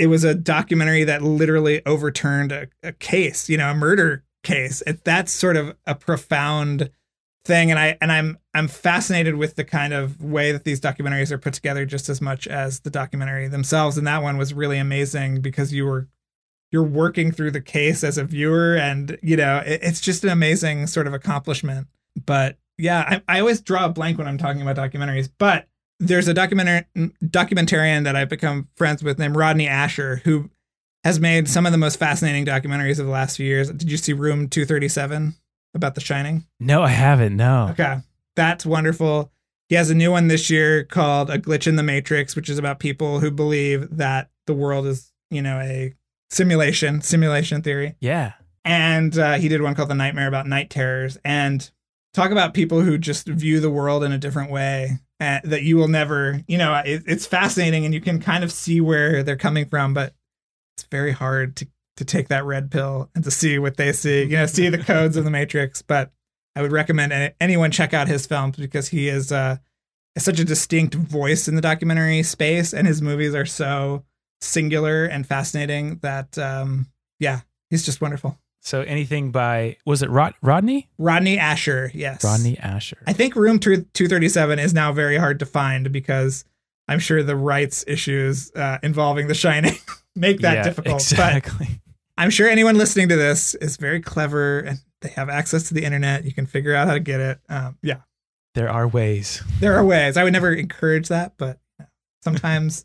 it 0.00 0.06
was 0.06 0.24
a 0.24 0.34
documentary 0.34 1.04
that 1.04 1.20
literally 1.20 1.84
overturned 1.84 2.52
a, 2.52 2.68
a 2.82 2.92
case, 2.92 3.50
you 3.50 3.58
know, 3.58 3.70
a 3.70 3.74
murder 3.74 4.24
case. 4.42 4.82
It, 4.86 5.04
that's 5.04 5.30
sort 5.30 5.58
of 5.58 5.76
a 5.86 5.94
profound 5.94 6.90
thing, 7.44 7.70
and 7.70 7.78
I 7.78 7.98
and 8.00 8.10
I'm 8.10 8.38
I'm 8.54 8.66
fascinated 8.66 9.36
with 9.36 9.56
the 9.56 9.64
kind 9.64 9.92
of 9.92 10.24
way 10.24 10.52
that 10.52 10.64
these 10.64 10.80
documentaries 10.80 11.30
are 11.30 11.38
put 11.38 11.52
together, 11.52 11.84
just 11.84 12.08
as 12.08 12.22
much 12.22 12.48
as 12.48 12.80
the 12.80 12.88
documentary 12.88 13.46
themselves. 13.46 13.98
And 13.98 14.06
that 14.06 14.22
one 14.22 14.38
was 14.38 14.54
really 14.54 14.78
amazing 14.78 15.42
because 15.42 15.70
you 15.70 15.84
were 15.84 16.08
you're 16.72 16.82
working 16.82 17.30
through 17.30 17.50
the 17.50 17.60
case 17.60 18.02
as 18.02 18.16
a 18.16 18.24
viewer, 18.24 18.76
and 18.76 19.18
you 19.22 19.36
know, 19.36 19.62
it, 19.66 19.80
it's 19.82 20.00
just 20.00 20.24
an 20.24 20.30
amazing 20.30 20.86
sort 20.86 21.08
of 21.08 21.12
accomplishment. 21.12 21.88
But 22.24 22.56
yeah, 22.78 23.20
I, 23.28 23.36
I 23.36 23.40
always 23.40 23.60
draw 23.60 23.84
a 23.84 23.90
blank 23.90 24.16
when 24.16 24.26
I'm 24.26 24.38
talking 24.38 24.62
about 24.62 24.76
documentaries, 24.76 25.28
but 25.36 25.66
there's 26.00 26.28
a 26.28 26.34
documentary 26.34 26.86
documentarian 27.22 28.04
that 28.04 28.16
I've 28.16 28.30
become 28.30 28.68
friends 28.74 29.04
with 29.04 29.18
named 29.18 29.36
Rodney 29.36 29.66
Ascher 29.66 30.22
who 30.22 30.50
has 31.04 31.20
made 31.20 31.48
some 31.48 31.66
of 31.66 31.72
the 31.72 31.78
most 31.78 31.98
fascinating 31.98 32.44
documentaries 32.44 32.98
of 32.98 33.06
the 33.06 33.12
last 33.12 33.36
few 33.36 33.46
years. 33.46 33.70
Did 33.70 33.90
you 33.90 33.96
see 33.96 34.12
Room 34.12 34.48
237 34.48 35.34
about 35.74 35.94
The 35.94 36.00
Shining? 36.00 36.46
No, 36.58 36.82
I 36.82 36.88
haven't. 36.88 37.36
No. 37.36 37.68
Okay. 37.70 37.98
That's 38.34 38.66
wonderful. 38.66 39.30
He 39.68 39.76
has 39.76 39.90
a 39.90 39.94
new 39.94 40.10
one 40.10 40.28
this 40.28 40.50
year 40.50 40.84
called 40.84 41.30
A 41.30 41.38
Glitch 41.38 41.66
in 41.66 41.76
the 41.76 41.82
Matrix, 41.82 42.34
which 42.34 42.48
is 42.48 42.58
about 42.58 42.80
people 42.80 43.20
who 43.20 43.30
believe 43.30 43.96
that 43.96 44.30
the 44.46 44.54
world 44.54 44.86
is, 44.86 45.12
you 45.30 45.42
know, 45.42 45.60
a 45.60 45.94
simulation, 46.30 47.02
simulation 47.02 47.62
theory. 47.62 47.94
Yeah. 48.00 48.32
And 48.64 49.16
uh, 49.18 49.34
he 49.34 49.48
did 49.48 49.62
one 49.62 49.74
called 49.74 49.90
The 49.90 49.94
Nightmare 49.94 50.28
about 50.28 50.46
night 50.46 50.70
terrors. 50.70 51.18
And 51.24 51.70
talk 52.14 52.30
about 52.30 52.52
people 52.52 52.80
who 52.80 52.98
just 52.98 53.26
view 53.26 53.60
the 53.60 53.70
world 53.70 54.02
in 54.02 54.12
a 54.12 54.18
different 54.18 54.50
way 54.50 54.98
uh, 55.20 55.40
that 55.44 55.62
you 55.62 55.76
will 55.76 55.88
never, 55.88 56.42
you 56.48 56.56
know, 56.56 56.74
it, 56.84 57.02
it's 57.06 57.26
fascinating 57.26 57.84
and 57.84 57.92
you 57.92 58.00
can 58.00 58.20
kind 58.20 58.42
of 58.42 58.50
see 58.50 58.80
where 58.80 59.22
they're 59.22 59.36
coming 59.36 59.66
from, 59.66 59.92
but 59.92 60.14
it's 60.76 60.86
very 60.90 61.12
hard 61.12 61.56
to, 61.56 61.68
to 61.98 62.04
take 62.04 62.28
that 62.28 62.46
red 62.46 62.70
pill 62.70 63.10
and 63.14 63.22
to 63.24 63.30
see 63.30 63.58
what 63.58 63.76
they 63.76 63.92
see, 63.92 64.22
you 64.22 64.36
know, 64.36 64.46
see 64.46 64.70
the 64.70 64.78
codes 64.78 65.16
of 65.16 65.24
the 65.24 65.30
matrix. 65.30 65.82
But 65.82 66.10
I 66.56 66.62
would 66.62 66.72
recommend 66.72 67.34
anyone 67.38 67.70
check 67.70 67.92
out 67.92 68.08
his 68.08 68.26
films 68.26 68.56
because 68.56 68.88
he 68.88 69.08
is, 69.08 69.30
uh, 69.30 69.58
such 70.18 70.40
a 70.40 70.44
distinct 70.44 70.94
voice 70.94 71.46
in 71.48 71.54
the 71.54 71.60
documentary 71.60 72.22
space 72.22 72.74
and 72.74 72.86
his 72.86 73.00
movies 73.00 73.34
are 73.34 73.46
so 73.46 74.04
singular 74.40 75.04
and 75.04 75.26
fascinating 75.26 75.98
that, 75.98 76.36
um, 76.38 76.86
yeah, 77.18 77.40
he's 77.68 77.84
just 77.84 78.00
wonderful. 78.00 78.38
So 78.60 78.82
anything 78.82 79.30
by 79.30 79.78
was 79.86 80.02
it 80.02 80.10
Rod, 80.10 80.34
Rodney? 80.42 80.88
Rodney 80.98 81.38
Ascher, 81.38 81.90
yes. 81.94 82.22
Rodney 82.22 82.56
Ascher. 82.56 82.98
I 83.06 83.12
think 83.12 83.34
Room 83.34 83.58
237 83.58 84.58
is 84.58 84.74
now 84.74 84.92
very 84.92 85.16
hard 85.16 85.38
to 85.38 85.46
find 85.46 85.90
because 85.90 86.44
I'm 86.86 86.98
sure 86.98 87.22
the 87.22 87.36
rights 87.36 87.84
issues 87.86 88.52
uh, 88.54 88.78
involving 88.82 89.28
The 89.28 89.34
Shining 89.34 89.76
make 90.16 90.40
that 90.40 90.56
yeah, 90.56 90.62
difficult. 90.62 91.00
Exactly. 91.00 91.66
But 91.68 91.92
I'm 92.18 92.30
sure 92.30 92.48
anyone 92.48 92.76
listening 92.76 93.08
to 93.08 93.16
this 93.16 93.54
is 93.54 93.76
very 93.76 94.00
clever 94.00 94.60
and 94.60 94.78
they 95.00 95.08
have 95.10 95.30
access 95.30 95.68
to 95.68 95.74
the 95.74 95.84
internet. 95.84 96.24
You 96.24 96.34
can 96.34 96.44
figure 96.46 96.74
out 96.74 96.86
how 96.86 96.94
to 96.94 97.00
get 97.00 97.20
it. 97.20 97.40
Um, 97.48 97.78
yeah. 97.82 98.00
There 98.54 98.68
are 98.68 98.86
ways. 98.86 99.42
There 99.60 99.74
are 99.74 99.84
ways. 99.84 100.16
I 100.16 100.24
would 100.24 100.32
never 100.32 100.52
encourage 100.52 101.08
that, 101.08 101.34
but 101.38 101.60
sometimes 102.22 102.84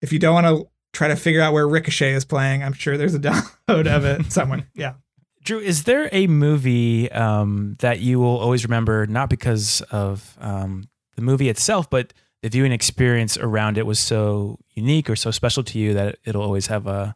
if 0.00 0.12
you 0.12 0.18
don't 0.18 0.34
want 0.34 0.46
to 0.46 0.68
try 0.92 1.08
to 1.08 1.16
figure 1.16 1.40
out 1.40 1.52
where 1.52 1.66
Ricochet 1.66 2.12
is 2.12 2.24
playing, 2.24 2.62
I'm 2.62 2.72
sure 2.72 2.96
there's 2.96 3.14
a 3.14 3.18
download 3.18 3.86
of 3.86 4.04
it 4.04 4.32
somewhere. 4.32 4.68
Yeah. 4.74 4.94
Drew, 5.42 5.58
is 5.58 5.84
there 5.84 6.08
a 6.12 6.26
movie 6.26 7.10
um, 7.10 7.76
that 7.80 8.00
you 8.00 8.20
will 8.20 8.38
always 8.38 8.64
remember, 8.64 9.06
not 9.06 9.28
because 9.28 9.80
of 9.90 10.36
um, 10.40 10.88
the 11.16 11.22
movie 11.22 11.48
itself, 11.48 11.90
but 11.90 12.12
the 12.42 12.48
viewing 12.48 12.72
experience 12.72 13.36
around 13.36 13.78
it 13.78 13.86
was 13.86 13.98
so 13.98 14.58
unique 14.74 15.08
or 15.08 15.16
so 15.16 15.30
special 15.30 15.62
to 15.64 15.78
you 15.78 15.94
that 15.94 16.18
it'll 16.24 16.42
always 16.42 16.66
have 16.66 16.86
a 16.86 17.14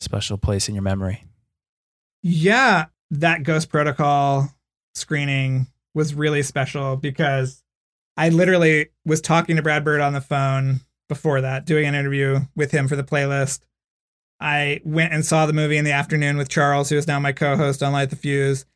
special 0.00 0.38
place 0.38 0.68
in 0.68 0.74
your 0.74 0.82
memory? 0.82 1.24
Yeah, 2.22 2.86
that 3.10 3.42
Ghost 3.42 3.68
Protocol 3.68 4.48
screening 4.94 5.66
was 5.94 6.14
really 6.14 6.42
special 6.42 6.96
because 6.96 7.62
I 8.16 8.28
literally 8.28 8.88
was 9.04 9.20
talking 9.20 9.56
to 9.56 9.62
Brad 9.62 9.84
Bird 9.84 10.00
on 10.00 10.12
the 10.12 10.20
phone 10.20 10.80
before 11.08 11.40
that, 11.40 11.66
doing 11.66 11.86
an 11.86 11.94
interview 11.94 12.40
with 12.56 12.70
him 12.70 12.88
for 12.88 12.96
the 12.96 13.04
playlist. 13.04 13.60
I 14.44 14.82
went 14.84 15.14
and 15.14 15.24
saw 15.24 15.46
the 15.46 15.54
movie 15.54 15.78
in 15.78 15.86
the 15.86 15.92
afternoon 15.92 16.36
with 16.36 16.50
Charles, 16.50 16.90
who 16.90 16.98
is 16.98 17.06
now 17.06 17.18
my 17.18 17.32
co-host 17.32 17.82
on 17.82 17.94
Light 17.94 18.10
the 18.10 18.16
Fuse. 18.16 18.66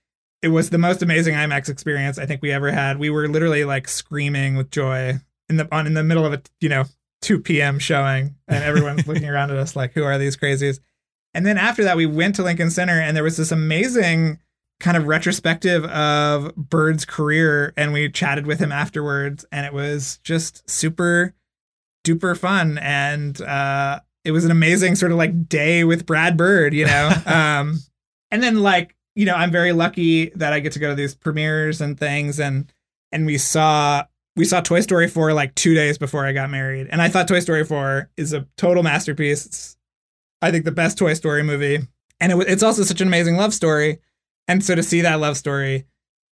It 0.41 0.49
was 0.49 0.71
the 0.71 0.79
most 0.79 1.03
amazing 1.03 1.35
IMAX 1.35 1.69
experience 1.69 2.19
I 2.19 2.25
think 2.25 2.41
we 2.41 2.51
ever 2.53 2.73
had. 2.73 2.99
We 2.99 3.11
were 3.11 3.29
literally 3.29 3.65
like 3.65 3.87
screaming 3.87 4.57
with 4.57 4.71
joy 4.71 5.21
in 5.51 5.59
the 5.59 5.69
on 5.71 5.87
in 5.87 5.93
the 5.93 6.03
middle 6.03 6.25
of 6.25 6.33
a 6.33 6.41
you 6.63 6.71
know 6.71 6.85
2 7.21 7.41
p.m. 7.41 7.79
showing, 7.79 8.37
and 8.49 8.65
everyone's 8.65 9.07
looking 9.07 9.29
around 9.29 9.51
at 9.51 9.59
us 9.59 9.77
like, 9.77 9.93
"Who 9.93 10.05
are 10.05 10.17
these 10.17 10.39
crazies?" 10.39 10.81
And 11.35 11.45
then 11.45 11.59
after 11.59 11.85
that, 11.85 11.99
we 11.99 12.07
went 12.07 12.37
to 12.37 12.43
Lincoln 12.43 12.71
Center, 12.71 12.99
and 12.99 13.15
there 13.15 13.25
was 13.25 13.37
this 13.37 13.53
amazing 13.53 14.39
kind 14.81 14.97
of 14.97 15.07
retrospective 15.07 15.85
of 15.85 16.57
Bird's 16.57 17.05
career, 17.05 17.75
and 17.77 17.93
we 17.93 18.11
chatted 18.11 18.47
with 18.47 18.59
him 18.59 18.73
afterwards, 18.73 19.45
and 19.53 19.67
it 19.67 19.75
was 19.75 20.19
just 20.23 20.69
super 20.71 21.35
duper 22.07 22.39
fun 22.39 22.79
and 22.79 23.43
uh 23.43 24.01
it 24.29 24.33
was 24.33 24.45
an 24.45 24.51
amazing 24.51 24.95
sort 24.95 25.11
of 25.11 25.19
like 25.19 25.49
day 25.49 25.85
with 25.85 26.05
Brad 26.05 26.37
Bird, 26.37 26.75
you 26.75 26.85
know. 26.85 27.11
um 27.27 27.79
and 28.31 28.43
then 28.43 28.61
like, 28.61 28.95
you 29.15 29.25
know, 29.25 29.35
I'm 29.35 29.51
very 29.51 29.73
lucky 29.73 30.29
that 30.37 30.53
I 30.53 30.61
get 30.61 30.73
to 30.75 30.79
go 30.79 30.91
to 30.91 30.95
these 30.95 31.15
premieres 31.15 31.81
and 31.81 31.99
things 31.99 32.39
and 32.39 32.71
and 33.11 33.25
we 33.25 33.39
saw 33.39 34.05
we 34.37 34.45
saw 34.45 34.61
Toy 34.61 34.81
Story 34.81 35.09
4 35.09 35.33
like 35.33 35.55
2 35.55 35.75
days 35.75 35.99
before 35.99 36.25
I 36.25 36.33
got 36.33 36.51
married. 36.51 36.89
And 36.91 37.03
I 37.03 37.09
thought 37.09 37.27
Toy 37.27 37.41
Story 37.41 37.65
4 37.65 38.11
is 38.17 38.33
a 38.33 38.47
total 38.57 38.83
masterpiece. 38.83 39.47
It's 39.47 39.77
I 40.43 40.51
think 40.51 40.65
the 40.65 40.73
best 40.73 40.99
Toy 40.99 41.15
Story 41.15 41.43
movie. 41.43 41.79
And 42.21 42.33
it, 42.33 42.49
it's 42.49 42.63
also 42.63 42.83
such 42.83 43.01
an 43.01 43.09
amazing 43.09 43.37
love 43.37 43.55
story. 43.55 43.99
And 44.47 44.63
so 44.65 44.75
to 44.75 44.83
see 44.83 45.01
that 45.01 45.21
love 45.21 45.37
story 45.37 45.87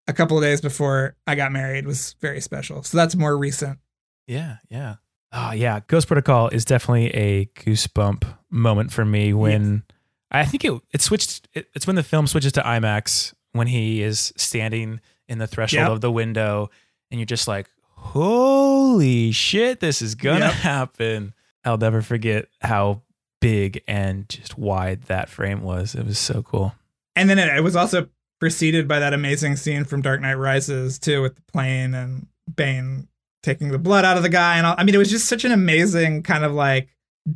a 0.07 0.13
couple 0.13 0.37
of 0.37 0.43
days 0.43 0.61
before 0.61 1.17
I 1.27 1.35
got 1.35 1.51
married 1.51 1.87
was 1.87 2.15
very 2.21 2.41
special. 2.41 2.83
So 2.83 2.97
that's 2.97 3.17
more 3.17 3.37
recent. 3.37 3.79
Yeah, 4.27 4.57
yeah. 4.71 4.97
Oh 5.39 5.53
yeah, 5.53 5.81
Ghost 5.87 6.09
Protocol 6.09 6.49
is 6.49 6.65
definitely 6.65 7.09
a 7.15 7.45
goosebump 7.57 8.25
moment 8.51 8.91
for 8.91 9.05
me 9.05 9.35
when 9.35 9.75
yes. 9.75 9.83
I 10.31 10.45
think 10.47 10.65
it 10.65 10.73
it 10.93 11.03
switched. 11.03 11.47
It, 11.53 11.69
it's 11.75 11.87
when 11.87 11.97
the 11.97 12.03
film 12.03 12.27
switches 12.27 12.53
to 12.53 12.63
IMAX 12.63 13.35
when 13.53 13.67
he 13.67 14.03
is 14.03 14.33
standing 14.39 15.01
in 15.29 15.37
the 15.37 15.47
threshold 15.47 15.83
yep. 15.83 15.91
of 15.91 16.01
the 16.01 16.11
window, 16.11 16.71
and 17.11 17.21
you're 17.21 17.27
just 17.27 17.47
like, 17.47 17.69
"Holy 17.97 19.31
shit, 19.31 19.81
this 19.81 20.01
is 20.01 20.15
gonna 20.15 20.47
yep. 20.47 20.55
happen!" 20.55 21.35
I'll 21.67 21.77
never 21.77 22.01
forget 22.01 22.49
how 22.63 23.03
big 23.43 23.83
and 23.87 24.27
just 24.31 24.57
wide 24.57 25.03
that 25.03 25.29
frame 25.29 25.61
was. 25.61 25.95
It 25.95 26.07
was 26.07 26.19
so 26.19 26.43
cool. 26.43 26.73
And 27.15 27.29
then 27.29 27.39
it, 27.39 27.55
it 27.55 27.63
was 27.63 27.77
also 27.77 28.09
preceded 28.41 28.89
by 28.89 29.01
that 29.01 29.13
amazing 29.13 29.57
scene 29.57 29.85
from 29.85 30.01
Dark 30.01 30.23
Knight 30.23 30.35
Rises 30.35 30.99
too, 30.99 31.21
with 31.21 31.35
the 31.35 31.43
plane 31.43 31.93
and 31.93 32.27
Bane 32.55 33.09
taking 33.47 33.71
the 33.71 33.79
blood 33.79 34.05
out 34.05 34.17
of 34.17 34.23
the 34.23 34.29
guy 34.29 34.59
and 34.59 34.67
all. 34.67 34.75
I 34.77 34.85
mean, 34.85 34.95
it 34.95 34.99
was 34.99 35.09
just 35.09 35.27
such 35.27 35.45
an 35.45 35.53
amazing 35.53 36.25
kind 36.25 36.45
of 36.45 36.53
like 36.53 36.89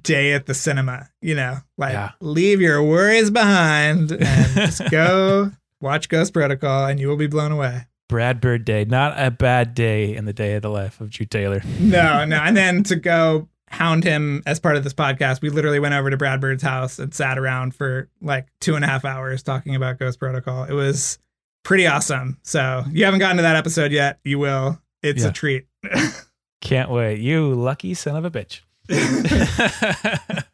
day 0.03 0.33
at 0.33 0.47
the 0.47 0.55
cinema, 0.55 1.09
you 1.23 1.35
know, 1.35 1.59
like 1.79 1.93
yeah. 1.93 2.11
leave 2.21 2.61
your 2.61 2.83
worries 2.83 3.31
behind 3.31 4.13
and 4.21 4.55
just 4.55 4.91
go 4.91 5.53
watch 5.81 6.09
Ghost 6.09 6.35
Protocol 6.35 6.87
and 6.87 7.01
you 7.01 7.09
will 7.09 7.17
be 7.17 7.29
blown 7.29 7.53
away. 7.53 7.87
Brad 8.09 8.41
Bird 8.41 8.65
Day, 8.65 8.85
not 8.85 9.15
a 9.17 9.31
bad 9.31 9.73
day 9.73 10.15
in 10.15 10.25
the 10.25 10.33
day 10.33 10.55
of 10.55 10.63
the 10.63 10.69
life 10.69 11.01
of 11.01 11.11
Drew 11.11 11.27
Taylor. 11.27 11.63
no, 11.79 12.25
no. 12.25 12.39
And 12.43 12.57
then 12.57 12.83
to 12.85 12.97
go 12.97 13.49
hound 13.69 14.03
him 14.03 14.43
as 14.47 14.59
part 14.59 14.75
of 14.75 14.83
this 14.83 14.93
podcast, 14.93 15.41
we 15.43 15.49
literally 15.49 15.79
went 15.79 15.95
over 15.95 16.11
to 16.11 16.17
Brad 16.17 16.41
Bird's 16.41 16.65
house 16.65 16.99
and 16.99 17.15
sat 17.15 17.39
around 17.39 17.73
for 17.73 18.09
like 18.21 18.49
two 18.61 18.75
and 18.75 18.85
a 18.85 18.89
half 18.89 19.05
hours 19.05 19.45
talking 19.45 19.77
about 19.77 20.01
Ghost 20.01 20.19
Protocol. 20.19 20.65
It 20.65 20.73
was 20.73 21.21
pretty 21.63 21.87
awesome. 21.87 22.39
So 22.43 22.85
you 22.91 23.05
haven't 23.05 23.21
gotten 23.21 23.37
to 23.37 23.45
that 23.45 23.55
episode 23.55 23.93
yet. 23.93 24.19
You 24.25 24.41
will. 24.41 24.81
It's 25.05 25.23
yeah. 25.23 25.29
a 25.29 25.33
treat. 25.33 25.67
Can't 26.61 26.91
wait. 26.91 27.21
You 27.21 27.55
lucky 27.55 27.95
son 27.95 28.17
of 28.17 28.25
a 28.25 28.31
bitch. 28.31 28.61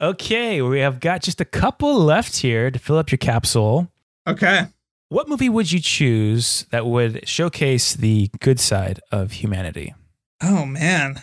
okay, 0.00 0.62
we 0.62 0.80
have 0.80 1.00
got 1.00 1.22
just 1.22 1.40
a 1.40 1.44
couple 1.44 1.94
left 2.00 2.38
here 2.38 2.70
to 2.70 2.78
fill 2.78 2.98
up 2.98 3.10
your 3.10 3.18
capsule. 3.18 3.90
Okay. 4.26 4.66
What 5.08 5.28
movie 5.28 5.48
would 5.48 5.70
you 5.70 5.80
choose 5.80 6.66
that 6.70 6.86
would 6.86 7.28
showcase 7.28 7.94
the 7.94 8.30
good 8.40 8.58
side 8.58 9.00
of 9.12 9.32
humanity? 9.32 9.94
Oh 10.42 10.66
man. 10.66 11.22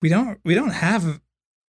We 0.00 0.08
don't 0.08 0.38
we 0.44 0.54
don't 0.54 0.70
have 0.70 1.20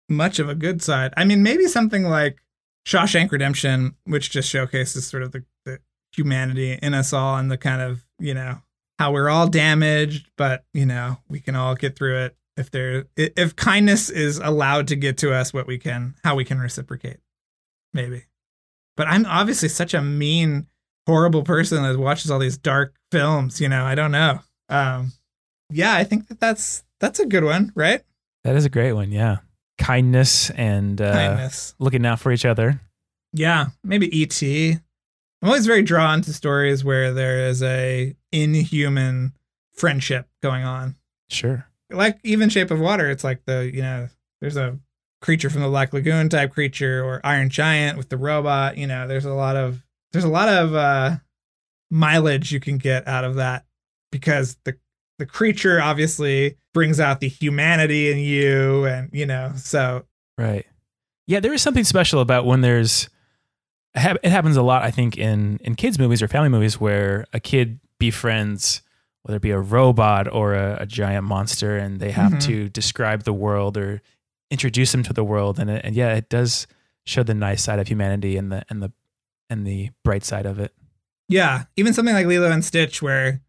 much 0.09 0.39
of 0.39 0.49
a 0.49 0.55
good 0.55 0.83
side. 0.83 1.13
I 1.17 1.25
mean, 1.25 1.43
maybe 1.43 1.67
something 1.67 2.05
like 2.05 2.39
Shawshank 2.87 3.31
Redemption, 3.31 3.97
which 4.05 4.31
just 4.31 4.49
showcases 4.49 5.07
sort 5.07 5.23
of 5.23 5.33
the, 5.33 5.45
the 5.65 5.81
humanity 6.15 6.79
in 6.81 6.95
us 6.95 7.13
all 7.13 7.37
and 7.37 7.51
the 7.51 7.59
kind 7.59 7.83
of, 7.83 8.05
you 8.19 8.35
know, 8.35 8.61
how 8.99 9.13
we're 9.13 9.29
all 9.29 9.49
damaged, 9.49 10.29
but 10.37 10.65
you 10.75 10.87
know, 10.87 11.19
we 11.29 11.41
can 11.41 11.55
all 11.55 11.75
get 11.75 11.97
through 11.97 12.19
it 12.25 12.37
if 12.57 12.71
there 12.71 13.05
if 13.17 13.55
kindness 13.57 14.11
is 14.11 14.39
allowed 14.39 14.89
to 14.89 14.97
get 14.97 15.17
to 15.19 15.33
us 15.33 15.55
what 15.55 15.67
we 15.67 15.79
can 15.79 16.15
how 16.25 16.35
we 16.35 16.45
can 16.45 16.59
reciprocate. 16.59 17.19
Maybe. 17.95 18.25
But 18.97 19.07
I'm 19.07 19.25
obviously 19.27 19.69
such 19.69 19.95
a 19.95 20.03
mean, 20.03 20.67
horrible 21.07 21.45
person 21.45 21.83
that 21.83 21.99
watches 21.99 22.31
all 22.31 22.41
these 22.41 22.59
dark 22.59 22.97
films, 23.13 23.61
you 23.61 23.69
know. 23.69 23.85
I 23.85 23.95
don't 23.95 24.13
know. 24.13 24.41
Um 24.69 25.13
yeah, 25.71 25.95
I 25.95 26.05
think 26.05 26.29
that 26.29 26.41
that's 26.41 26.83
that's 27.01 27.21
a 27.21 27.27
good 27.27 27.45
one, 27.45 27.73
right? 27.75 28.03
That 28.45 28.57
is 28.57 28.65
a 28.65 28.71
great 28.71 28.93
one. 28.93 29.13
Yeah. 29.13 29.39
Kindness 29.79 30.51
and 30.51 31.01
uh, 31.01 31.13
Kindness. 31.13 31.75
looking 31.79 32.05
out 32.05 32.19
for 32.19 32.33
each 32.33 32.45
other. 32.45 32.81
Yeah, 33.33 33.67
maybe 33.85 34.09
E.T. 34.19 34.77
I'm 35.43 35.49
always 35.49 35.67
very 35.67 35.83
drawn 35.83 36.23
to 36.23 36.33
stories 36.33 36.85
where 36.85 37.13
there 37.13 37.47
is 37.49 37.63
a 37.63 38.17
inhuman 38.33 39.33
friendship 39.75 40.29
going 40.43 40.65
on. 40.65 40.97
Sure. 41.29 41.67
Like 41.91 42.19
even 42.23 42.49
Shape 42.49 42.71
of 42.71 42.81
Water, 42.81 43.11
it's 43.11 43.25
like 43.25 43.45
the 43.47 43.71
you 43.73 43.83
know 43.83 44.09
there's 44.41 44.57
a 44.57 44.79
creature 45.21 45.51
from 45.51 45.63
the 45.63 45.69
Black 45.69 45.93
Lagoon 45.93 46.29
type 46.29 46.53
creature 46.53 47.05
or 47.05 47.21
Iron 47.25 47.49
Giant 47.51 47.97
with 47.97 48.09
the 48.09 48.17
robot. 48.17 48.77
You 48.77 48.87
know, 48.87 49.09
there's 49.09 49.25
a 49.25 49.33
lot 49.33 49.57
of 49.57 49.85
there's 50.13 50.25
a 50.25 50.29
lot 50.29 50.49
of 50.49 50.75
uh, 50.75 51.17
mileage 51.91 52.53
you 52.53 52.61
can 52.61 52.79
get 52.79 53.09
out 53.09 53.25
of 53.25 53.37
that 53.37 53.65
because 54.13 54.57
the 54.65 54.77
the 55.19 55.27
creature 55.27 55.81
obviously 55.81 56.57
brings 56.75 57.01
out 57.01 57.21
the 57.21 57.29
humanity 57.29 58.11
in 58.11 58.19
you, 58.19 58.85
and 58.85 59.11
you 59.13 59.27
know 59.27 59.53
so 59.57 60.05
Right. 60.39 60.67
Yeah, 61.27 61.41
there 61.41 61.53
is 61.53 61.61
something 61.61 61.85
special 61.85 62.21
about 62.21 62.47
when 62.47 62.61
there's 62.61 63.09
it 63.95 64.19
it 64.23 64.31
happens 64.31 64.57
a 64.57 64.63
lot 64.63 64.83
I 64.83 64.91
think 64.91 65.19
in 65.19 65.59
in 65.63 65.75
kids 65.75 65.99
movies 65.99 66.23
or 66.23 66.29
family 66.29 66.49
movies 66.49 66.81
where 66.81 67.27
a 67.33 67.41
kid 67.41 67.81
befriends 67.99 68.83
whether 69.25 69.37
it 69.37 69.43
be 69.43 69.51
a 69.51 69.59
robot 69.59 70.33
or 70.33 70.55
a, 70.55 70.79
a 70.81 70.87
giant 70.87 71.25
monster 71.27 71.77
and 71.77 72.01
they 72.01 72.13
have 72.13 72.33
Mhm. 72.33 72.41
to 72.45 72.69
describe 72.71 73.25
the 73.25 73.33
world 73.33 73.77
or 73.77 74.01
introduce 74.51 74.93
them 74.93 75.03
to 75.03 75.13
the 75.13 75.25
world 75.25 75.59
and 75.59 75.69
it, 75.69 75.85
and 75.85 75.95
yeah, 75.95 76.15
it 76.15 76.29
does 76.31 76.67
show 77.05 77.23
the 77.23 77.35
nice 77.35 77.63
side 77.63 77.79
of 77.79 77.89
humanity 77.89 78.37
and 78.39 78.51
the 78.51 78.65
and 78.71 78.83
the 78.83 78.91
and 79.51 79.67
the 79.67 79.91
bright 80.05 80.25
side 80.25 80.47
of 80.47 80.59
it. 80.59 80.73
Yeah, 81.29 81.65
even 81.77 81.93
something 81.93 82.15
like 82.15 82.27
Lilo 82.27 82.51
and 82.51 82.65
Stitch, 82.65 83.03
where 83.03 83.43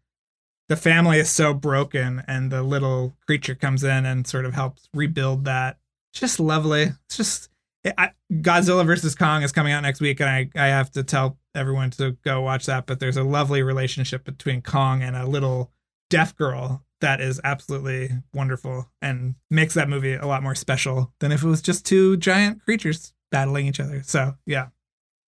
the 0.68 0.76
family 0.76 1.18
is 1.18 1.30
so 1.30 1.54
broken 1.54 2.22
and 2.26 2.50
the 2.52 2.62
little 2.62 3.16
creature 3.26 3.54
comes 3.54 3.82
in 3.82 4.04
and 4.04 4.26
sort 4.26 4.44
of 4.44 4.52
helps 4.54 4.88
rebuild 4.92 5.44
that. 5.46 5.78
It's 6.12 6.20
just 6.20 6.38
lovely. 6.40 6.92
It's 7.06 7.16
just 7.16 7.48
I, 7.96 8.10
Godzilla 8.30 8.84
versus 8.84 9.14
Kong 9.14 9.42
is 9.42 9.52
coming 9.52 9.72
out 9.72 9.80
next 9.82 10.00
week, 10.02 10.20
and 10.20 10.28
I 10.28 10.50
I 10.54 10.66
have 10.66 10.90
to 10.92 11.02
tell 11.02 11.38
everyone 11.54 11.90
to 11.90 12.12
go 12.24 12.40
watch 12.40 12.66
that. 12.66 12.86
But 12.86 13.00
there's 13.00 13.16
a 13.16 13.24
lovely 13.24 13.62
relationship 13.62 14.24
between 14.24 14.62
Kong 14.62 15.02
and 15.02 15.16
a 15.16 15.26
little 15.26 15.70
deaf 16.08 16.36
girl 16.36 16.84
that 17.00 17.20
is 17.20 17.40
absolutely 17.44 18.10
wonderful 18.34 18.90
and 19.00 19.34
makes 19.50 19.74
that 19.74 19.88
movie 19.88 20.14
a 20.14 20.26
lot 20.26 20.42
more 20.42 20.54
special 20.54 21.12
than 21.20 21.32
if 21.32 21.42
it 21.42 21.48
was 21.48 21.62
just 21.62 21.86
two 21.86 22.16
giant 22.16 22.62
creatures 22.64 23.14
battling 23.30 23.66
each 23.66 23.80
other. 23.80 24.02
So 24.02 24.34
yeah. 24.46 24.68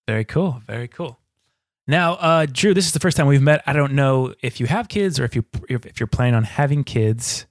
Very 0.09 0.25
cool. 0.25 0.62
Very 0.66 0.89
cool. 0.89 1.18
Now, 1.87 2.14
uh, 2.14 2.47
Drew, 2.51 2.75
this 2.75 2.87
is 2.87 2.93
the 2.93 3.01
first 3.01 3.16
time 3.16 3.27
we've 3.27 3.43
met. 3.43 3.62
I 3.66 3.73
don't 3.73 3.95
know 3.95 4.35
if 4.43 4.61
you 4.61 4.66
have 4.66 4.89
kids 4.89 5.18
or 5.18 5.25
if 5.25 5.35
you 5.35 5.45
if 5.68 5.99
you're 5.99 6.07
planning 6.07 6.35
on 6.35 6.45
having 6.45 6.85
kids. 6.85 7.47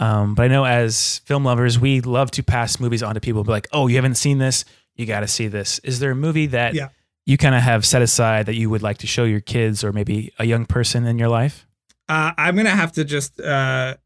Um, 0.00 0.34
but 0.34 0.44
I 0.44 0.48
know 0.48 0.64
as 0.64 1.18
film 1.26 1.44
lovers, 1.44 1.78
we 1.78 2.00
love 2.00 2.30
to 2.32 2.42
pass 2.42 2.80
movies 2.80 3.02
on 3.02 3.14
to 3.14 3.20
people. 3.20 3.44
Be 3.44 3.52
like, 3.52 3.68
"Oh, 3.72 3.86
you 3.86 3.96
haven't 3.96 4.14
seen 4.14 4.38
this? 4.38 4.64
You 4.96 5.06
got 5.06 5.20
to 5.20 5.28
see 5.28 5.46
this." 5.46 5.78
Is 5.80 6.00
there 6.00 6.10
a 6.10 6.14
movie 6.14 6.46
that 6.46 6.74
Yeah. 6.74 6.88
You 7.26 7.36
kind 7.36 7.54
of 7.54 7.62
have 7.62 7.84
set 7.86 8.02
aside 8.02 8.46
that 8.46 8.54
you 8.54 8.68
would 8.70 8.82
like 8.82 8.98
to 8.98 9.06
show 9.06 9.24
your 9.24 9.40
kids 9.40 9.84
or 9.84 9.92
maybe 9.92 10.32
a 10.38 10.44
young 10.44 10.66
person 10.66 11.06
in 11.06 11.18
your 11.18 11.28
life? 11.28 11.66
Uh, 12.08 12.32
I'm 12.36 12.56
gonna 12.56 12.70
have 12.70 12.92
to 12.92 13.04
just 13.04 13.40
uh, 13.40 13.96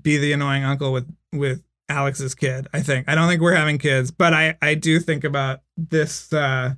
be 0.00 0.18
the 0.18 0.32
annoying 0.32 0.64
uncle 0.64 0.92
with 0.92 1.12
with 1.32 1.62
Alex's 1.88 2.34
kid. 2.34 2.68
I 2.72 2.80
think 2.80 3.08
I 3.08 3.14
don't 3.14 3.28
think 3.28 3.42
we're 3.42 3.54
having 3.54 3.78
kids, 3.78 4.10
but 4.10 4.32
I 4.32 4.56
I 4.62 4.74
do 4.74 5.00
think 5.00 5.24
about 5.24 5.60
this 5.76 6.32
uh, 6.32 6.74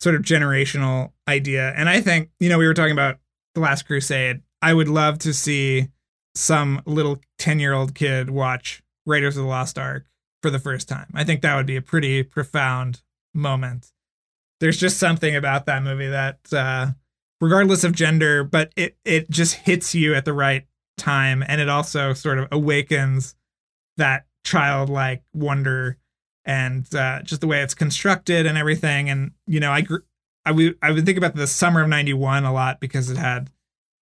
sort 0.00 0.14
of 0.14 0.22
generational 0.22 1.12
idea, 1.28 1.72
and 1.76 1.88
I 1.88 2.00
think 2.00 2.30
you 2.40 2.48
know 2.48 2.58
we 2.58 2.66
were 2.66 2.74
talking 2.74 2.92
about 2.92 3.18
the 3.54 3.60
Last 3.60 3.86
Crusade. 3.86 4.42
I 4.62 4.74
would 4.74 4.88
love 4.88 5.18
to 5.20 5.32
see 5.32 5.88
some 6.34 6.82
little 6.84 7.20
ten 7.38 7.60
year 7.60 7.72
old 7.72 7.94
kid 7.94 8.30
watch 8.30 8.82
Raiders 9.06 9.36
of 9.36 9.44
the 9.44 9.48
Lost 9.48 9.78
Ark 9.78 10.06
for 10.42 10.50
the 10.50 10.58
first 10.58 10.88
time. 10.88 11.06
I 11.14 11.24
think 11.24 11.42
that 11.42 11.56
would 11.56 11.66
be 11.66 11.76
a 11.76 11.82
pretty 11.82 12.22
profound 12.22 13.02
moment. 13.34 13.92
There's 14.60 14.78
just 14.78 14.98
something 14.98 15.34
about 15.34 15.66
that 15.66 15.82
movie 15.82 16.08
that. 16.08 16.38
Uh, 16.52 16.92
regardless 17.40 17.84
of 17.84 17.92
gender, 17.92 18.44
but 18.44 18.72
it 18.76 18.96
it 19.04 19.30
just 19.30 19.54
hits 19.54 19.94
you 19.94 20.14
at 20.14 20.24
the 20.24 20.32
right 20.32 20.66
time, 20.96 21.42
and 21.46 21.60
it 21.60 21.68
also 21.68 22.12
sort 22.12 22.38
of 22.38 22.48
awakens 22.52 23.34
that 23.96 24.26
childlike 24.44 25.22
wonder 25.34 25.98
and 26.44 26.92
uh, 26.94 27.22
just 27.22 27.40
the 27.40 27.46
way 27.46 27.62
it's 27.62 27.74
constructed 27.74 28.46
and 28.46 28.56
everything. 28.56 29.10
And 29.10 29.32
you 29.46 29.60
know, 29.60 29.72
I 29.72 29.80
gr- 29.82 29.98
I 30.44 30.52
would 30.52 30.78
I 30.82 30.90
would 30.92 31.06
think 31.06 31.18
about 31.18 31.34
the 31.34 31.46
summer 31.46 31.82
of 31.82 31.88
'91 31.88 32.44
a 32.44 32.52
lot 32.52 32.80
because 32.80 33.10
it 33.10 33.16
had 33.16 33.50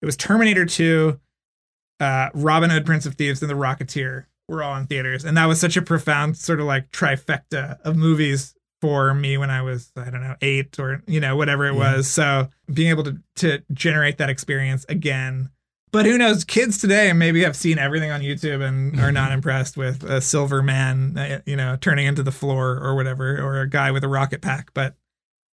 it 0.03 0.07
was 0.07 0.17
Terminator 0.17 0.65
2, 0.65 1.19
uh, 1.99 2.29
Robin 2.35 2.71
Hood, 2.71 2.87
Prince 2.87 3.07
of 3.07 3.15
Thieves, 3.15 3.43
and 3.43 3.51
The 3.51 3.55
Rocketeer 3.55 4.27
were 4.49 4.63
all 4.63 4.77
in 4.77 4.87
theaters, 4.87 5.25
and 5.25 5.37
that 5.37 5.47
was 5.47 5.61
such 5.61 5.77
a 5.77 5.83
profound 5.83 6.37
sort 6.37 6.61
of 6.61 6.67
like 6.67 6.91
trifecta 6.91 7.81
of 7.83 7.97
movies 7.97 8.55
for 8.81 9.13
me 9.15 9.37
when 9.39 9.51
I 9.51 9.63
was 9.63 9.91
I 9.97 10.11
don't 10.11 10.23
know 10.23 10.37
eight 10.43 10.79
or 10.79 11.03
you 11.07 11.21
know 11.21 11.37
whatever 11.37 11.67
it 11.67 11.73
Yeah. 11.75 11.97
was. 11.97 12.09
So 12.09 12.49
being 12.73 12.91
able 12.91 13.05
to 13.05 13.19
to 13.37 13.63
generate 13.73 14.19
that 14.19 14.31
experience 14.31 14.85
again. 14.89 15.51
But 15.91 16.05
who 16.05 16.19
knows? 16.19 16.45
Kids 16.45 16.77
today 16.79 17.13
maybe 17.15 17.43
have 17.45 17.57
seen 17.57 17.79
everything 17.79 18.11
on 18.11 18.21
YouTube 18.21 18.63
and 18.63 19.01
are 19.01 19.11
not 19.13 19.33
impressed 19.39 19.77
with 19.77 20.05
a 20.05 20.21
silver 20.21 20.63
man, 20.63 21.17
uh, 21.17 21.41
you 21.47 21.57
know, 21.57 21.77
turning 21.81 22.07
into 22.07 22.23
the 22.23 22.31
floor 22.31 22.79
or 22.79 22.95
whatever, 22.95 23.39
or 23.43 23.61
a 23.63 23.69
guy 23.69 23.91
with 23.91 24.05
a 24.05 24.09
rocket 24.09 24.43
pack. 24.43 24.71
But 24.75 24.97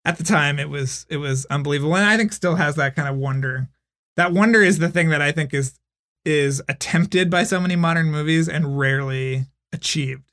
at 0.04 0.18
the 0.18 0.26
time, 0.26 0.60
it 0.60 0.70
was 0.70 1.06
it 1.10 1.18
was 1.18 1.46
unbelievable, 1.46 1.96
and 1.96 2.06
I 2.06 2.18
think 2.18 2.34
still 2.34 2.56
has 2.56 2.76
that 2.76 2.96
kind 2.96 3.08
of 3.08 3.16
wonder. 3.16 3.70
That 4.18 4.34
wonder 4.34 4.62
is 4.62 4.78
the 4.80 4.90
thing 4.90 5.08
that 5.10 5.22
I 5.22 5.32
think 5.32 5.54
is 5.54 5.80
is 6.26 6.62
attempted 6.68 7.30
by 7.30 7.44
so 7.44 7.60
many 7.62 7.76
modern 7.78 8.12
movies 8.12 8.50
and 8.50 8.78
rarely 8.78 9.46
achieved 9.72 10.32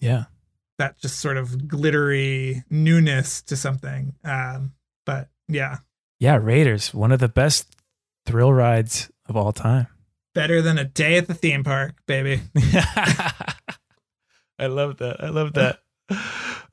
Yeah. 0.00 0.24
That 0.78 0.98
just 0.98 1.20
sort 1.20 1.36
of 1.36 1.68
glittery 1.68 2.64
newness 2.70 3.42
to 3.42 3.56
something. 3.56 4.14
Um, 4.24 4.72
but 5.06 5.28
yeah, 5.48 5.78
Yeah. 6.20 6.36
Raiders, 6.36 6.92
one 6.94 7.12
of 7.12 7.20
the 7.20 7.28
best 7.28 7.74
thrill 8.26 8.52
rides 8.52 9.10
of 9.28 9.36
all 9.36 9.52
time. 9.52 9.86
better 10.34 10.60
than 10.62 10.78
a 10.78 10.84
day 10.84 11.16
at 11.16 11.28
the 11.28 11.34
theme 11.34 11.62
park, 11.64 11.94
baby. 12.06 12.40
I 14.58 14.66
love 14.66 14.98
that. 14.98 15.22
I 15.22 15.28
love 15.28 15.52
that. 15.54 15.80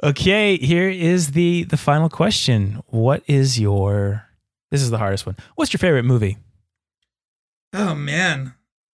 Okay, 0.03 0.57
here 0.57 0.89
is 0.89 1.31
the 1.31 1.63
the 1.65 1.77
final 1.77 2.09
question. 2.09 2.81
What 2.87 3.23
is 3.27 3.59
your 3.59 4.25
This 4.71 4.81
is 4.81 4.89
the 4.89 4.97
hardest 4.97 5.25
one. 5.25 5.35
What's 5.55 5.73
your 5.73 5.79
favorite 5.79 6.03
movie? 6.05 6.37
Oh 7.73 7.95
man. 7.95 8.53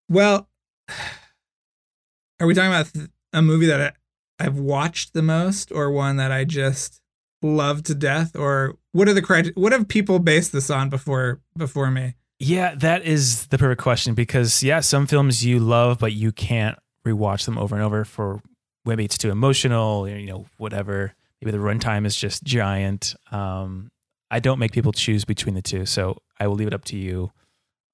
Well, 0.09 0.49
are 2.41 2.47
we 2.47 2.55
talking 2.55 2.71
about 2.71 2.91
a 3.33 3.43
movie 3.43 3.67
that 3.67 3.81
I, 3.81 3.93
I've 4.39 4.59
watched 4.59 5.15
the 5.15 5.23
most, 5.23 5.73
or 5.73 5.91
one 5.91 6.17
that 6.17 6.31
I 6.31 6.45
just 6.45 7.01
love 7.43 7.83
to 7.85 7.95
death, 7.95 8.37
or 8.37 8.77
what 8.93 9.09
are 9.09 9.15
the 9.15 9.23
criteria? 9.23 9.55
What 9.55 9.73
have 9.73 9.89
people 9.89 10.19
based 10.19 10.53
this 10.53 10.71
on 10.71 10.89
before 10.89 11.41
before 11.57 11.91
me? 11.91 12.15
Yeah, 12.39 12.75
that 12.77 13.05
is 13.05 13.47
the 13.47 13.59
perfect 13.59 13.81
question 13.81 14.15
because 14.15 14.63
yeah, 14.63 14.81
some 14.81 15.07
films 15.07 15.45
you 15.45 15.59
love 15.59 15.99
but 15.99 16.13
you 16.13 16.33
can't 16.33 16.79
rewatch 17.07 17.47
them 17.47 17.57
over 17.57 17.75
and 17.75 17.83
over 17.83 18.05
for 18.05 18.43
maybe 18.85 19.05
it's 19.05 19.19
too 19.19 19.31
emotional, 19.31 20.07
or, 20.07 20.17
you 20.17 20.27
know, 20.27 20.47
whatever. 20.59 21.15
Maybe 21.41 21.53
the 21.53 21.63
runtime 21.63 22.07
is 22.07 22.17
just 22.17 22.45
giant. 22.45 23.15
Um, 23.31 23.91
I 24.31 24.41
don't 24.41 24.59
make 24.59 24.73
people 24.73 24.93
choose 24.93 25.25
between 25.25 25.55
the 25.55 25.63
two, 25.63 25.87
so 25.87 26.19
I 26.39 26.47
will 26.47 26.57
leave 26.57 26.69
it 26.69 26.75
up 26.75 26.85
to 26.87 26.97
you 26.97 27.31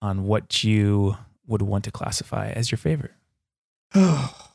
on 0.01 0.25
what 0.25 0.65
you 0.65 1.17
would 1.47 1.63
want 1.63 1.85
to 1.85 1.91
classify 1.91 2.51
as 2.51 2.71
your 2.71 2.79
favorite. 2.79 3.13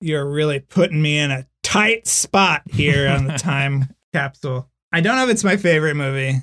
You're 0.00 0.28
really 0.28 0.60
putting 0.60 1.02
me 1.02 1.18
in 1.18 1.30
a 1.30 1.46
tight 1.62 2.06
spot 2.06 2.62
here 2.70 3.08
on 3.08 3.26
the 3.26 3.32
time 3.38 3.94
capsule. 4.12 4.68
I 4.92 5.00
don't 5.00 5.16
know 5.16 5.24
if 5.24 5.30
it's 5.30 5.44
my 5.44 5.56
favorite 5.56 5.96
movie, 5.96 6.36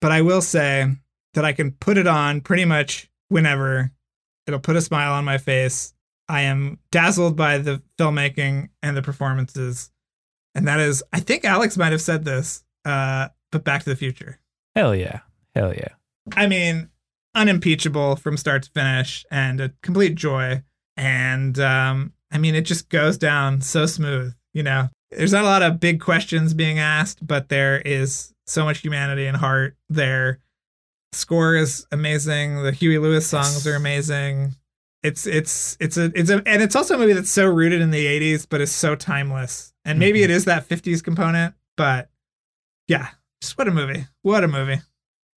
but 0.00 0.12
I 0.12 0.22
will 0.22 0.42
say 0.42 0.86
that 1.34 1.44
I 1.44 1.52
can 1.52 1.72
put 1.72 1.98
it 1.98 2.06
on 2.06 2.40
pretty 2.40 2.64
much 2.64 3.10
whenever. 3.28 3.92
It'll 4.46 4.60
put 4.60 4.76
a 4.76 4.80
smile 4.80 5.12
on 5.12 5.24
my 5.24 5.38
face. 5.38 5.94
I 6.28 6.42
am 6.42 6.78
dazzled 6.90 7.36
by 7.36 7.58
the 7.58 7.82
filmmaking 7.98 8.70
and 8.82 8.96
the 8.96 9.02
performances. 9.02 9.90
And 10.54 10.66
that 10.66 10.80
is, 10.80 11.02
I 11.12 11.20
think 11.20 11.44
Alex 11.44 11.76
might 11.76 11.92
have 11.92 12.00
said 12.00 12.24
this, 12.24 12.64
uh, 12.84 13.28
but 13.50 13.64
Back 13.64 13.84
to 13.84 13.90
the 13.90 13.96
Future. 13.96 14.38
Hell 14.74 14.94
yeah. 14.94 15.20
Hell 15.54 15.74
yeah. 15.74 15.88
I 16.34 16.46
mean, 16.46 16.90
unimpeachable 17.34 18.16
from 18.16 18.36
start 18.36 18.64
to 18.64 18.70
finish 18.70 19.24
and 19.30 19.60
a 19.60 19.72
complete 19.82 20.14
joy. 20.14 20.62
And 20.96 21.58
um, 21.58 22.12
I 22.32 22.38
mean, 22.38 22.54
it 22.54 22.62
just 22.62 22.88
goes 22.88 23.18
down 23.18 23.60
so 23.60 23.86
smooth. 23.86 24.34
You 24.54 24.62
know, 24.62 24.88
there's 25.10 25.32
not 25.32 25.42
a 25.44 25.48
lot 25.48 25.62
of 25.62 25.78
big 25.80 26.00
questions 26.00 26.54
being 26.54 26.78
asked, 26.78 27.26
but 27.26 27.48
there 27.48 27.80
is 27.80 28.32
so 28.46 28.64
much 28.64 28.78
humanity 28.80 29.26
and 29.26 29.36
heart 29.36 29.76
there. 29.88 30.38
Score 31.12 31.54
is 31.56 31.86
amazing. 31.92 32.62
The 32.62 32.72
Huey 32.72 32.98
Lewis 32.98 33.26
songs 33.26 33.66
are 33.66 33.74
amazing. 33.74 34.54
It's 35.02 35.26
it's 35.26 35.76
it's 35.80 35.96
a 35.96 36.10
it's 36.14 36.30
a 36.30 36.42
and 36.46 36.62
it's 36.62 36.76
also 36.76 36.94
a 36.94 36.98
movie 36.98 37.12
that's 37.12 37.30
so 37.30 37.44
rooted 37.46 37.80
in 37.82 37.90
the 37.90 38.06
80s, 38.06 38.46
but 38.48 38.60
is 38.60 38.72
so 38.72 38.94
timeless. 38.94 39.72
And 39.84 39.98
maybe 39.98 40.20
Mhm. 40.20 40.24
it 40.24 40.30
is 40.30 40.44
that 40.46 40.68
50s 40.68 41.02
component, 41.02 41.54
but 41.76 42.08
yeah, 42.88 43.08
just 43.40 43.58
what 43.58 43.66
a 43.68 43.72
movie! 43.72 44.06
What 44.22 44.44
a 44.44 44.48
movie! 44.48 44.80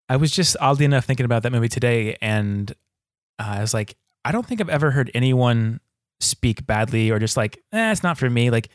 I 0.07 0.17
was 0.17 0.29
just 0.31 0.55
oddly 0.61 0.85
enough 0.85 1.05
thinking 1.05 1.25
about 1.25 1.43
that 1.43 1.51
movie 1.51 1.67
today, 1.69 2.15
and 2.21 2.71
uh, 3.39 3.55
I 3.57 3.61
was 3.61 3.73
like, 3.73 3.95
I 4.23 4.31
don't 4.31 4.45
think 4.45 4.61
I've 4.61 4.69
ever 4.69 4.91
heard 4.91 5.09
anyone 5.15 5.79
speak 6.20 6.66
badly 6.66 7.11
or 7.11 7.20
just 7.20 7.38
like, 7.38 7.59
eh, 7.72 7.91
it's 7.91 8.03
not 8.03 8.18
for 8.18 8.30
me. 8.30 8.49
Like, 8.49 8.70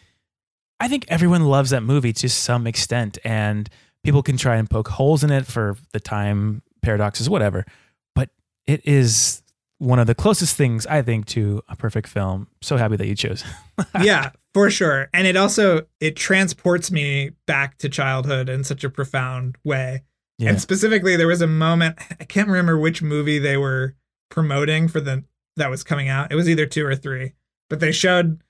I 0.79 0.89
think 0.89 1.05
everyone 1.09 1.45
loves 1.45 1.71
that 1.71 1.83
movie 1.83 2.13
to 2.15 2.29
some 2.29 2.67
extent, 2.67 3.19
and 3.25 3.69
people 4.03 4.23
can 4.23 4.37
try 4.37 4.57
and 4.57 4.69
poke 4.69 4.89
holes 4.89 5.23
in 5.23 5.31
it 5.31 5.47
for 5.47 5.77
the 5.93 6.01
time 6.01 6.63
paradoxes, 6.83 7.29
whatever. 7.29 7.67
But 8.15 8.31
it 8.67 8.87
is 8.87 9.43
one 9.81 9.99
of 9.99 10.07
the 10.07 10.15
closest 10.15 10.57
things 10.57 10.87
I 10.87 11.03
think 11.03 11.27
to 11.27 11.63
a 11.69 11.75
perfect 11.75 12.09
film. 12.09 12.49
So 12.61 12.77
happy 12.77 12.97
that 12.97 13.07
you 13.07 13.15
chose. 13.15 13.43
yeah, 14.03 14.31
for 14.53 14.71
sure. 14.71 15.09
And 15.15 15.27
it 15.27 15.37
also 15.37 15.87
it 16.01 16.17
transports 16.17 16.91
me 16.91 17.31
back 17.47 17.79
to 17.79 17.89
childhood 17.89 18.49
in 18.49 18.63
such 18.63 18.85
a 18.85 18.91
profound 18.91 19.57
way. 19.65 20.03
Yeah. 20.39 20.51
And 20.51 20.61
specifically 20.61 21.17
there 21.17 21.27
was 21.27 21.41
a 21.41 21.47
moment 21.47 21.99
I 22.21 22.25
can't 22.25 22.49
remember 22.49 22.79
which 22.79 23.03
movie 23.03 23.39
they 23.39 23.57
were 23.57 23.97
promoting 24.31 24.87
for 24.87 25.01
the 25.01 25.25
that 25.61 25.71
was 25.71 25.85
coming 25.85 26.09
out. 26.09 26.33
It 26.33 26.35
was 26.35 26.49
either 26.49 26.67
2 26.67 26.85
or 26.85 26.97
3. 26.97 27.33
But 27.69 27.81
they 27.81 27.93
showed 27.93 28.43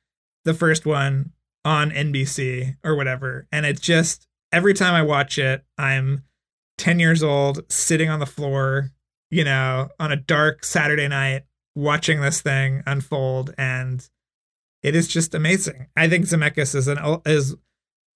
the 0.44 0.54
first 0.54 0.86
one 0.86 1.32
on 1.64 1.90
NBC 1.90 2.76
or 2.82 2.96
whatever. 2.96 3.46
And 3.52 3.66
it 3.66 3.80
just 3.80 4.26
every 4.52 4.74
time 4.74 4.94
I 4.94 5.02
watch 5.02 5.38
it, 5.38 5.64
I'm 5.78 6.24
10 6.78 6.98
years 6.98 7.22
old 7.22 7.70
sitting 7.70 8.08
on 8.08 8.20
the 8.20 8.26
floor, 8.26 8.90
you 9.30 9.44
know, 9.44 9.90
on 9.98 10.10
a 10.10 10.16
dark 10.16 10.64
Saturday 10.64 11.08
night 11.08 11.42
watching 11.76 12.20
this 12.20 12.40
thing 12.40 12.82
unfold 12.86 13.54
and 13.56 14.08
it 14.82 14.96
is 14.96 15.06
just 15.06 15.34
amazing. 15.34 15.86
I 15.94 16.08
think 16.08 16.24
Zemeckis 16.24 16.74
is 16.74 16.88
an 16.88 16.98
is 17.26 17.54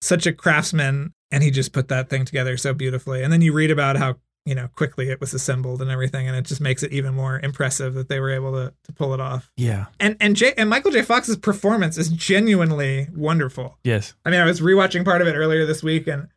such 0.00 0.26
a 0.26 0.32
craftsman 0.32 1.12
and 1.30 1.42
he 1.42 1.50
just 1.50 1.72
put 1.72 1.88
that 1.88 2.08
thing 2.08 2.24
together 2.24 2.56
so 2.56 2.72
beautifully. 2.72 3.22
And 3.22 3.32
then 3.32 3.42
you 3.42 3.52
read 3.52 3.70
about 3.70 3.96
how, 3.96 4.16
you 4.46 4.54
know, 4.54 4.68
quickly 4.76 5.10
it 5.10 5.20
was 5.20 5.32
assembled 5.32 5.80
and 5.80 5.90
everything 5.90 6.28
and 6.28 6.36
it 6.36 6.44
just 6.44 6.60
makes 6.60 6.82
it 6.82 6.92
even 6.92 7.14
more 7.14 7.40
impressive 7.42 7.94
that 7.94 8.08
they 8.08 8.20
were 8.20 8.30
able 8.30 8.52
to 8.52 8.74
to 8.84 8.92
pull 8.92 9.14
it 9.14 9.20
off. 9.20 9.50
yeah. 9.56 9.86
And 9.98 10.16
and 10.20 10.36
J 10.36 10.52
and 10.56 10.68
Michael 10.68 10.90
J 10.90 11.02
Fox's 11.02 11.36
performance 11.36 11.96
is 11.96 12.08
genuinely 12.10 13.08
wonderful. 13.14 13.78
Yes. 13.84 14.14
I 14.24 14.30
mean, 14.30 14.40
I 14.40 14.44
was 14.44 14.60
rewatching 14.60 15.04
part 15.04 15.22
of 15.22 15.28
it 15.28 15.34
earlier 15.34 15.64
this 15.64 15.82
week, 15.82 16.06
and 16.06 16.28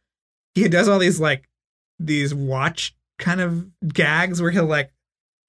he 0.55 0.67
does 0.69 0.87
all 0.87 0.99
these 0.99 1.19
like 1.19 1.49
these 1.99 2.33
watch 2.33 2.95
kind 3.19 3.41
of 3.41 3.67
gags 3.87 4.41
where 4.41 4.51
he'll 4.51 4.65
like 4.65 4.91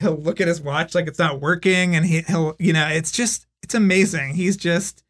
he'll 0.01 0.17
look 0.17 0.41
at 0.41 0.49
his 0.49 0.61
watch 0.61 0.95
like 0.95 1.07
it's 1.07 1.19
not 1.19 1.41
working, 1.41 1.95
and 1.95 2.07
he, 2.07 2.23
he'll 2.23 2.57
you 2.59 2.73
know 2.73 2.89
it's 2.89 3.13
just 3.13 3.47
it's 3.63 3.75
amazing. 3.75 4.35
He's 4.35 4.57
just 4.57 5.05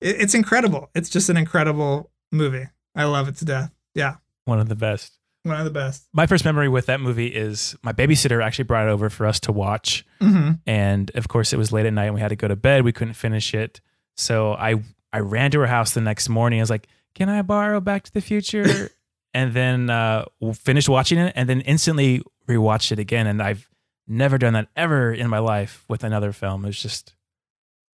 it, 0.00 0.20
it's 0.20 0.34
incredible. 0.34 0.90
It's 0.94 1.08
just 1.10 1.28
an 1.28 1.36
incredible 1.36 2.10
movie. 2.30 2.68
I 2.94 3.04
love 3.04 3.26
it 3.28 3.36
to 3.38 3.44
death. 3.44 3.72
Yeah, 3.94 4.16
One 4.44 4.60
of 4.60 4.68
the 4.68 4.74
best. 4.76 5.17
One 5.48 5.58
of 5.58 5.64
the 5.64 5.70
best. 5.70 6.06
My 6.12 6.26
first 6.26 6.44
memory 6.44 6.68
with 6.68 6.86
that 6.86 7.00
movie 7.00 7.26
is 7.28 7.76
my 7.82 7.92
babysitter 7.92 8.42
actually 8.44 8.64
brought 8.64 8.86
it 8.86 8.90
over 8.90 9.10
for 9.10 9.26
us 9.26 9.40
to 9.40 9.52
watch. 9.52 10.04
hmm 10.20 10.52
and 10.66 11.10
of 11.14 11.28
course 11.28 11.52
it 11.52 11.56
was 11.56 11.72
late 11.72 11.86
at 11.86 11.92
night 11.92 12.06
and 12.06 12.14
we 12.14 12.20
had 12.20 12.28
to 12.28 12.36
go 12.36 12.48
to 12.48 12.56
bed. 12.56 12.84
We 12.84 12.92
couldn't 12.92 13.14
finish 13.14 13.54
it. 13.54 13.80
So 14.16 14.52
i 14.54 14.76
i 15.12 15.20
ran 15.20 15.50
to 15.52 15.60
her 15.60 15.66
house 15.66 15.94
the 15.94 16.00
next 16.00 16.28
morning. 16.28 16.60
I 16.60 16.62
was 16.62 16.70
like 16.70 16.86
can 17.14 17.28
i 17.28 17.42
borrow 17.42 17.80
back 17.80 18.04
to 18.04 18.12
the 18.12 18.20
future? 18.20 18.90
And 19.34 19.52
then 19.52 19.90
uh 19.90 20.24
finished 20.54 20.88
watching 20.88 21.18
it 21.18 21.32
and 21.36 21.48
then 21.48 21.60
instantly 21.60 22.22
rewatched 22.48 22.92
it 22.92 22.98
again. 22.98 23.26
And 23.26 23.42
i've 23.42 23.68
never 24.08 24.38
done 24.38 24.54
that 24.54 24.68
ever 24.74 25.12
in 25.12 25.28
my 25.28 25.38
life 25.38 25.84
with 25.86 26.02
another 26.02 26.32
film. 26.32 26.64
It's 26.64 26.80
just 26.80 27.14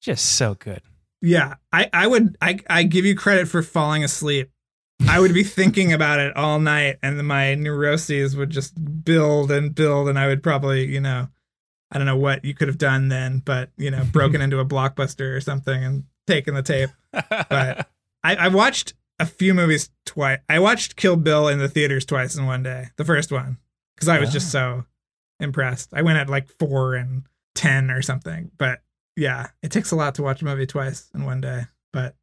just 0.00 0.24
so 0.36 0.54
good. 0.54 0.82
Yeah, 1.22 1.54
I 1.72 1.88
I 1.92 2.06
would 2.06 2.36
I 2.42 2.58
I 2.68 2.82
give 2.82 3.04
you 3.04 3.14
credit 3.14 3.46
for 3.46 3.62
falling 3.62 4.02
asleep. 4.04 4.50
I 5.08 5.18
would 5.18 5.34
be 5.34 5.44
thinking 5.44 5.92
about 5.92 6.20
it 6.20 6.36
all 6.36 6.60
night, 6.60 6.98
and 7.02 7.18
then 7.18 7.26
my 7.26 7.54
neuroses 7.54 8.36
would 8.36 8.50
just 8.50 8.74
build 9.04 9.50
and 9.50 9.74
build, 9.74 10.08
and 10.08 10.18
I 10.18 10.26
would 10.26 10.42
probably, 10.42 10.86
you 10.86 11.00
know, 11.00 11.28
I 11.90 11.98
don't 11.98 12.06
know 12.06 12.16
what 12.16 12.44
you 12.44 12.54
could 12.54 12.68
have 12.68 12.78
done 12.78 13.08
then, 13.08 13.42
but 13.44 13.70
you 13.76 13.90
know, 13.90 14.04
broken 14.04 14.40
into 14.42 14.58
a 14.58 14.64
blockbuster 14.64 15.36
or 15.36 15.40
something 15.40 15.82
and 15.82 16.04
taken 16.26 16.54
the 16.54 16.62
tape. 16.62 16.90
But 17.12 17.88
I, 18.24 18.36
I 18.36 18.48
watched 18.48 18.94
a 19.18 19.26
few 19.26 19.54
movies 19.54 19.90
twice. 20.06 20.38
I 20.48 20.58
watched 20.58 20.96
Kill 20.96 21.16
Bill 21.16 21.48
in 21.48 21.58
the 21.58 21.68
theaters 21.68 22.04
twice 22.04 22.36
in 22.36 22.46
one 22.46 22.62
day. 22.62 22.88
The 22.96 23.04
first 23.04 23.32
one 23.32 23.58
because 23.96 24.08
I 24.08 24.18
was 24.18 24.32
just 24.32 24.50
so 24.50 24.84
impressed. 25.40 25.90
I 25.92 26.02
went 26.02 26.18
at 26.18 26.30
like 26.30 26.48
four 26.58 26.94
and 26.94 27.24
ten 27.54 27.90
or 27.90 28.02
something. 28.02 28.50
But 28.56 28.82
yeah, 29.16 29.48
it 29.62 29.70
takes 29.70 29.90
a 29.90 29.96
lot 29.96 30.14
to 30.16 30.22
watch 30.22 30.42
a 30.42 30.44
movie 30.44 30.66
twice 30.66 31.10
in 31.14 31.24
one 31.24 31.40
day. 31.40 31.64
But 31.92 32.16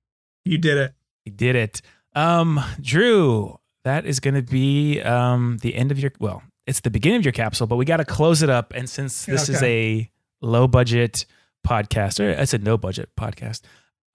you 0.45 0.57
did 0.57 0.77
it. 0.77 0.93
we 1.25 1.31
did 1.31 1.55
it 1.55 1.81
um 2.17 2.59
drew 2.81 3.57
that 3.83 4.05
is 4.05 4.19
going 4.19 4.33
to 4.33 4.41
be 4.41 4.99
um 5.01 5.57
the 5.61 5.75
end 5.75 5.91
of 5.91 5.99
your 5.99 6.11
well 6.19 6.41
it's 6.65 6.79
the 6.81 6.89
beginning 6.89 7.19
of 7.19 7.25
your 7.25 7.31
capsule 7.31 7.67
but 7.67 7.75
we 7.75 7.85
got 7.85 7.97
to 7.97 8.05
close 8.05 8.41
it 8.41 8.49
up 8.49 8.73
and 8.75 8.89
since 8.89 9.25
this 9.25 9.49
is 9.49 9.61
a 9.63 10.09
low 10.41 10.67
budget 10.67 11.25
podcast 11.65 12.19
or 12.19 12.29
it's 12.29 12.53
a 12.53 12.57
no 12.57 12.77
budget 12.77 13.09
podcast 13.17 13.61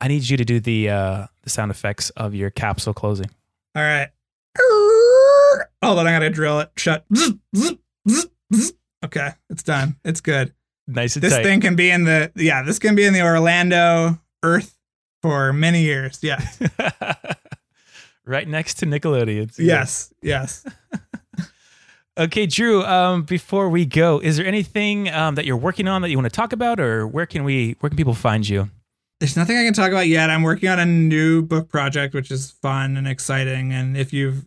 i 0.01 0.09
need 0.09 0.29
you 0.29 0.37
to 0.37 0.45
do 0.45 0.59
the 0.61 0.89
uh 0.91 1.27
the 1.43 1.51
sound 1.51 1.71
effects 1.71 2.11
of 2.11 2.35
your 2.35 2.51
capsule 2.51 2.93
closing 2.95 3.31
All 3.77 3.83
right. 3.83 4.09
Hold 5.85 5.99
on, 5.99 6.07
I 6.07 6.13
gotta 6.13 6.31
drill 6.31 6.61
it. 6.61 6.71
Shut. 6.77 7.05
Okay, 9.05 9.31
it's 9.51 9.63
done. 9.65 9.97
It's 10.05 10.21
good. 10.21 10.53
nice 10.87 11.17
and 11.17 11.23
This 11.25 11.33
tight 11.33 11.43
thing 11.43 11.61
can 11.61 11.75
be 11.75 11.91
in 11.91 12.05
the 12.05 12.31
yeah. 12.37 12.63
This 12.63 12.79
can 12.79 12.95
be 12.95 13.05
in 13.05 13.13
the 13.15 13.23
Orlando 13.23 14.21
Earth 14.45 14.77
for 15.23 15.53
many 15.53 15.83
years. 15.83 16.21
Yeah. 16.23 16.41
right 18.25 18.49
next 18.49 18.75
to 18.75 18.87
nickelodeon 18.87 19.53
yes. 19.59 20.13
Yes. 20.23 20.65
okay 22.19 22.47
drew 22.47 22.85
um 22.85 23.23
before 23.23 23.69
we 23.69 23.87
go 23.87 24.19
is 24.19 24.37
there 24.37 24.47
anything 24.47 25.09
um 25.11 25.35
that 25.35 25.47
you're 25.47 25.57
working 25.57 25.89
on 25.89 26.03
that 26.03 26.11
you 26.11 26.17
want 26.19 26.27
to 26.27 26.37
talk 26.37 26.53
about 26.53 26.79
or 26.79 27.07
where 27.07 27.27
can 27.27 27.43
we 27.43 27.77
where 27.81 27.89
can 27.89 27.97
people 27.97 28.15
find 28.15 28.49
you 28.49 28.69
There's 29.21 29.37
nothing 29.37 29.57
I 29.57 29.65
can 29.65 29.73
talk 29.73 29.91
about 29.93 30.09
yet. 30.09 30.31
I'm 30.31 30.43
working 30.43 30.69
on 30.69 30.81
a 30.81 30.85
new 30.85 31.43
book 31.43 31.69
project, 31.69 32.13
which 32.13 32.31
is 32.33 32.51
fun 32.51 32.97
and 32.97 33.07
exciting. 33.07 33.73
And 33.73 33.97
if 33.97 34.13
you've 34.13 34.47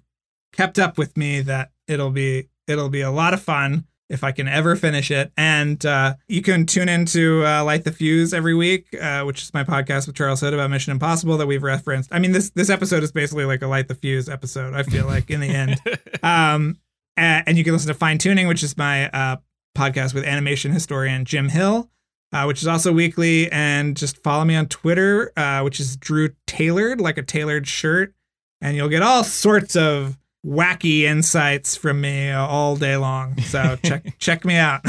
kept 0.52 0.78
up 0.80 0.98
with 0.98 1.16
me, 1.16 1.40
that 1.42 1.72
it'll 1.88 2.12
be 2.12 2.50
it'll 2.68 2.90
be 2.90 3.00
a 3.00 3.10
lot 3.10 3.34
of 3.34 3.42
fun 3.42 3.86
if 4.10 4.24
I 4.24 4.32
can 4.32 4.48
ever 4.48 4.76
finish 4.76 5.10
it. 5.12 5.32
And 5.36 5.84
uh, 5.86 6.16
you 6.28 6.42
can 6.42 6.66
tune 6.66 6.90
into 6.90 7.46
uh, 7.46 7.64
Light 7.64 7.84
the 7.84 7.92
Fuse 7.92 8.34
every 8.34 8.54
week, 8.54 8.88
uh, 9.02 9.24
which 9.24 9.42
is 9.42 9.54
my 9.54 9.64
podcast 9.64 10.08
with 10.08 10.16
Charles 10.16 10.42
Hood 10.42 10.54
about 10.54 10.70
Mission 10.70 10.92
Impossible 10.92 11.38
that 11.38 11.48
we've 11.48 11.64
referenced. 11.64 12.10
I 12.14 12.20
mean, 12.20 12.32
this 12.32 12.50
this 12.52 12.70
episode 12.70 13.04
is 13.04 13.12
basically 13.12 13.46
like 13.46 13.62
a 13.62 13.68
Light 13.68 13.88
the 13.88 13.96
Fuse 13.96 14.30
episode. 14.30 14.74
I 14.74 14.84
feel 14.84 15.06
like 15.06 15.30
in 15.30 15.40
the 15.40 15.50
end. 15.50 15.82
Um, 16.24 16.78
a- 17.18 17.44
and 17.46 17.58
you 17.58 17.64
can 17.64 17.74
listen 17.74 17.88
to 17.90 17.94
Fine 17.94 18.18
Tuning, 18.18 18.48
which 18.48 18.64
is 18.64 18.76
my 18.78 19.10
uh, 19.10 19.38
podcast 19.78 20.14
with 20.14 20.24
animation 20.24 20.72
historian 20.72 21.24
Jim 21.24 21.50
Hill, 21.50 21.90
uh, 22.34 22.46
which 22.46 22.62
is 22.62 22.68
also 22.68 22.92
weekly. 22.92 23.52
And 23.52 23.96
just 23.96 24.22
follow 24.24 24.44
me 24.44 24.56
on 24.56 24.68
Twitter, 24.68 25.32
uh, 25.38 25.62
which 25.62 25.80
is 25.80 25.98
Drew 25.98 26.30
Tailored, 26.48 27.00
like 27.00 27.18
a 27.18 27.24
tailored 27.24 27.68
shirt. 27.68 28.14
And 28.62 28.76
you'll 28.76 28.90
get 28.90 29.02
all 29.04 29.24
sorts 29.24 29.76
of 29.76 30.18
wacky 30.46 31.02
insights 31.02 31.76
from 31.76 32.02
me 32.02 32.32
all 32.32 32.76
day 32.76 32.98
long. 32.98 33.40
So 33.42 33.78
check 33.84 34.18
check 34.20 34.46
me 34.46 34.56
out. 34.56 34.82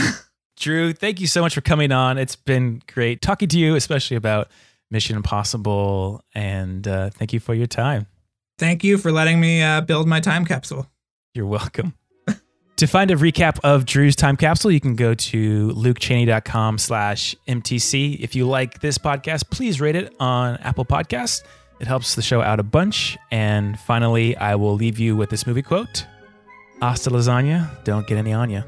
Drew, 0.57 0.92
thank 0.92 1.20
you 1.20 1.26
so 1.26 1.42
much 1.42 1.54
for 1.54 1.61
coming 1.61 1.92
on. 1.92 2.18
It's 2.18 2.36
been 2.36 2.82
great 2.92 3.20
talking 3.20 3.48
to 3.48 3.59
you, 3.59 3.74
especially 3.74 4.16
about 4.16 4.48
Mission 4.90 5.16
Impossible. 5.16 6.22
And 6.34 6.86
uh, 6.88 7.11
thank 7.11 7.32
you 7.32 7.40
for 7.40 7.54
your 7.54 7.66
time. 7.66 8.07
Thank 8.59 8.82
you 8.82 8.96
for 8.96 9.12
letting 9.12 9.38
me 9.38 9.62
uh, 9.62 9.82
build 9.82 10.09
my 10.09 10.20
time 10.20 10.46
capsule. 10.46 10.86
You're 11.34 11.46
welcome. 11.46 11.94
to 12.76 12.86
find 12.86 13.11
a 13.11 13.16
recap 13.16 13.61
of 13.62 13.84
Drew's 13.84 14.16
time 14.16 14.36
capsule, 14.36 14.70
you 14.70 14.80
can 14.80 14.96
go 14.96 15.12
to 15.12 15.68
lukechaney.com 15.72 16.78
slash 16.78 17.36
MTC. 17.46 18.18
If 18.20 18.34
you 18.34 18.48
like 18.48 18.80
this 18.80 18.96
podcast, 18.96 19.50
please 19.50 19.78
rate 19.78 19.96
it 19.96 20.14
on 20.18 20.57
Apple 20.59 20.86
Podcasts. 20.86 21.42
It 21.79 21.87
helps 21.87 22.14
the 22.14 22.22
show 22.22 22.41
out 22.41 22.61
a 22.61 22.62
bunch. 22.62 23.18
And 23.31 23.79
finally, 23.79 24.37
I 24.37 24.55
will 24.55 24.74
leave 24.74 24.99
you 24.99 25.16
with 25.16 25.31
this 25.31 25.47
movie 25.47 25.62
quote 25.62 26.07
Hasta 26.81 27.11
lasagna, 27.11 27.85
don't 27.85 28.07
get 28.07 28.18
any 28.18 28.33
on 28.33 28.51
ya. 28.51 28.62